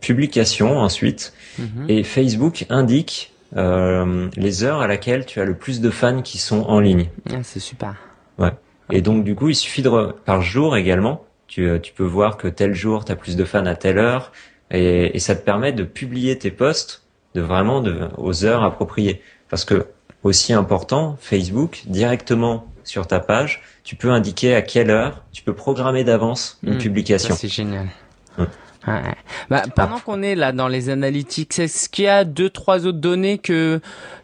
publication 0.00 0.78
ensuite, 0.78 1.32
mhm. 1.58 1.86
et 1.88 2.02
Facebook 2.02 2.66
indique 2.68 3.32
euh, 3.56 4.28
les 4.36 4.64
heures 4.64 4.80
à 4.80 4.86
laquelle 4.86 5.24
tu 5.24 5.40
as 5.40 5.44
le 5.44 5.54
plus 5.54 5.80
de 5.80 5.90
fans 5.90 6.20
qui 6.20 6.38
sont 6.38 6.62
en 6.64 6.80
ligne. 6.80 7.08
Ah, 7.30 7.42
c'est 7.42 7.60
super. 7.60 7.94
Ouais. 8.38 8.52
Et 8.90 9.00
donc 9.00 9.24
du 9.24 9.34
coup, 9.34 9.48
il 9.48 9.54
suffit 9.54 9.82
de 9.82 9.90
par 10.24 10.42
jour 10.42 10.76
également, 10.76 11.24
tu, 11.46 11.66
euh, 11.66 11.78
tu 11.78 11.92
peux 11.92 12.04
voir 12.04 12.36
que 12.36 12.48
tel 12.48 12.74
jour 12.74 13.04
tu 13.04 13.12
as 13.12 13.16
plus 13.16 13.36
de 13.36 13.44
fans 13.44 13.66
à 13.66 13.74
telle 13.74 13.98
heure, 13.98 14.32
et, 14.70 15.16
et 15.16 15.18
ça 15.18 15.34
te 15.34 15.42
permet 15.42 15.72
de 15.72 15.84
publier 15.84 16.36
tes 16.36 16.50
posts 16.50 17.02
de 17.34 17.40
vraiment 17.40 17.80
de, 17.80 18.08
aux 18.18 18.44
heures 18.44 18.64
appropriées. 18.64 19.22
Parce 19.48 19.64
que 19.64 19.86
aussi 20.24 20.52
important, 20.52 21.16
Facebook 21.20 21.82
directement 21.86 22.66
sur 22.84 23.06
ta 23.06 23.20
page, 23.20 23.62
tu 23.84 23.96
peux 23.96 24.10
indiquer 24.10 24.54
à 24.54 24.62
quelle 24.62 24.90
heure 24.90 25.24
tu 25.32 25.42
peux 25.42 25.54
programmer 25.54 26.04
d'avance 26.04 26.58
une 26.62 26.74
hmm. 26.74 26.78
publication. 26.78 27.34
C'est 27.34 27.48
génial. 27.48 27.88
Bah, 29.50 29.62
pendant 29.74 29.98
qu'on 29.98 30.22
est 30.22 30.34
là 30.34 30.52
dans 30.52 30.68
les 30.68 30.90
analytics, 30.90 31.58
est-ce 31.58 31.88
qu'il 31.88 32.04
y 32.04 32.08
a 32.08 32.24
deux, 32.24 32.50
trois 32.50 32.86
autres 32.86 32.98
données 32.98 33.38
que 33.38 33.80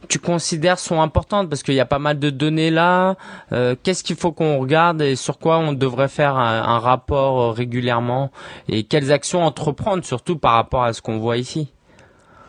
tu 0.08 0.18
considères 0.18 0.78
sont 0.78 1.00
importantes 1.00 1.48
parce 1.48 1.62
qu'il 1.62 1.74
y 1.74 1.80
a 1.80 1.86
pas 1.86 1.98
mal 1.98 2.18
de 2.18 2.30
données 2.30 2.70
là. 2.70 3.16
Euh, 3.52 3.74
qu'est-ce 3.82 4.04
qu'il 4.04 4.16
faut 4.16 4.32
qu'on 4.32 4.58
regarde 4.58 5.00
et 5.02 5.16
sur 5.16 5.38
quoi 5.38 5.58
on 5.58 5.72
devrait 5.72 6.08
faire 6.08 6.36
un, 6.36 6.78
rapport 6.78 7.40
euh, 7.40 7.50
régulièrement? 7.50 8.30
Et 8.68 8.84
quelles 8.84 9.12
actions 9.12 9.42
entreprendre 9.44 10.04
surtout 10.04 10.36
par 10.36 10.52
rapport 10.52 10.84
à 10.84 10.92
ce 10.92 11.00
qu'on 11.00 11.18
voit 11.18 11.36
ici? 11.36 11.72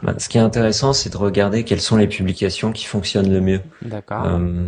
Bah, 0.04 0.14
ce 0.18 0.30
qui 0.30 0.38
est 0.38 0.42
intéressant, 0.42 0.94
c'est 0.94 1.12
de 1.12 1.18
regarder 1.18 1.64
quelles 1.64 1.82
sont 1.82 1.98
les 1.98 2.08
publications 2.08 2.72
qui 2.72 2.86
fonctionnent 2.86 3.32
le 3.32 3.42
mieux. 3.42 3.62
D'accord. 3.82 4.26
Euh, 4.26 4.68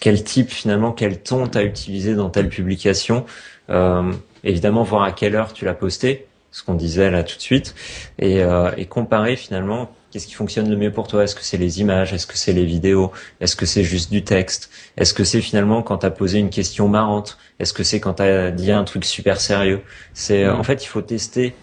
quel 0.00 0.22
type 0.24 0.50
finalement, 0.50 0.92
quel 0.92 1.22
ton 1.22 1.46
tu 1.46 1.58
as 1.58 1.64
utilisé 1.64 2.14
dans 2.14 2.30
telle 2.30 2.48
publication. 2.48 3.26
Euh, 3.70 4.12
évidemment, 4.44 4.82
voir 4.84 5.02
à 5.02 5.12
quelle 5.12 5.34
heure 5.34 5.52
tu 5.52 5.64
l'as 5.64 5.74
posté 5.74 6.27
ce 6.50 6.62
qu'on 6.62 6.74
disait 6.74 7.10
là 7.10 7.22
tout 7.22 7.36
de 7.36 7.42
suite, 7.42 7.74
et, 8.18 8.42
euh, 8.42 8.70
et 8.76 8.86
comparer 8.86 9.36
finalement 9.36 9.90
qu'est-ce 10.10 10.26
qui 10.26 10.34
fonctionne 10.34 10.70
le 10.70 10.76
mieux 10.76 10.92
pour 10.92 11.06
toi. 11.06 11.24
Est-ce 11.24 11.34
que 11.34 11.44
c'est 11.44 11.58
les 11.58 11.80
images? 11.80 12.12
Est-ce 12.12 12.26
que 12.26 12.36
c'est 12.36 12.52
les 12.52 12.64
vidéos? 12.64 13.12
Est-ce 13.40 13.56
que 13.56 13.66
c'est 13.66 13.84
juste 13.84 14.10
du 14.10 14.24
texte? 14.24 14.70
Est-ce 14.96 15.14
que 15.14 15.24
c'est 15.24 15.40
finalement 15.40 15.82
quand 15.82 15.98
tu 15.98 16.06
as 16.06 16.10
posé 16.10 16.38
une 16.38 16.50
question 16.50 16.88
marrante? 16.88 17.38
Est-ce 17.58 17.72
que 17.72 17.82
c'est 17.82 18.00
quand 18.00 18.14
tu 18.14 18.22
as 18.22 18.50
dit 18.50 18.72
un 18.72 18.84
truc 18.84 19.04
super 19.04 19.40
sérieux? 19.40 19.82
C'est 20.14 20.46
mm. 20.46 20.54
en 20.54 20.62
fait, 20.62 20.84
il 20.84 20.86
faut 20.86 21.02
tester 21.02 21.54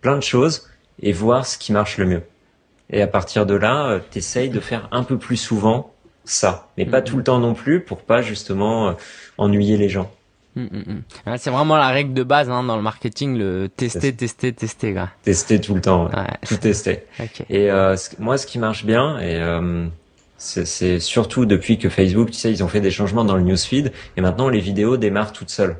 plein 0.00 0.16
de 0.16 0.22
choses 0.22 0.68
et 1.00 1.12
voir 1.12 1.46
ce 1.46 1.58
qui 1.58 1.72
marche 1.72 1.98
le 1.98 2.06
mieux. 2.06 2.22
Et 2.90 3.02
à 3.02 3.06
partir 3.06 3.46
de 3.46 3.54
là, 3.54 3.88
euh, 3.88 4.00
t'essayes 4.10 4.50
de 4.50 4.60
faire 4.60 4.88
un 4.92 5.02
peu 5.02 5.18
plus 5.18 5.36
souvent 5.36 5.92
ça, 6.24 6.68
mais 6.76 6.84
pas 6.84 7.00
mm. 7.00 7.04
tout 7.04 7.16
le 7.16 7.24
temps 7.24 7.38
non 7.38 7.54
plus 7.54 7.80
pour 7.80 8.02
pas 8.02 8.22
justement 8.22 8.88
euh, 8.88 8.92
ennuyer 9.38 9.76
les 9.76 9.88
gens. 9.88 10.10
Mm, 10.56 10.62
mm, 10.62 11.02
mm. 11.26 11.36
c'est 11.36 11.50
vraiment 11.50 11.76
la 11.76 11.88
règle 11.88 12.14
de 12.14 12.22
base 12.22 12.48
hein, 12.48 12.62
dans 12.62 12.76
le 12.76 12.82
marketing, 12.82 13.36
le 13.36 13.68
tester, 13.68 14.14
tester, 14.14 14.52
tester. 14.52 14.94
Quoi. 14.94 15.10
Tester 15.22 15.60
tout 15.60 15.74
le 15.74 15.82
temps, 15.82 16.10
tout 16.48 16.56
tester. 16.56 17.04
Et 17.50 17.70
euh, 17.70 17.94
moi, 18.18 18.38
ce 18.38 18.46
qui 18.46 18.58
marche 18.58 18.86
bien, 18.86 19.18
et 19.18 19.36
euh, 19.36 19.86
c'est 20.38 20.98
surtout 20.98 21.46
depuis 21.46 21.78
que 21.78 21.88
Facebook, 21.88 22.30
tu 22.30 22.38
sais, 22.38 22.50
ils 22.50 22.64
ont 22.64 22.68
fait 22.68 22.80
des 22.80 22.90
changements 22.90 23.24
dans 23.24 23.36
le 23.36 23.42
newsfeed, 23.42 23.92
et 24.16 24.20
maintenant 24.20 24.48
les 24.48 24.60
vidéos 24.60 24.96
démarrent 24.96 25.32
toutes 25.32 25.50
seules. 25.50 25.76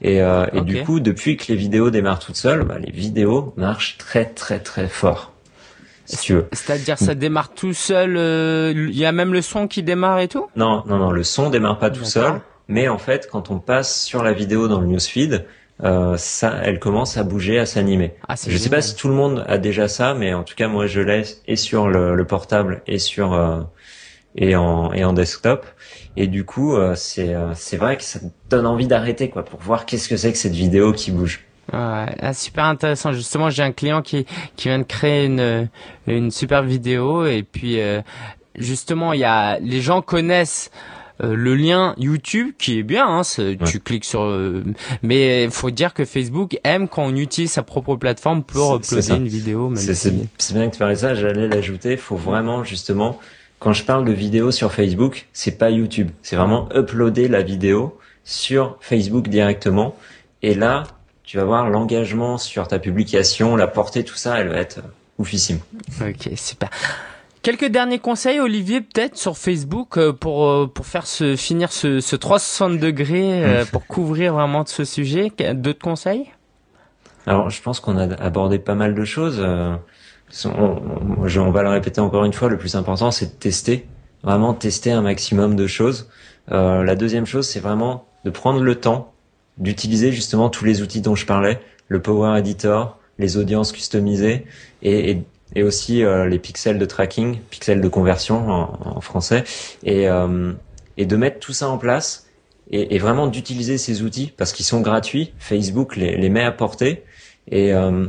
Et, 0.00 0.22
euh, 0.22 0.46
et 0.52 0.60
du 0.60 0.82
coup, 0.84 1.00
depuis 1.00 1.36
que 1.36 1.46
les 1.48 1.56
vidéos 1.56 1.90
démarrent 1.90 2.20
toutes 2.20 2.36
seules, 2.36 2.64
bah, 2.64 2.78
les 2.78 2.92
vidéos 2.92 3.52
marchent 3.56 3.98
très 3.98 4.26
très 4.26 4.60
très 4.60 4.88
fort. 4.88 5.32
Si 6.04 6.16
tu 6.18 6.34
veux. 6.34 6.48
C'est-à-dire 6.52 6.96
ça 6.96 7.14
démarre 7.14 7.52
tout 7.52 7.74
seul, 7.74 8.16
euh, 8.16 8.72
il 8.74 8.96
y 8.96 9.04
a 9.04 9.12
même 9.12 9.34
le 9.34 9.42
son 9.42 9.68
qui 9.68 9.82
démarre 9.82 10.20
et 10.20 10.28
tout? 10.28 10.46
Non, 10.56 10.82
non, 10.86 10.96
non, 10.96 11.10
le 11.10 11.22
son 11.22 11.50
démarre 11.50 11.78
pas 11.78 11.90
tout 11.90 12.04
seul 12.04 12.40
mais 12.68 12.88
en 12.88 12.98
fait, 12.98 13.28
quand 13.30 13.50
on 13.50 13.58
passe 13.58 14.02
sur 14.02 14.22
la 14.22 14.32
vidéo 14.32 14.68
dans 14.68 14.80
le 14.80 14.86
newsfeed, 14.86 15.46
euh, 15.82 16.16
ça, 16.16 16.58
elle 16.62 16.78
commence 16.78 17.16
à 17.16 17.22
bouger, 17.22 17.58
à 17.58 17.66
s'animer. 17.66 18.14
Ah, 18.28 18.34
je 18.36 18.52
ne 18.52 18.58
sais 18.58 18.70
pas 18.70 18.82
si 18.82 18.96
tout 18.96 19.08
le 19.08 19.14
monde 19.14 19.44
a 19.46 19.58
déjà 19.58 19.88
ça, 19.88 20.14
mais 20.14 20.34
en 20.34 20.42
tout 20.42 20.54
cas, 20.54 20.68
moi, 20.68 20.86
je 20.86 21.00
l'ai 21.00 21.22
et 21.46 21.56
sur 21.56 21.88
le, 21.88 22.24
portable 22.24 22.82
et 22.86 22.98
sur 22.98 23.32
euh, 23.32 23.60
et 24.34 24.56
en 24.56 24.92
et 24.92 25.04
en 25.04 25.12
desktop. 25.12 25.66
Et 26.16 26.26
du 26.26 26.44
coup, 26.44 26.74
euh, 26.74 26.94
c'est 26.94 27.34
euh, 27.34 27.52
c'est 27.54 27.76
vrai 27.76 27.96
que 27.96 28.02
ça 28.02 28.20
donne 28.50 28.66
envie 28.66 28.86
d'arrêter 28.86 29.28
quoi 29.28 29.44
pour 29.44 29.60
voir 29.60 29.86
qu'est-ce 29.86 30.08
que 30.08 30.16
c'est 30.16 30.32
que 30.32 30.38
cette 30.38 30.54
vidéo 30.54 30.92
qui 30.92 31.10
bouge. 31.10 31.44
Ouais, 31.72 32.06
ah, 32.20 32.32
super 32.32 32.64
intéressant. 32.64 33.12
Justement, 33.12 33.50
j'ai 33.50 33.62
un 33.62 33.72
client 33.72 34.02
qui 34.02 34.26
qui 34.56 34.68
vient 34.68 34.78
de 34.78 34.84
créer 34.84 35.26
une 35.26 35.68
une 36.06 36.30
super 36.30 36.62
vidéo 36.62 37.26
et 37.26 37.42
puis 37.42 37.80
euh, 37.80 38.00
justement, 38.56 39.12
il 39.12 39.20
y 39.20 39.24
a 39.24 39.58
les 39.60 39.80
gens 39.80 40.02
connaissent 40.02 40.70
euh, 41.20 41.34
le 41.34 41.54
lien 41.54 41.94
YouTube 41.98 42.52
qui 42.58 42.78
est 42.78 42.82
bien, 42.82 43.06
hein, 43.06 43.22
tu 43.66 43.80
cliques 43.80 44.04
sur, 44.04 44.22
euh, 44.22 44.62
mais 45.02 45.44
il 45.44 45.50
faut 45.50 45.70
dire 45.70 45.92
que 45.94 46.04
Facebook 46.04 46.58
aime 46.62 46.88
quand 46.88 47.04
on 47.04 47.16
utilise 47.16 47.52
sa 47.52 47.62
propre 47.62 47.96
plateforme 47.96 48.44
pour 48.44 48.76
uploader 48.76 49.14
une 49.14 49.28
vidéo. 49.28 49.72
C'est 50.38 50.54
bien 50.54 50.68
que 50.68 50.72
tu 50.74 50.78
parles 50.78 50.96
ça, 50.96 51.14
j'allais 51.14 51.48
l'ajouter. 51.48 51.92
Il 51.92 51.98
faut 51.98 52.16
vraiment 52.16 52.62
justement, 52.62 53.18
quand 53.58 53.72
je 53.72 53.84
parle 53.84 54.04
de 54.04 54.12
vidéo 54.12 54.52
sur 54.52 54.72
Facebook, 54.72 55.26
c'est 55.32 55.58
pas 55.58 55.70
YouTube, 55.70 56.10
c'est 56.22 56.36
vraiment 56.36 56.68
uploader 56.74 57.28
la 57.28 57.42
vidéo 57.42 57.98
sur 58.24 58.76
Facebook 58.80 59.28
directement. 59.28 59.96
Et 60.42 60.54
là, 60.54 60.84
tu 61.24 61.36
vas 61.36 61.44
voir 61.44 61.68
l'engagement 61.68 62.38
sur 62.38 62.68
ta 62.68 62.78
publication, 62.78 63.56
la 63.56 63.66
portée, 63.66 64.04
tout 64.04 64.14
ça, 64.14 64.38
elle 64.38 64.48
va 64.48 64.58
être 64.58 64.80
oufissime. 65.18 65.58
Ok, 66.00 66.30
super. 66.36 66.70
Quelques 67.48 67.70
derniers 67.70 67.98
conseils, 67.98 68.40
Olivier, 68.40 68.82
peut-être 68.82 69.16
sur 69.16 69.38
Facebook 69.38 69.96
euh, 69.96 70.12
pour 70.12 70.46
euh, 70.46 70.66
pour 70.66 70.84
faire 70.84 71.06
ce 71.06 71.34
finir 71.34 71.72
ce, 71.72 71.98
ce 71.98 72.14
360 72.14 72.78
degrés 72.78 73.42
euh, 73.42 73.64
pour 73.64 73.86
couvrir 73.86 74.34
vraiment 74.34 74.66
ce 74.66 74.84
sujet. 74.84 75.32
D'autres 75.54 75.80
conseils? 75.80 76.26
Alors, 77.26 77.48
je 77.48 77.62
pense 77.62 77.80
qu'on 77.80 77.96
a 77.96 78.04
abordé 78.16 78.58
pas 78.58 78.74
mal 78.74 78.94
de 78.94 79.02
choses. 79.06 79.40
On, 79.40 79.78
on, 80.44 81.50
va 81.50 81.62
le 81.62 81.70
répéter 81.70 82.02
encore 82.02 82.26
une 82.26 82.34
fois. 82.34 82.50
Le 82.50 82.58
plus 82.58 82.74
important, 82.74 83.10
c'est 83.10 83.36
de 83.36 83.40
tester, 83.40 83.86
vraiment 84.22 84.52
tester 84.52 84.92
un 84.92 85.00
maximum 85.00 85.56
de 85.56 85.66
choses. 85.66 86.10
la 86.50 86.94
deuxième 86.96 87.24
chose, 87.24 87.48
c'est 87.48 87.60
vraiment 87.60 88.08
de 88.26 88.30
prendre 88.30 88.60
le 88.60 88.74
temps 88.74 89.14
d'utiliser 89.56 90.12
justement 90.12 90.50
tous 90.50 90.66
les 90.66 90.82
outils 90.82 91.00
dont 91.00 91.14
je 91.14 91.24
parlais, 91.24 91.58
le 91.88 92.02
Power 92.02 92.38
Editor, 92.38 92.98
les 93.18 93.38
audiences 93.38 93.72
customisées 93.72 94.44
et, 94.82 95.12
et 95.12 95.24
et 95.54 95.62
aussi 95.62 96.02
euh, 96.02 96.26
les 96.26 96.38
pixels 96.38 96.78
de 96.78 96.84
tracking, 96.84 97.38
pixels 97.50 97.80
de 97.80 97.88
conversion 97.88 98.48
en, 98.48 99.00
français, 99.00 99.44
et, 99.84 100.08
euh, 100.08 100.52
et 100.96 101.06
de 101.06 101.16
mettre 101.16 101.38
tout 101.38 101.52
ça 101.52 101.68
en 101.68 101.78
place 101.78 102.26
et, 102.70 102.94
et 102.94 102.98
vraiment 102.98 103.26
d'utiliser 103.26 103.78
ces 103.78 104.02
outils 104.02 104.32
parce 104.36 104.52
qu'ils 104.52 104.66
sont 104.66 104.80
gratuits. 104.80 105.32
Facebook 105.38 105.96
les, 105.96 106.16
les 106.16 106.28
met 106.28 106.44
à 106.44 106.52
portée 106.52 107.04
et, 107.50 107.72
euh, 107.72 108.06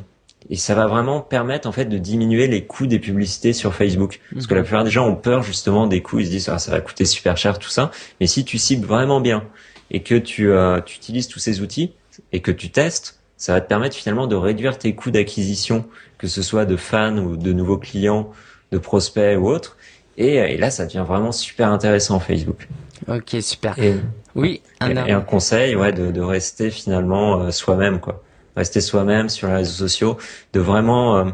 et 0.50 0.56
ça 0.56 0.76
va 0.76 0.88
vraiment 0.88 1.22
permettre 1.22 1.68
en 1.68 1.72
fait 1.72 1.86
de 1.86 1.98
diminuer 1.98 2.48
les 2.48 2.66
coûts 2.66 2.88
des 2.88 3.00
publicités 3.00 3.54
sur 3.54 3.74
Facebook. 3.74 4.20
Parce 4.34 4.48
que 4.48 4.56
la 4.56 4.64
plupart 4.64 4.84
des 4.84 4.92
gens 4.92 5.08
ont 5.08 5.16
peur 5.16 5.44
justement 5.44 5.88
des 5.88 6.02
coûts, 6.02 6.20
ils 6.20 6.26
se 6.26 6.32
disent 6.32 6.50
ah, 6.50 6.60
ça 6.60 6.72
va 6.72 6.82
coûter 6.82 7.06
super 7.06 7.38
cher 7.38 7.60
tout 7.60 7.70
ça, 7.70 7.92
mais 8.20 8.28
si 8.28 8.46
tu 8.46 8.58
cibles 8.58 8.88
vraiment 8.88 9.22
bien 9.22 9.44
et 9.92 10.02
que 10.02 10.16
tu, 10.16 10.52
tu 10.86 10.96
utilises 10.96 11.28
tous 11.28 11.40
ces 11.40 11.62
outils 11.62 11.94
et 12.32 12.42
que 12.42 12.52
tu 12.52 12.70
testes 12.70 13.20
ça 13.40 13.54
va 13.54 13.62
te 13.62 13.68
permettre 13.68 13.96
finalement 13.96 14.28
de 14.28 14.36
réduire 14.36 14.78
tes 14.78 14.94
coûts 14.94 15.12
d'acquisition, 15.12 15.86
que 16.20 16.28
ce 16.28 16.44
soit 16.44 16.66
de 16.66 16.76
fans 16.76 17.18
ou 17.18 17.36
de 17.36 17.52
nouveaux 17.52 17.80
clients, 17.80 18.30
de 18.72 18.78
prospects 18.78 19.40
ou 19.40 19.48
autres. 19.48 19.78
Et, 20.18 20.36
et 20.36 20.58
là, 20.58 20.70
ça 20.70 20.86
devient 20.86 21.06
vraiment 21.08 21.32
super 21.32 21.70
intéressant 21.70 22.20
Facebook. 22.20 22.68
Ok, 23.08 23.38
super. 23.42 23.80
Et, 23.80 23.96
oui. 24.36 24.62
Un 24.82 25.06
et, 25.06 25.12
un 25.12 25.22
conseil, 25.22 25.76
ouais, 25.76 25.94
de, 25.94 26.12
de 26.12 26.22
rester 26.22 26.70
finalement 26.70 27.40
euh, 27.40 27.52
soi-même, 27.52 28.00
quoi. 28.00 28.22
Rester 28.56 28.82
soi-même 28.82 29.30
sur 29.30 29.48
les 29.48 29.56
réseaux 29.56 29.88
sociaux, 29.88 30.18
de 30.54 30.60
vraiment 30.60 31.18
euh, 31.18 31.26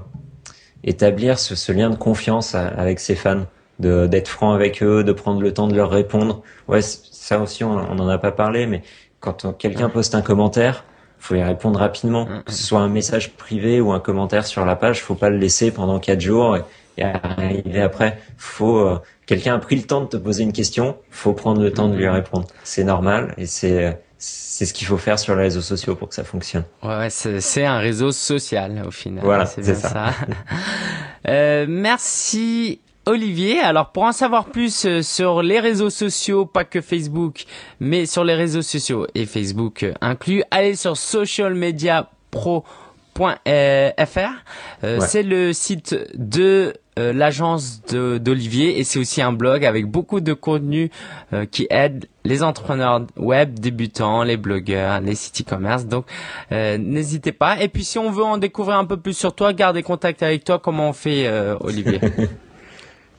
établir 0.84 1.40
ce, 1.40 1.56
ce, 1.56 1.72
lien 1.72 1.90
de 1.90 1.96
confiance 1.96 2.54
avec 2.54 3.00
ses 3.00 3.16
fans, 3.16 3.46
de 3.80 4.06
d'être 4.06 4.28
franc 4.28 4.54
avec 4.54 4.84
eux, 4.84 5.04
de 5.04 5.12
prendre 5.12 5.42
le 5.42 5.52
temps 5.52 5.68
de 5.68 5.76
leur 5.76 5.90
répondre. 5.90 6.44
Ouais, 6.68 6.82
ça 6.82 7.40
aussi, 7.40 7.64
on, 7.64 7.72
on 7.72 7.98
en 7.98 8.08
a 8.08 8.20
pas 8.20 8.32
parlé, 8.32 8.68
mais 8.68 8.84
quand 9.20 9.58
quelqu'un 9.58 9.90
poste 9.90 10.14
un 10.14 10.22
commentaire, 10.22 10.84
faut 11.26 11.36
y 11.36 11.44
répondre 11.44 11.80
rapidement. 11.80 12.26
Mm, 12.26 12.44
que 12.44 12.52
ce 12.52 12.64
soit 12.64 12.80
un 12.80 12.90
message 12.90 13.32
privé 13.34 13.82
ou 13.82 13.92
un 13.92 14.00
commentaire 14.00 14.46
sur 14.46 14.66
la 14.66 14.76
page, 14.76 15.02
faut 15.02 15.16
pas 15.16 15.30
le 15.30 15.38
laisser 15.38 15.72
pendant 15.72 16.00
quatre 16.00 16.22
jours 16.22 16.58
et, 16.58 17.04
arriver 17.04 17.82
après. 17.82 18.20
Faut 18.38 18.78
euh, 18.78 19.00
quelqu'un 19.26 19.56
a 19.56 19.60
pris 19.60 19.76
le 19.76 19.84
temps 19.84 20.02
de 20.02 20.08
te 20.08 20.18
poser 20.18 20.44
une 20.44 20.54
question, 20.54 20.98
faut 21.10 21.34
prendre 21.34 21.62
le 21.62 21.72
temps 21.72 21.90
de 21.90 21.96
lui 21.96 22.06
mm. 22.06 22.12
répondre. 22.12 22.48
C'est 22.64 22.84
normal 22.84 23.34
et 23.38 23.48
c'est 23.48 24.00
c'est 24.18 24.66
ce 24.66 24.74
qu'il 24.74 24.88
faut 24.88 24.98
faire 24.98 25.20
sur 25.20 25.36
les 25.36 25.44
réseaux 25.44 25.62
sociaux 25.62 25.96
pour 25.96 26.08
que 26.08 26.16
ça 26.16 26.24
fonctionne. 26.24 26.64
Ouais, 26.82 26.98
ouais 26.98 27.10
c'est 27.10 27.66
un 27.66 27.80
réseau 27.80 28.12
social 28.12 28.84
au 28.88 28.92
final. 28.92 29.24
Voilà, 29.24 29.46
c'est 29.46 29.64
ça. 29.64 29.90
ça. 29.90 30.14
euh, 31.28 31.66
merci 31.68 32.80
Olivier. 33.06 33.60
Alors 33.60 33.92
pour 33.92 34.04
en 34.04 34.12
savoir 34.12 34.46
plus 34.46 34.86
euh, 34.86 35.02
sur 35.02 35.44
les 35.44 35.60
réseaux 35.60 35.90
sociaux, 35.90 36.46
pas 36.46 36.64
que 36.64 36.82
Facebook, 36.82 37.46
mais 37.80 38.06
sur 38.06 38.24
les 38.24 38.34
réseaux 38.34 38.62
sociaux 38.62 39.08
et 39.14 39.26
Facebook 39.26 39.84
euh, 39.84 39.94
inclus, 40.02 40.44
allez 40.52 40.76
sur 40.76 40.98
socialmediapro.fr. 40.98 43.20
Euh, 44.84 45.00
C'est 45.02 45.24
le 45.24 45.54
site 45.54 45.96
de 46.16 46.74
euh, 46.98 47.14
l'agence 47.14 47.82
d'Olivier 47.84 48.80
et 48.80 48.84
c'est 48.84 49.00
aussi 49.00 49.22
un 49.22 49.34
blog 49.34 49.66
avec 49.66 49.86
beaucoup 49.86 50.22
de 50.22 50.34
contenu 50.34 50.90
qui 51.52 51.68
aide 51.70 52.08
les 52.24 52.42
entrepreneurs 52.42 53.06
web 53.18 53.60
débutants, 53.60 54.24
les 54.24 54.38
blogueurs, 54.38 55.02
les 55.02 55.16
sites 55.16 55.42
e-commerce. 55.42 55.86
Donc 55.86 56.06
n'hésitez 56.52 57.34
pas. 57.34 57.62
Et 57.62 57.68
puis 57.68 57.84
si 57.84 58.00
on 58.00 58.10
veut 58.10 58.24
en 58.24 58.38
découvrir 58.38 58.78
un 58.78 58.86
peu 58.86 58.98
plus 58.98 59.16
sur 59.16 59.36
toi, 59.36 59.54
gardez 59.54 59.84
contact 59.84 60.24
avec 60.24 60.44
toi. 60.44 60.58
Comment 60.58 60.90
on 60.90 60.94
fait, 60.94 61.30
Olivier? 61.60 62.00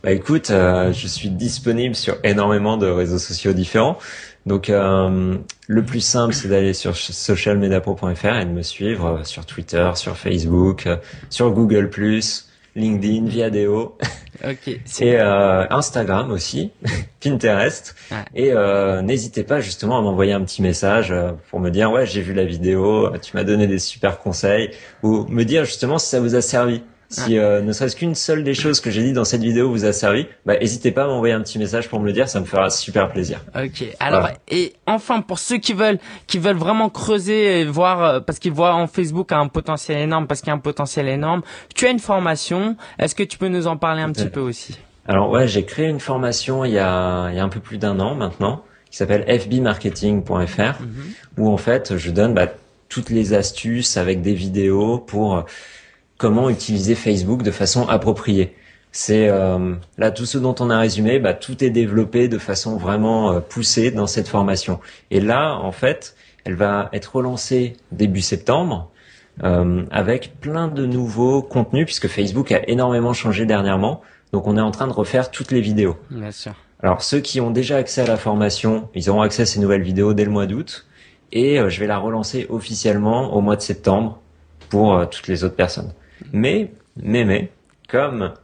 Bah 0.07 0.13
écoute, 0.13 0.51
euh, 0.51 0.93
je 0.93 1.09
suis 1.09 1.31
disponible 1.31 1.97
sur 1.97 2.19
énormément 2.23 2.77
de 2.77 2.87
réseaux 2.87 3.19
sociaux 3.19 3.53
différents. 3.53 3.99
Donc 4.47 4.71
euh, 4.71 5.37
le 5.67 5.85
plus 5.85 5.99
simple, 5.99 6.33
c'est 6.33 6.47
d'aller 6.47 6.75
sur 6.75 6.97
socialmediapro.fr 6.97 8.37
et 8.37 8.45
de 8.45 8.53
me 8.53 8.63
suivre 8.63 9.07
euh, 9.07 9.25
sur 9.25 9.47
Twitter, 9.47 9.91
sur 9.97 10.17
Facebook, 10.17 10.89
sur 11.29 11.51
Google+, 11.51 11.91
LinkedIn, 12.77 13.27
Viadeo. 13.27 13.99
Ok. 14.45 14.69
Et 14.69 14.81
euh, 15.19 15.65
Instagram 15.71 16.31
aussi, 16.31 16.71
Pinterest. 17.21 17.97
Et 18.35 18.53
euh, 18.53 19.01
n'hésitez 19.01 19.45
pas 19.45 19.61
justement 19.61 19.99
à 19.99 20.03
m'envoyer 20.03 20.35
un 20.35 20.45
petit 20.45 20.61
message 20.61 21.11
euh, 21.11 21.33
pour 21.51 21.59
me 21.59 21.71
dire 21.71 21.91
ouais 21.91 22.05
j'ai 22.05 22.21
vu 22.21 22.35
la 22.35 22.45
vidéo, 22.45 23.11
tu 23.23 23.35
m'as 23.35 23.45
donné 23.45 23.67
des 23.67 23.79
super 23.79 24.19
conseils, 24.19 24.73
ou 25.03 25.25
me 25.31 25.45
dire 25.45 25.65
justement 25.65 25.99
si 25.99 26.11
ça 26.11 26.21
vous 26.21 26.35
a 26.35 26.43
servi. 26.43 26.83
Si 27.09 27.39
euh, 27.39 27.63
ne 27.63 27.73
serait-ce 27.73 27.95
qu'une 27.95 28.15
seule 28.15 28.43
des 28.43 28.55
choses 28.55 28.81
que 28.81 28.91
j'ai 28.91 29.03
dit 29.03 29.13
dans 29.13 29.25
cette 29.25 29.43
vidéo 29.43 29.71
vous 29.71 29.85
a 29.85 29.93
servi, 29.93 30.27
bah 30.45 30.59
n'hésitez 30.59 30.91
pas 30.91 31.05
à 31.05 31.07
m'envoyer 31.07 31.35
un 31.35 31.41
petit 31.41 31.59
message 31.59 31.89
pour 31.89 32.01
me 32.01 32.07
le 32.07 32.13
dire, 32.13 32.29
ça 32.29 32.41
me 32.41 32.45
fera 32.45 32.69
super 32.69 33.09
plaisir. 33.09 33.45
Ok. 33.55 33.85
Alors 34.01 34.31
et 34.49 34.75
enfin 34.87 35.21
pour 35.21 35.39
ceux 35.39 35.59
qui 35.59 35.73
veulent 35.73 35.99
qui 36.27 36.39
veulent 36.39 36.57
vraiment 36.57 36.91
creuser 36.91 37.61
et 37.61 37.65
voir 37.65 38.03
euh, 38.03 38.21
parce 38.21 38.39
qu'ils 38.39 38.53
voient 38.53 38.75
en 38.75 38.87
Facebook 38.87 39.33
un 39.33 39.47
potentiel 39.49 39.99
énorme 39.99 40.27
parce 40.27 40.41
qu'il 40.41 40.49
y 40.49 40.51
a 40.51 40.55
un 40.55 40.59
potentiel 40.59 41.09
énorme, 41.09 41.43
tu 41.75 41.87
as 41.87 41.91
une 41.91 42.01
formation. 42.01 42.77
Est-ce 42.99 43.15
que 43.15 43.23
tu 43.23 43.39
peux 43.39 43.49
nous 43.49 43.67
en 43.67 43.77
parler 43.77 44.03
un 44.03 44.11
petit 44.11 44.29
peu 44.29 44.41
aussi? 44.41 44.79
Alors 45.07 45.31
ouais, 45.31 45.47
j'ai 45.47 45.65
créé 45.65 45.87
une 45.87 46.01
formation 46.01 46.65
il 46.65 46.73
y 46.73 46.79
a 46.79 47.29
il 47.31 47.37
y 47.37 47.39
a 47.39 47.45
un 47.45 47.49
peu 47.49 47.61
plus 47.61 47.79
d'un 47.79 48.01
an 48.01 48.17
maintenant 48.17 48.65
qui 48.91 48.97
s'appelle 48.97 49.25
fbmarketing.fr 49.29 50.81
mhm. 50.81 50.89
où 51.39 51.53
en 51.53 51.57
fait 51.57 51.97
je 51.97 52.11
donne 52.11 52.35
bah, 52.35 52.47
toutes 52.89 53.11
les 53.11 53.35
astuces 53.35 53.97
avec 53.97 54.23
des 54.23 54.35
vidéos 54.35 54.99
pour 54.99 55.45
comment 56.19 56.51
utiliser 56.51 56.95
Facebook 56.95 57.43
de 57.43 57.51
façon 57.51 57.89
appropriée. 57.89 58.55
C'est 58.93 59.29
euh, 59.29 59.75
là 59.99 60.11
tout 60.11 60.25
ce 60.25 60.39
dont 60.39 60.55
on 60.59 60.71
a 60.71 60.79
résumé, 60.79 61.19
bah, 61.19 61.35
tout 61.35 61.63
est 61.63 61.69
développé 61.69 62.29
de 62.29 62.39
façon 62.39 62.79
vraiment 62.79 63.31
euh, 63.31 63.41
poussée 63.41 63.91
dans 63.91 64.07
cette 64.07 64.27
formation. 64.27 64.81
Et 65.11 65.21
là, 65.21 65.55
en 65.55 65.71
fait, 65.71 66.17
elle 66.45 66.55
va 66.55 66.89
être 66.95 67.17
relancée 67.17 67.75
début 67.93 68.23
septembre 68.23 68.91
euh, 69.45 69.85
avec 69.91 70.41
plein 70.41 70.69
de 70.69 70.87
nouveaux 70.87 71.43
contenus 71.43 71.85
puisque 71.85 72.09
Facebook 72.09 72.53
a 72.53 72.67
énormément 72.69 73.13
changé 73.13 73.45
dernièrement. 73.45 74.01
Donc 74.33 74.47
on 74.47 74.57
est 74.57 74.63
en 74.63 74.71
train 74.71 74.87
de 74.87 74.95
refaire 74.95 75.31
toutes 75.31 75.53
les 75.53 75.61
vidéos. 75.61 75.97
Bien 76.11 76.31
sûr. 76.31 76.55
Alors 76.83 77.03
ceux 77.03 77.21
qui 77.21 77.43
ont 77.43 77.51
déjà 77.51 77.77
accès 77.77 78.01
à 78.01 78.07
la 78.07 78.17
formation, 78.17 78.89
ils 78.95 79.11
auront 79.11 79.21
accès 79.21 79.43
à 79.43 79.47
ces 79.47 79.61
nouvelles 79.61 79.83
vidéos 79.83 80.15
dès 80.15 80.25
le 80.25 80.31
mois 80.31 80.47
d'août. 80.47 80.87
Et 81.33 81.59
je 81.69 81.81
vais 81.81 81.87
la 81.87 81.99
relancer 81.99 82.47
officiellement 82.49 83.35
au 83.35 83.41
mois 83.43 83.57
de 83.57 83.61
septembre 83.61 84.21
pour 84.71 85.07
toutes 85.11 85.29
les 85.29 85.45
autres 85.45 85.57
personnes. 85.57 85.93
Mais, 86.33 86.71
mais, 86.97 87.25
mais, 87.25 87.51
comme 87.89 88.35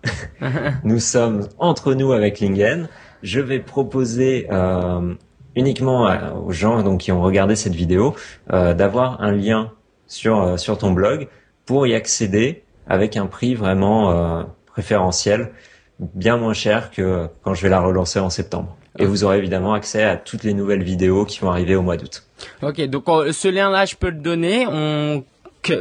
nous 0.85 1.01
sommes 1.01 1.49
entre 1.59 1.95
nous 1.95 2.13
avec 2.13 2.41
Lingen, 2.41 2.89
je 3.23 3.41
vais 3.41 3.61
proposer 3.61 4.47
euh, 4.51 5.15
uniquement 5.57 6.09
aux 6.45 6.53
gens 6.53 6.83
donc 6.83 7.01
qui 7.01 7.13
ont 7.13 7.23
regardé 7.23 7.57
cette 7.57 7.75
vidéo 7.75 8.15
euh, 8.53 8.75
d'avoir 8.75 9.21
un 9.21 9.33
lien 9.33 9.73
sur 10.07 10.41
euh, 10.41 10.57
sur 10.57 10.79
ton 10.79 10.93
blog 10.93 11.29
pour 11.67 11.87
y 11.87 11.95
accéder 11.95 12.65
avec 12.89 13.17
un 13.17 13.27
prix 13.27 13.55
vraiment 13.55 14.45
préférentiel, 14.67 15.53
bien 16.01 16.37
moins 16.37 16.53
cher 16.53 16.91
que 16.91 17.29
quand 17.43 17.55
je 17.55 17.63
vais 17.63 17.69
la 17.69 17.81
relancer 17.81 18.19
en 18.19 18.29
septembre. 18.29 18.77
Et 18.99 19.07
vous 19.07 19.23
aurez 19.23 19.39
évidemment 19.39 19.73
accès 19.73 20.03
à 20.03 20.17
toutes 20.17 20.43
les 20.43 20.53
nouvelles 20.53 20.83
vidéos 20.83 21.25
qui 21.25 21.39
vont 21.39 21.51
arriver 21.51 21.77
au 21.77 21.83
mois 21.83 21.97
d'août. 21.97 22.25
Ok, 22.61 22.83
donc 22.89 23.05
ce 23.07 23.49
lien-là, 23.49 23.85
je 23.85 23.95
peux 23.95 24.11
le 24.11 24.19
donner. 24.19 24.67
On 24.69 25.23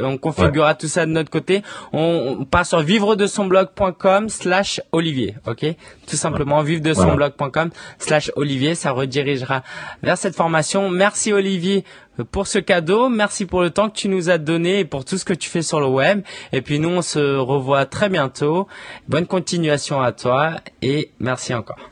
on 0.02 0.18
configurera 0.18 0.74
tout 0.74 0.88
ça 0.88 1.06
de 1.06 1.10
notre 1.10 1.30
côté. 1.30 1.62
On, 1.92 2.44
passe 2.44 2.70
sur 2.70 2.80
vivre 2.80 3.16
de 3.16 3.26
son 3.26 3.46
blog.com 3.46 4.28
slash 4.28 4.80
Olivier, 4.92 5.36
ok? 5.46 5.66
Tout 6.06 6.16
simplement 6.16 6.62
vivre 6.62 6.82
de 6.82 6.94
son 6.94 7.14
blog.com 7.14 7.70
slash 7.98 8.30
Olivier, 8.36 8.74
ça 8.74 8.92
redirigera 8.92 9.62
vers 10.02 10.18
cette 10.18 10.34
formation. 10.34 10.88
Merci 10.90 11.32
Olivier 11.32 11.84
pour 12.30 12.46
ce 12.46 12.58
cadeau, 12.58 13.08
merci 13.08 13.46
pour 13.46 13.62
le 13.62 13.70
temps 13.70 13.88
que 13.88 13.96
tu 13.96 14.08
nous 14.08 14.28
as 14.28 14.38
donné 14.38 14.80
et 14.80 14.84
pour 14.84 15.04
tout 15.04 15.16
ce 15.16 15.24
que 15.24 15.32
tu 15.32 15.48
fais 15.48 15.62
sur 15.62 15.80
le 15.80 15.86
web. 15.86 16.22
Et 16.52 16.60
puis 16.60 16.78
nous, 16.78 16.90
on 16.90 17.02
se 17.02 17.36
revoit 17.36 17.86
très 17.86 18.08
bientôt. 18.08 18.68
Bonne 19.08 19.26
continuation 19.26 20.00
à 20.02 20.12
toi 20.12 20.56
et 20.82 21.10
merci 21.18 21.54
encore. 21.54 21.90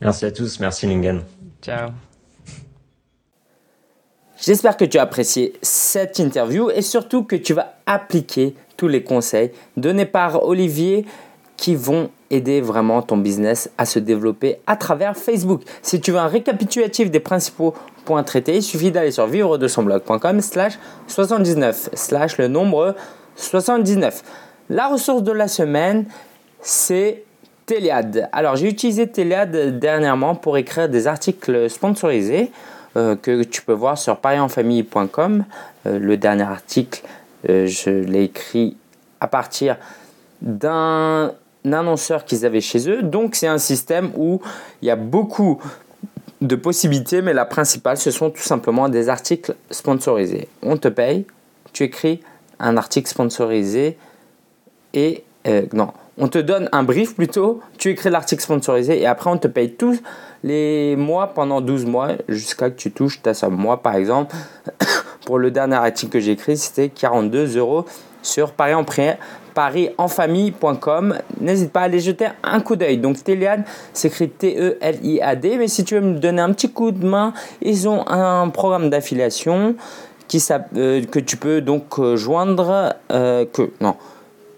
Merci 0.00 0.24
à 0.24 0.32
tous, 0.32 0.60
merci 0.60 0.86
Lingen. 0.86 1.22
Ciao. 1.62 1.90
J'espère 4.42 4.78
que 4.78 4.86
tu 4.86 4.98
as 4.98 5.02
apprécié 5.02 5.52
cette 5.60 6.18
interview 6.18 6.70
et 6.70 6.80
surtout 6.80 7.24
que 7.24 7.36
tu 7.36 7.52
vas 7.52 7.74
appliquer 7.84 8.54
tous 8.78 8.88
les 8.88 9.02
conseils 9.02 9.50
donnés 9.76 10.06
par 10.06 10.44
Olivier 10.44 11.04
qui 11.58 11.74
vont 11.74 12.08
aider 12.30 12.62
vraiment 12.62 13.02
ton 13.02 13.18
business 13.18 13.70
à 13.76 13.84
se 13.84 13.98
développer 13.98 14.56
à 14.66 14.76
travers 14.76 15.14
Facebook. 15.14 15.60
Si 15.82 16.00
tu 16.00 16.12
veux 16.12 16.18
un 16.18 16.26
récapitulatif 16.26 17.10
des 17.10 17.20
principaux 17.20 17.74
points 18.06 18.22
traités, 18.22 18.56
il 18.56 18.62
suffit 18.62 18.90
d'aller 18.90 19.10
sur 19.10 19.26
vivre 19.26 19.58
de 19.58 19.68
son 19.68 19.82
blog.com 19.82 20.40
slash 20.40 20.78
79 21.06 21.90
slash 21.92 22.38
le 22.38 22.48
nombre 22.48 22.94
79. 23.36 24.22
La 24.70 24.88
ressource 24.88 25.22
de 25.22 25.32
la 25.32 25.48
semaine, 25.48 26.06
c'est 26.62 27.24
Teliad. 27.66 28.30
Alors 28.32 28.56
j'ai 28.56 28.68
utilisé 28.68 29.06
Teliad 29.06 29.78
dernièrement 29.78 30.34
pour 30.34 30.56
écrire 30.56 30.88
des 30.88 31.06
articles 31.06 31.68
sponsorisés. 31.68 32.50
Euh, 33.00 33.16
que 33.16 33.42
tu 33.44 33.62
peux 33.62 33.72
voir 33.72 33.96
sur 33.96 34.18
parienfamille.com. 34.18 35.44
Euh, 35.86 35.98
le 35.98 36.16
dernier 36.16 36.42
article, 36.42 37.02
euh, 37.48 37.66
je 37.66 37.90
l'ai 37.90 38.24
écrit 38.24 38.76
à 39.20 39.26
partir 39.26 39.76
d'un 40.42 41.32
annonceur 41.64 42.24
qu'ils 42.24 42.44
avaient 42.44 42.60
chez 42.60 42.90
eux. 42.90 43.02
Donc 43.02 43.36
c'est 43.36 43.46
un 43.46 43.58
système 43.58 44.10
où 44.16 44.42
il 44.82 44.88
y 44.88 44.90
a 44.90 44.96
beaucoup 44.96 45.62
de 46.42 46.56
possibilités, 46.56 47.22
mais 47.22 47.32
la 47.32 47.46
principale, 47.46 47.96
ce 47.96 48.10
sont 48.10 48.30
tout 48.30 48.42
simplement 48.42 48.88
des 48.88 49.08
articles 49.08 49.54
sponsorisés. 49.70 50.48
On 50.62 50.76
te 50.76 50.88
paye, 50.88 51.26
tu 51.72 51.84
écris 51.84 52.20
un 52.58 52.76
article 52.76 53.08
sponsorisé 53.08 53.96
et 54.92 55.24
non, 55.72 55.92
on 56.18 56.28
te 56.28 56.38
donne 56.38 56.68
un 56.72 56.82
brief 56.82 57.14
plutôt, 57.14 57.60
tu 57.78 57.90
écris 57.90 58.10
l'article 58.10 58.42
sponsorisé 58.42 59.00
et 59.00 59.06
après 59.06 59.30
on 59.30 59.38
te 59.38 59.48
paye 59.48 59.72
tous 59.72 60.00
les 60.42 60.96
mois 60.96 61.28
pendant 61.28 61.60
12 61.60 61.86
mois 61.86 62.08
jusqu'à 62.28 62.70
que 62.70 62.76
tu 62.76 62.90
touches 62.90 63.22
ta 63.22 63.34
somme. 63.34 63.56
Moi 63.56 63.82
par 63.82 63.94
exemple, 63.94 64.34
pour 65.26 65.38
le 65.38 65.50
dernier 65.50 65.76
article 65.76 66.12
que 66.12 66.20
j'ai 66.20 66.32
écrit, 66.32 66.56
c'était 66.56 66.88
42 66.88 67.56
euros 67.56 67.84
sur 68.22 68.52
Paris 68.52 68.74
en 68.74 68.84
parienfamille.com. 69.54 71.18
N'hésite 71.40 71.72
pas 71.72 71.80
à 71.80 71.84
aller 71.84 72.00
jeter 72.00 72.28
un 72.42 72.60
coup 72.60 72.76
d'œil. 72.76 72.98
Donc 72.98 73.22
Teliad 73.22 73.64
s'écrit 73.92 74.28
T-E-L-I-A-D. 74.28 75.56
Mais 75.58 75.68
si 75.68 75.84
tu 75.84 75.94
veux 75.94 76.00
me 76.00 76.18
donner 76.18 76.42
un 76.42 76.52
petit 76.52 76.70
coup 76.70 76.92
de 76.92 77.04
main, 77.04 77.32
ils 77.62 77.88
ont 77.88 78.06
un 78.08 78.48
programme 78.48 78.90
d'affiliation 78.90 79.74
qui, 80.28 80.42
euh, 80.76 81.04
que 81.04 81.18
tu 81.18 81.36
peux 81.36 81.60
donc 81.60 81.98
euh, 81.98 82.16
joindre. 82.16 82.94
Euh, 83.10 83.44
que, 83.52 83.70
non 83.80 83.96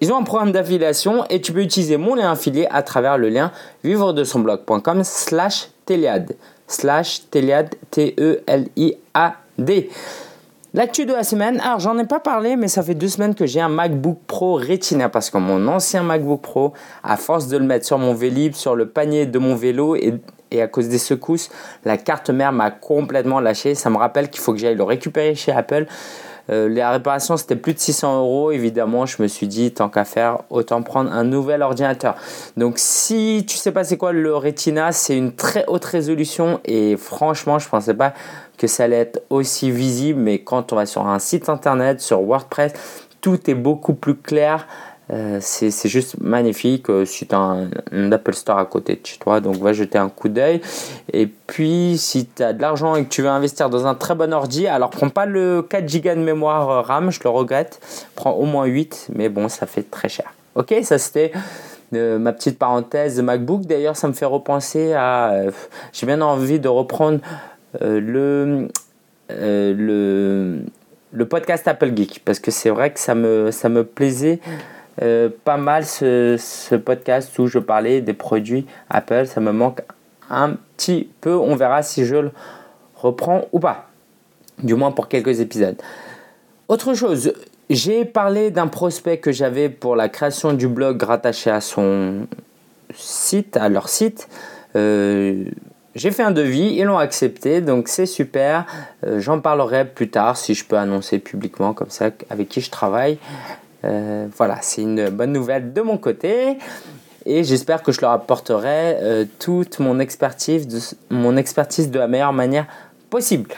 ils 0.03 0.13
ont 0.13 0.17
un 0.17 0.25
programme 0.25 0.51
d'affiliation 0.51 1.25
et 1.31 1.41
tu 1.41 1.53
peux 1.53 1.63
utiliser 1.63 1.97
mon 1.97 2.17
lien 2.17 2.33
affilié 2.33 2.67
à 2.73 2.83
travers 2.83 3.19
le 3.19 3.29
lien 3.29 3.53
vivre 3.85 4.13
de 4.13 4.25
son 4.25 4.41
blog.com 4.41 5.05
slash 5.05 5.69
Teliad. 5.87 6.35
Slash 6.67 7.31
Teliad, 7.31 7.73
T-E-L-I-A-D. 7.93 9.91
L'actu 10.75 11.07
de 11.07 11.13
la 11.13 11.23
semaine, 11.23 11.61
alors 11.61 11.79
j'en 11.79 11.97
ai 11.99 12.05
pas 12.05 12.19
parlé, 12.19 12.57
mais 12.57 12.67
ça 12.67 12.83
fait 12.83 12.97
deux 12.97 13.07
semaines 13.07 13.37
que 13.37 13.47
j'ai 13.47 13.61
un 13.61 13.69
MacBook 13.69 14.19
Pro 14.27 14.55
Retina 14.55 15.09
parce 15.09 15.31
que 15.31 15.39
mon 15.39 15.69
ancien 15.69 16.03
MacBook 16.03 16.41
Pro, 16.41 16.73
à 17.05 17.17
force 17.17 17.47
de 17.47 17.57
le 17.57 17.65
mettre 17.65 17.87
sur 17.87 17.99
mon 17.99 18.13
Vélib, 18.13 18.55
sur 18.55 18.75
le 18.75 18.89
panier 18.89 19.27
de 19.27 19.39
mon 19.39 19.55
vélo 19.55 19.95
et, 19.95 20.15
et 20.51 20.63
à 20.63 20.67
cause 20.67 20.89
des 20.89 20.99
secousses, 20.99 21.49
la 21.85 21.97
carte 21.97 22.29
mère 22.31 22.51
m'a 22.51 22.73
complètement 22.73 23.39
lâché. 23.39 23.77
Ça 23.77 23.89
me 23.89 23.99
rappelle 23.99 24.31
qu'il 24.31 24.41
faut 24.41 24.53
que 24.53 24.59
j'aille 24.59 24.75
le 24.75 24.83
récupérer 24.83 25.37
chez 25.37 25.53
Apple. 25.53 25.87
Euh, 26.51 26.69
les 26.69 26.85
réparations, 26.85 27.37
c'était 27.37 27.57
plus 27.57 27.75
de 27.75 27.79
600 27.79 28.19
euros. 28.19 28.51
Évidemment, 28.51 29.07
je 29.07 29.23
me 29.23 29.29
suis 29.29 29.47
dit, 29.47 29.73
tant 29.73 29.89
qu'à 29.89 30.05
faire, 30.05 30.39
autant 30.51 30.83
prendre 30.83 31.13
un 31.13 31.25
nouvel 31.25 31.63
ordinateur. 31.63 32.17
Donc, 32.57 32.75
si 32.79 33.45
tu 33.47 33.57
sais 33.57 33.73
pas 33.73 33.85
c'est 33.85 33.97
quoi 33.97 34.13
le 34.13 34.35
Retina, 34.35 34.93
c'est 34.93 35.17
une 35.17 35.35
très 35.35 35.65
haute 35.67 35.85
résolution 35.85 36.61
et 36.65 36.97
franchement, 36.97 37.59
je 37.59 37.69
pensais 37.69 37.95
pas 37.95 38.13
que 38.59 38.67
ça 38.67 38.85
allait 38.85 39.01
être 39.01 39.23
aussi 39.31 39.71
visible. 39.71 40.21
Mais 40.21 40.41
quand 40.41 40.73
on 40.73 40.77
va 40.77 40.87
sur 40.87 41.07
un 41.07 41.19
site 41.19 41.49
internet, 41.49 42.01
sur 42.01 42.21
WordPress, 42.21 42.73
tout 43.21 43.51
est 43.51 43.55
beaucoup 43.55 43.95
plus 43.95 44.17
clair. 44.17 44.67
Euh, 45.13 45.39
c'est 45.41 45.89
juste 45.89 46.19
magnifique 46.21 46.89
euh, 46.89 47.05
si 47.05 47.27
tu 47.27 47.35
as 47.35 47.39
un, 47.39 48.13
Apple 48.13 48.33
Store 48.33 48.59
à 48.59 48.65
côté 48.65 48.95
de 48.95 49.07
chez 49.07 49.19
toi. 49.19 49.41
Donc 49.41 49.57
va 49.57 49.73
jeter 49.73 49.99
un 49.99 50.09
coup 50.09 50.29
d'œil. 50.29 50.61
Et 51.13 51.27
puis 51.27 51.97
si 51.99 52.27
tu 52.27 52.43
as 52.43 52.53
de 52.53 52.63
l'argent 52.63 52.95
et 52.95 53.05
que 53.05 53.11
tu 53.11 53.23
veux 53.23 53.29
investir 53.29 53.69
dans 53.69 53.87
un 53.87 53.95
très 53.95 54.15
bon 54.15 54.33
ordi, 54.33 54.67
alors 54.67 54.91
prends 54.91 55.11
pas 55.11 55.27
le 55.27 55.63
4 55.63 56.03
Go 56.03 56.09
de 56.11 56.15
mémoire 56.15 56.71
euh, 56.71 56.81
RAM, 56.81 57.11
je 57.11 57.21
le 57.23 57.31
regrette. 57.31 57.81
Prends 58.15 58.33
au 58.33 58.45
moins 58.45 58.65
8, 58.65 59.09
mais 59.15 59.29
bon, 59.29 59.49
ça 59.49 59.67
fait 59.67 59.83
très 59.83 60.09
cher. 60.09 60.33
Ok, 60.55 60.75
ça 60.83 60.99
c'était 60.99 61.33
ma 61.93 62.33
petite 62.33 62.59
parenthèse 62.59 63.21
MacBook. 63.21 63.63
D'ailleurs, 63.63 63.97
ça 63.97 64.09
me 64.09 64.15
fait 64.15 64.25
repenser 64.25 64.95
à. 64.95 65.43
J'ai 65.93 66.07
bien 66.07 66.23
envie 66.23 66.59
de 66.59 66.69
reprendre 66.69 67.21
le. 67.81 68.69
le 69.29 70.63
le 71.15 71.29
podcast 71.29 71.69
Apple 71.69 71.95
Geek 71.95 72.23
parce 72.25 72.41
que 72.41 72.51
c'est 72.51 72.71
vrai 72.71 72.91
que 72.91 72.99
ça 72.99 73.15
me, 73.15 73.51
ça 73.51 73.69
me 73.69 73.85
plaisait 73.85 74.41
euh, 75.01 75.31
pas 75.45 75.57
mal 75.57 75.87
ce, 75.87 76.75
podcast 76.77 77.39
où 77.39 77.47
je 77.47 77.59
parlais 77.59 78.01
des 78.01 78.13
produits 78.13 78.67
Apple. 78.91 79.27
Ça 79.27 79.41
me 79.41 79.53
manque 79.53 79.81
un 80.29 80.57
petit 80.77 81.09
peu. 81.21 81.35
On 81.35 81.55
verra 81.57 81.83
si 81.83 82.05
je 82.05 82.17
le 82.17 82.31
reprends 82.97 83.43
ou 83.53 83.61
pas. 83.61 83.89
Du 84.63 84.75
moins 84.75 84.93
pour 84.93 85.09
quelques 85.09 85.41
épisodes. 85.41 85.81
Autre 86.69 86.95
chose, 86.95 87.33
j'ai 87.71 88.05
parlé 88.05 88.51
d'un 88.51 88.67
prospect 88.67 89.19
que 89.19 89.33
j'avais 89.33 89.69
pour 89.69 89.97
la 89.97 90.09
création 90.09 90.53
du 90.53 90.69
blog 90.69 91.03
rattaché 91.03 91.51
à 91.51 91.61
son 91.61 92.27
site, 92.95 93.57
à 93.57 93.69
leur 93.69 93.89
site. 93.89 94.29
Euh, 94.77 95.45
j'ai 95.95 96.11
fait 96.11 96.23
un 96.23 96.31
devis, 96.31 96.77
ils 96.77 96.85
l'ont 96.85 96.99
accepté, 96.99 97.61
donc 97.61 97.89
c'est 97.89 98.07
super. 98.07 98.65
Euh, 99.05 99.21
j'en 99.21 99.41
parlerai 99.41 99.85
plus 99.85 100.09
tard 100.09 100.37
si 100.37 100.55
je 100.55 100.65
peux 100.65 100.77
annoncer 100.77 101.19
publiquement 101.19 101.75
comme 101.75 101.91
ça 101.91 102.11
avec 102.31 102.49
qui 102.49 102.61
je 102.61 102.71
travaille. 102.71 103.19
Euh, 103.85 104.27
voilà, 104.37 104.59
c'est 104.61 104.83
une 104.83 105.09
bonne 105.11 105.33
nouvelle 105.33 105.73
de 105.73 105.81
mon 105.81 105.99
côté 105.99 106.59
et 107.27 107.45
j'espère 107.45 107.83
que 107.83 107.93
je 107.93 108.01
leur 108.01 108.11
apporterai 108.11 109.27
toute 109.39 109.79
mon 109.79 110.01
expertise, 110.01 110.67
de, 110.67 110.79
mon 111.15 111.37
expertise 111.37 111.91
de 111.91 111.99
la 111.99 112.09
meilleure 112.09 112.33
manière 112.33 112.67
possible. 113.11 113.51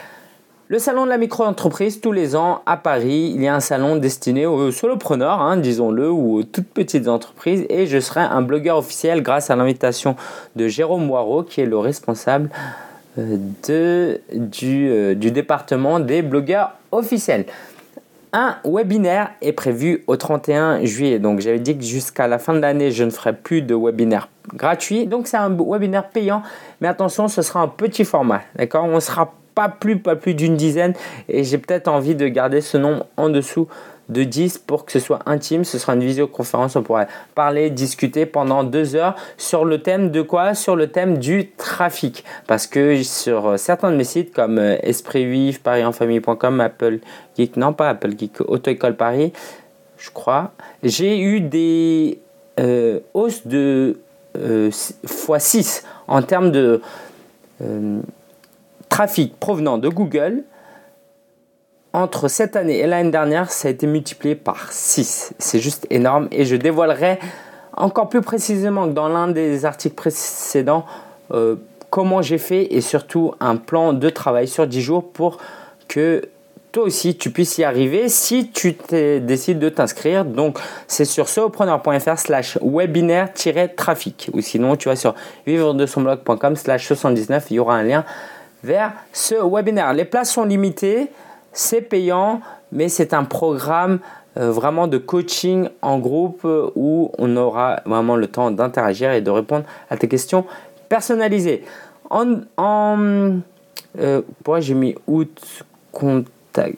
Le 0.67 0.79
salon 0.79 1.05
de 1.05 1.09
la 1.09 1.19
micro-entreprise, 1.19 2.01
tous 2.01 2.11
les 2.11 2.35
ans 2.35 2.63
à 2.65 2.75
Paris, 2.75 3.31
il 3.35 3.43
y 3.43 3.47
a 3.47 3.53
un 3.53 3.59
salon 3.59 3.97
destiné 3.97 4.47
aux 4.47 4.71
solopreneurs, 4.71 5.39
hein, 5.39 5.57
disons-le, 5.57 6.09
ou 6.09 6.39
aux 6.39 6.43
toutes 6.43 6.69
petites 6.69 7.07
entreprises. 7.07 7.67
Et 7.69 7.85
je 7.85 7.99
serai 7.99 8.21
un 8.21 8.41
blogueur 8.41 8.77
officiel 8.77 9.21
grâce 9.21 9.51
à 9.51 9.55
l'invitation 9.55 10.15
de 10.55 10.67
Jérôme 10.67 11.05
Moirot, 11.05 11.43
qui 11.43 11.61
est 11.61 11.67
le 11.67 11.77
responsable 11.77 12.49
euh, 13.19 13.37
euh, 13.69 15.13
du 15.13 15.31
département 15.31 15.99
des 15.99 16.23
blogueurs 16.23 16.71
officiels. 16.91 17.45
Un 18.37 18.57
webinaire 18.65 19.31
est 19.41 19.53
prévu 19.53 20.03
au 20.07 20.17
31 20.17 20.83
juillet. 20.83 21.19
Donc 21.19 21.39
j'avais 21.39 21.57
dit 21.57 21.77
que 21.77 21.83
jusqu'à 21.85 22.27
la 22.27 22.37
fin 22.37 22.53
de 22.53 22.59
l'année, 22.59 22.91
je 22.91 23.05
ne 23.05 23.09
ferai 23.09 23.31
plus 23.31 23.61
de 23.61 23.73
webinaire 23.73 24.27
gratuit. 24.53 25.07
Donc 25.07 25.27
c'est 25.27 25.37
un 25.37 25.49
webinaire 25.49 26.09
payant. 26.09 26.43
Mais 26.81 26.89
attention, 26.89 27.29
ce 27.29 27.41
sera 27.41 27.61
un 27.61 27.69
petit 27.69 28.03
format. 28.03 28.41
D'accord? 28.57 28.83
On 28.83 28.99
sera 28.99 29.33
pas 29.55 29.69
plus, 29.69 29.99
pas 29.99 30.17
plus 30.17 30.33
d'une 30.33 30.57
dizaine. 30.57 30.91
Et 31.29 31.45
j'ai 31.45 31.57
peut-être 31.57 31.87
envie 31.87 32.13
de 32.13 32.27
garder 32.27 32.59
ce 32.59 32.75
nombre 32.75 33.05
en 33.15 33.29
dessous 33.29 33.69
de 34.09 34.23
10 34.23 34.59
pour 34.59 34.85
que 34.85 34.91
ce 34.91 34.99
soit 34.99 35.19
intime. 35.25 35.63
Ce 35.63 35.77
sera 35.77 35.93
une 35.93 36.03
visioconférence. 36.03 36.75
On 36.75 36.83
pourrait 36.83 37.07
parler, 37.33 37.69
discuter 37.69 38.25
pendant 38.25 38.63
deux 38.63 38.95
heures 38.95 39.15
sur 39.37 39.65
le 39.65 39.81
thème 39.81 40.11
de 40.11 40.21
quoi? 40.21 40.53
Sur 40.53 40.75
le 40.75 40.87
thème 40.87 41.17
du 41.17 41.51
trafic. 41.51 42.23
Parce 42.47 42.67
que 42.67 43.01
sur 43.03 43.57
certains 43.57 43.91
de 43.91 43.97
mes 43.97 44.03
sites 44.03 44.33
comme 44.33 44.59
euh, 44.59 44.77
Esprit 44.83 45.25
Vif, 45.25 45.61
ParisEnFamille.com, 45.61 46.61
Apple 46.61 46.99
Geek, 47.37 47.57
non 47.57 47.73
pas 47.73 47.89
Apple 47.89 48.17
Geek, 48.17 48.41
Auto-École 48.41 48.95
Paris, 48.95 49.33
je 49.97 50.09
crois, 50.11 50.51
j'ai 50.83 51.19
eu 51.19 51.41
des 51.41 52.19
euh, 52.59 52.99
hausses 53.13 53.47
de 53.47 53.99
euh, 54.37 54.69
x6 54.69 55.83
en 56.07 56.21
termes 56.21 56.51
de 56.51 56.81
trafic 58.89 59.39
provenant 59.39 59.77
de 59.77 59.87
Google, 59.87 60.43
entre 61.95 62.27
cette 62.27 62.57
année 62.57 62.79
et 62.79 62.87
l'année 62.87 63.11
dernière, 63.11 63.51
ça 63.51 63.69
a 63.69 63.71
été 63.71 63.87
multiplié 63.87 64.35
par 64.35 64.71
6. 64.71 65.33
C'est 65.39 65.59
juste 65.59 65.87
énorme 65.89 66.27
et 66.31 66.43
je 66.43 66.57
dévoilerai 66.57 67.19
encore 67.73 68.09
plus 68.09 68.21
précisément 68.21 68.87
que 68.87 68.93
dans 68.93 69.07
l'un 69.07 69.29
des 69.29 69.63
articles 69.65 69.95
précédents 69.95 70.85
euh, 71.31 71.55
comment 71.89 72.21
j'ai 72.21 72.37
fait 72.37 72.73
et 72.73 72.81
surtout 72.81 73.33
un 73.39 73.55
plan 73.55 73.93
de 73.93 74.09
travail 74.09 74.49
sur 74.49 74.67
10 74.67 74.81
jours 74.81 75.09
pour 75.11 75.37
que 75.87 76.27
toi 76.73 76.83
aussi 76.83 77.15
tu 77.15 77.31
puisses 77.31 77.57
y 77.59 77.63
arriver 77.63 78.09
si 78.09 78.49
tu 78.49 78.75
décides 78.89 79.59
de 79.59 79.69
t'inscrire. 79.69 80.25
Donc 80.25 80.59
c'est 80.87 81.05
sur 81.05 81.29
solopreneur.fr 81.29 82.17
slash 82.17 82.57
webinaire-trafic 82.61 84.31
ou 84.33 84.41
sinon 84.41 84.75
tu 84.75 84.89
vas 84.89 84.97
sur 84.97 85.15
vivre 85.47 85.73
de 85.73 85.85
son 85.85 86.01
blog.com 86.01 86.57
slash 86.57 86.87
79, 86.87 87.45
il 87.51 87.53
y 87.53 87.59
aura 87.59 87.75
un 87.75 87.83
lien 87.83 88.03
vers 88.65 88.91
ce 89.13 89.35
webinaire. 89.35 89.93
Les 89.93 90.03
places 90.03 90.33
sont 90.33 90.43
limitées, 90.43 91.09
c'est 91.55 91.81
payant, 91.81 92.41
mais 92.71 92.89
c'est 92.89 93.13
un 93.13 93.23
programme 93.23 93.99
euh, 94.37 94.51
vraiment 94.51 94.87
de 94.87 94.97
coaching 94.97 95.69
en 95.81 95.97
groupe 95.97 96.41
euh, 96.43 96.69
où 96.75 97.09
on 97.17 97.35
aura 97.37 97.79
vraiment 97.85 98.17
le 98.17 98.27
temps 98.27 98.51
d'interagir 98.51 99.11
et 99.11 99.21
de 99.21 99.31
répondre 99.31 99.63
à 99.89 99.97
tes 99.97 100.09
questions 100.09 100.45
personnalisées. 100.89 101.63
En, 102.09 102.41
en 102.57 103.39
euh, 103.97 104.21
pourquoi 104.43 104.59
j'ai 104.59 104.73
mis 104.73 104.95
août 105.07 105.63
compte 105.91 106.27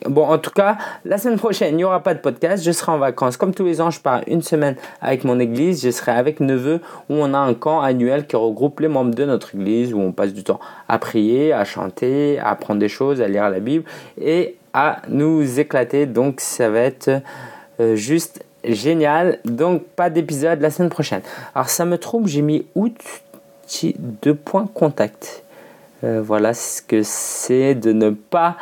Bon, 0.06 0.26
en 0.26 0.38
tout 0.38 0.50
cas, 0.50 0.76
la 1.04 1.18
semaine 1.18 1.38
prochaine, 1.38 1.74
il 1.74 1.76
n'y 1.76 1.84
aura 1.84 2.02
pas 2.02 2.14
de 2.14 2.18
podcast. 2.18 2.64
Je 2.64 2.72
serai 2.72 2.92
en 2.92 2.98
vacances. 2.98 3.36
Comme 3.36 3.54
tous 3.54 3.64
les 3.64 3.80
ans, 3.80 3.90
je 3.90 4.00
pars 4.00 4.22
une 4.26 4.42
semaine 4.42 4.74
avec 5.00 5.22
mon 5.22 5.38
église. 5.38 5.84
Je 5.84 5.90
serai 5.90 6.12
avec 6.12 6.40
Neveu 6.40 6.80
où 7.08 7.14
on 7.14 7.32
a 7.32 7.38
un 7.38 7.54
camp 7.54 7.80
annuel 7.80 8.26
qui 8.26 8.34
regroupe 8.36 8.80
les 8.80 8.88
membres 8.88 9.14
de 9.14 9.24
notre 9.24 9.54
église 9.54 9.94
où 9.94 10.00
on 10.00 10.10
passe 10.10 10.32
du 10.32 10.42
temps 10.42 10.60
à 10.88 10.98
prier, 10.98 11.52
à 11.52 11.64
chanter, 11.64 12.38
à 12.40 12.48
apprendre 12.48 12.80
des 12.80 12.88
choses, 12.88 13.20
à 13.20 13.28
lire 13.28 13.48
la 13.50 13.60
Bible 13.60 13.84
et 14.20 14.57
à 14.72 15.02
nous 15.08 15.60
éclater. 15.60 16.06
Donc, 16.06 16.40
ça 16.40 16.68
va 16.70 16.80
être 16.80 17.22
euh, 17.80 17.94
juste 17.96 18.44
génial. 18.64 19.38
Donc, 19.44 19.84
pas 19.84 20.10
d'épisode 20.10 20.60
la 20.60 20.70
semaine 20.70 20.90
prochaine. 20.90 21.22
Alors, 21.54 21.68
ça 21.68 21.84
me 21.84 21.98
trouble, 21.98 22.28
j'ai 22.28 22.42
mis 22.42 22.66
août 22.74 22.96
de 24.22 24.32
points 24.32 24.66
contact. 24.72 25.42
Euh, 26.04 26.22
voilà 26.24 26.54
ce 26.54 26.80
que 26.80 27.02
c'est 27.02 27.74
de 27.74 27.92
ne 27.92 28.10
pas 28.10 28.56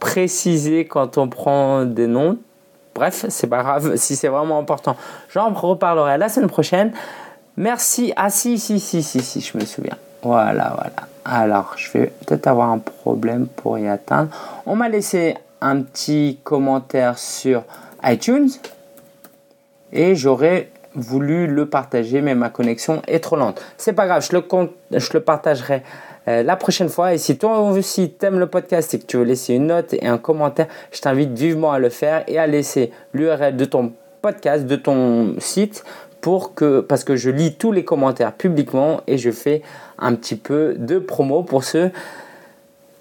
préciser 0.00 0.84
quand 0.84 1.18
on 1.18 1.28
prend 1.28 1.84
des 1.84 2.06
noms. 2.06 2.38
Bref, 2.94 3.26
c'est 3.28 3.46
pas 3.46 3.62
grave 3.62 3.96
si 3.96 4.16
c'est 4.16 4.28
vraiment 4.28 4.58
important. 4.58 4.96
J'en 5.32 5.52
reparlerai 5.52 6.18
la 6.18 6.28
semaine 6.28 6.48
prochaine. 6.48 6.92
Merci. 7.56 8.12
Ah 8.16 8.30
si, 8.30 8.58
si, 8.58 8.80
si, 8.80 9.02
si, 9.02 9.22
si, 9.22 9.40
je 9.40 9.56
me 9.56 9.64
souviens. 9.64 9.96
Voilà, 10.22 10.74
voilà. 10.74 11.08
Alors, 11.24 11.74
je 11.76 11.90
vais 11.92 12.06
peut-être 12.06 12.46
avoir 12.46 12.70
un 12.70 12.78
problème 12.78 13.46
pour 13.46 13.78
y 13.78 13.88
atteindre. 13.88 14.28
On 14.66 14.76
m'a 14.76 14.88
laissé 14.88 15.36
un 15.64 15.80
petit 15.80 16.38
commentaire 16.44 17.18
sur 17.18 17.64
iTunes 18.04 18.50
et 19.92 20.14
j'aurais 20.14 20.68
voulu 20.94 21.46
le 21.46 21.66
partager, 21.66 22.20
mais 22.20 22.34
ma 22.34 22.50
connexion 22.50 23.02
est 23.08 23.20
trop 23.20 23.36
lente. 23.36 23.60
C'est 23.78 23.94
pas 23.94 24.06
grave, 24.06 24.24
je 24.24 24.36
le, 24.36 24.44
je 24.98 25.12
le 25.14 25.20
partagerai 25.20 25.82
euh, 26.28 26.42
la 26.42 26.56
prochaine 26.56 26.90
fois. 26.90 27.14
Et 27.14 27.18
si 27.18 27.38
toi 27.38 27.60
aussi 27.60 28.10
t'aimes 28.10 28.38
le 28.38 28.46
podcast 28.46 28.92
et 28.92 28.98
que 28.98 29.06
tu 29.06 29.16
veux 29.16 29.24
laisser 29.24 29.54
une 29.54 29.68
note 29.68 29.94
et 29.94 30.06
un 30.06 30.18
commentaire, 30.18 30.66
je 30.92 31.00
t'invite 31.00 31.32
vivement 31.32 31.72
à 31.72 31.78
le 31.78 31.88
faire 31.88 32.24
et 32.28 32.38
à 32.38 32.46
laisser 32.46 32.92
l'URL 33.14 33.56
de 33.56 33.64
ton 33.64 33.92
podcast, 34.20 34.66
de 34.66 34.76
ton 34.76 35.34
site 35.38 35.82
pour 36.20 36.54
que, 36.54 36.80
parce 36.80 37.04
que 37.04 37.16
je 37.16 37.30
lis 37.30 37.54
tous 37.54 37.72
les 37.72 37.84
commentaires 37.84 38.32
publiquement 38.32 39.00
et 39.06 39.18
je 39.18 39.30
fais 39.30 39.62
un 39.98 40.14
petit 40.14 40.36
peu 40.36 40.74
de 40.78 40.98
promo 40.98 41.42
pour 41.42 41.64
ceux 41.64 41.90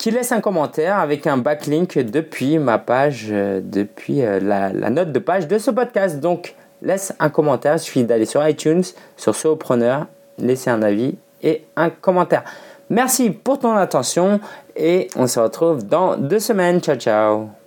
qui 0.04 0.12
laissent 0.12 0.34
un 0.34 0.42
commentaire 0.42 1.00
avec 1.00 1.28
un 1.28 1.38
backlink 1.38 1.98
depuis 1.98 2.58
ma 2.58 2.78
page, 2.78 3.28
euh, 3.32 3.62
depuis 3.64 4.22
euh, 4.22 4.38
la, 4.42 4.90
note 4.90 5.14
de 5.14 5.20
page 5.20 5.48
de 5.48 5.58
ce 5.58 5.72
podcast. 5.72 6.20
Donc, 6.20 6.56
laisse 6.82 7.14
un 7.22 7.30
commentaire, 7.30 7.76
il 7.76 7.80
suffit 7.80 8.04
d'aller 8.04 8.26
sur 8.26 8.46
iTunes, 8.46 8.84
sur 9.16 9.34
Solopreneur, 9.34 10.08
laisser 10.38 10.70
un 10.70 10.82
avis 10.82 11.16
et 11.42 11.64
un 11.78 11.90
commentaire. 11.90 12.44
Merci 12.90 13.30
pour 13.30 13.60
ton 13.60 13.78
attention 13.78 14.42
et 14.76 15.08
on 15.16 15.26
se 15.26 15.40
retrouve 15.40 15.88
dans 15.88 16.18
deux 16.18 16.40
semaines. 16.40 16.82
Ciao 16.82 16.98
ciao 16.98 17.63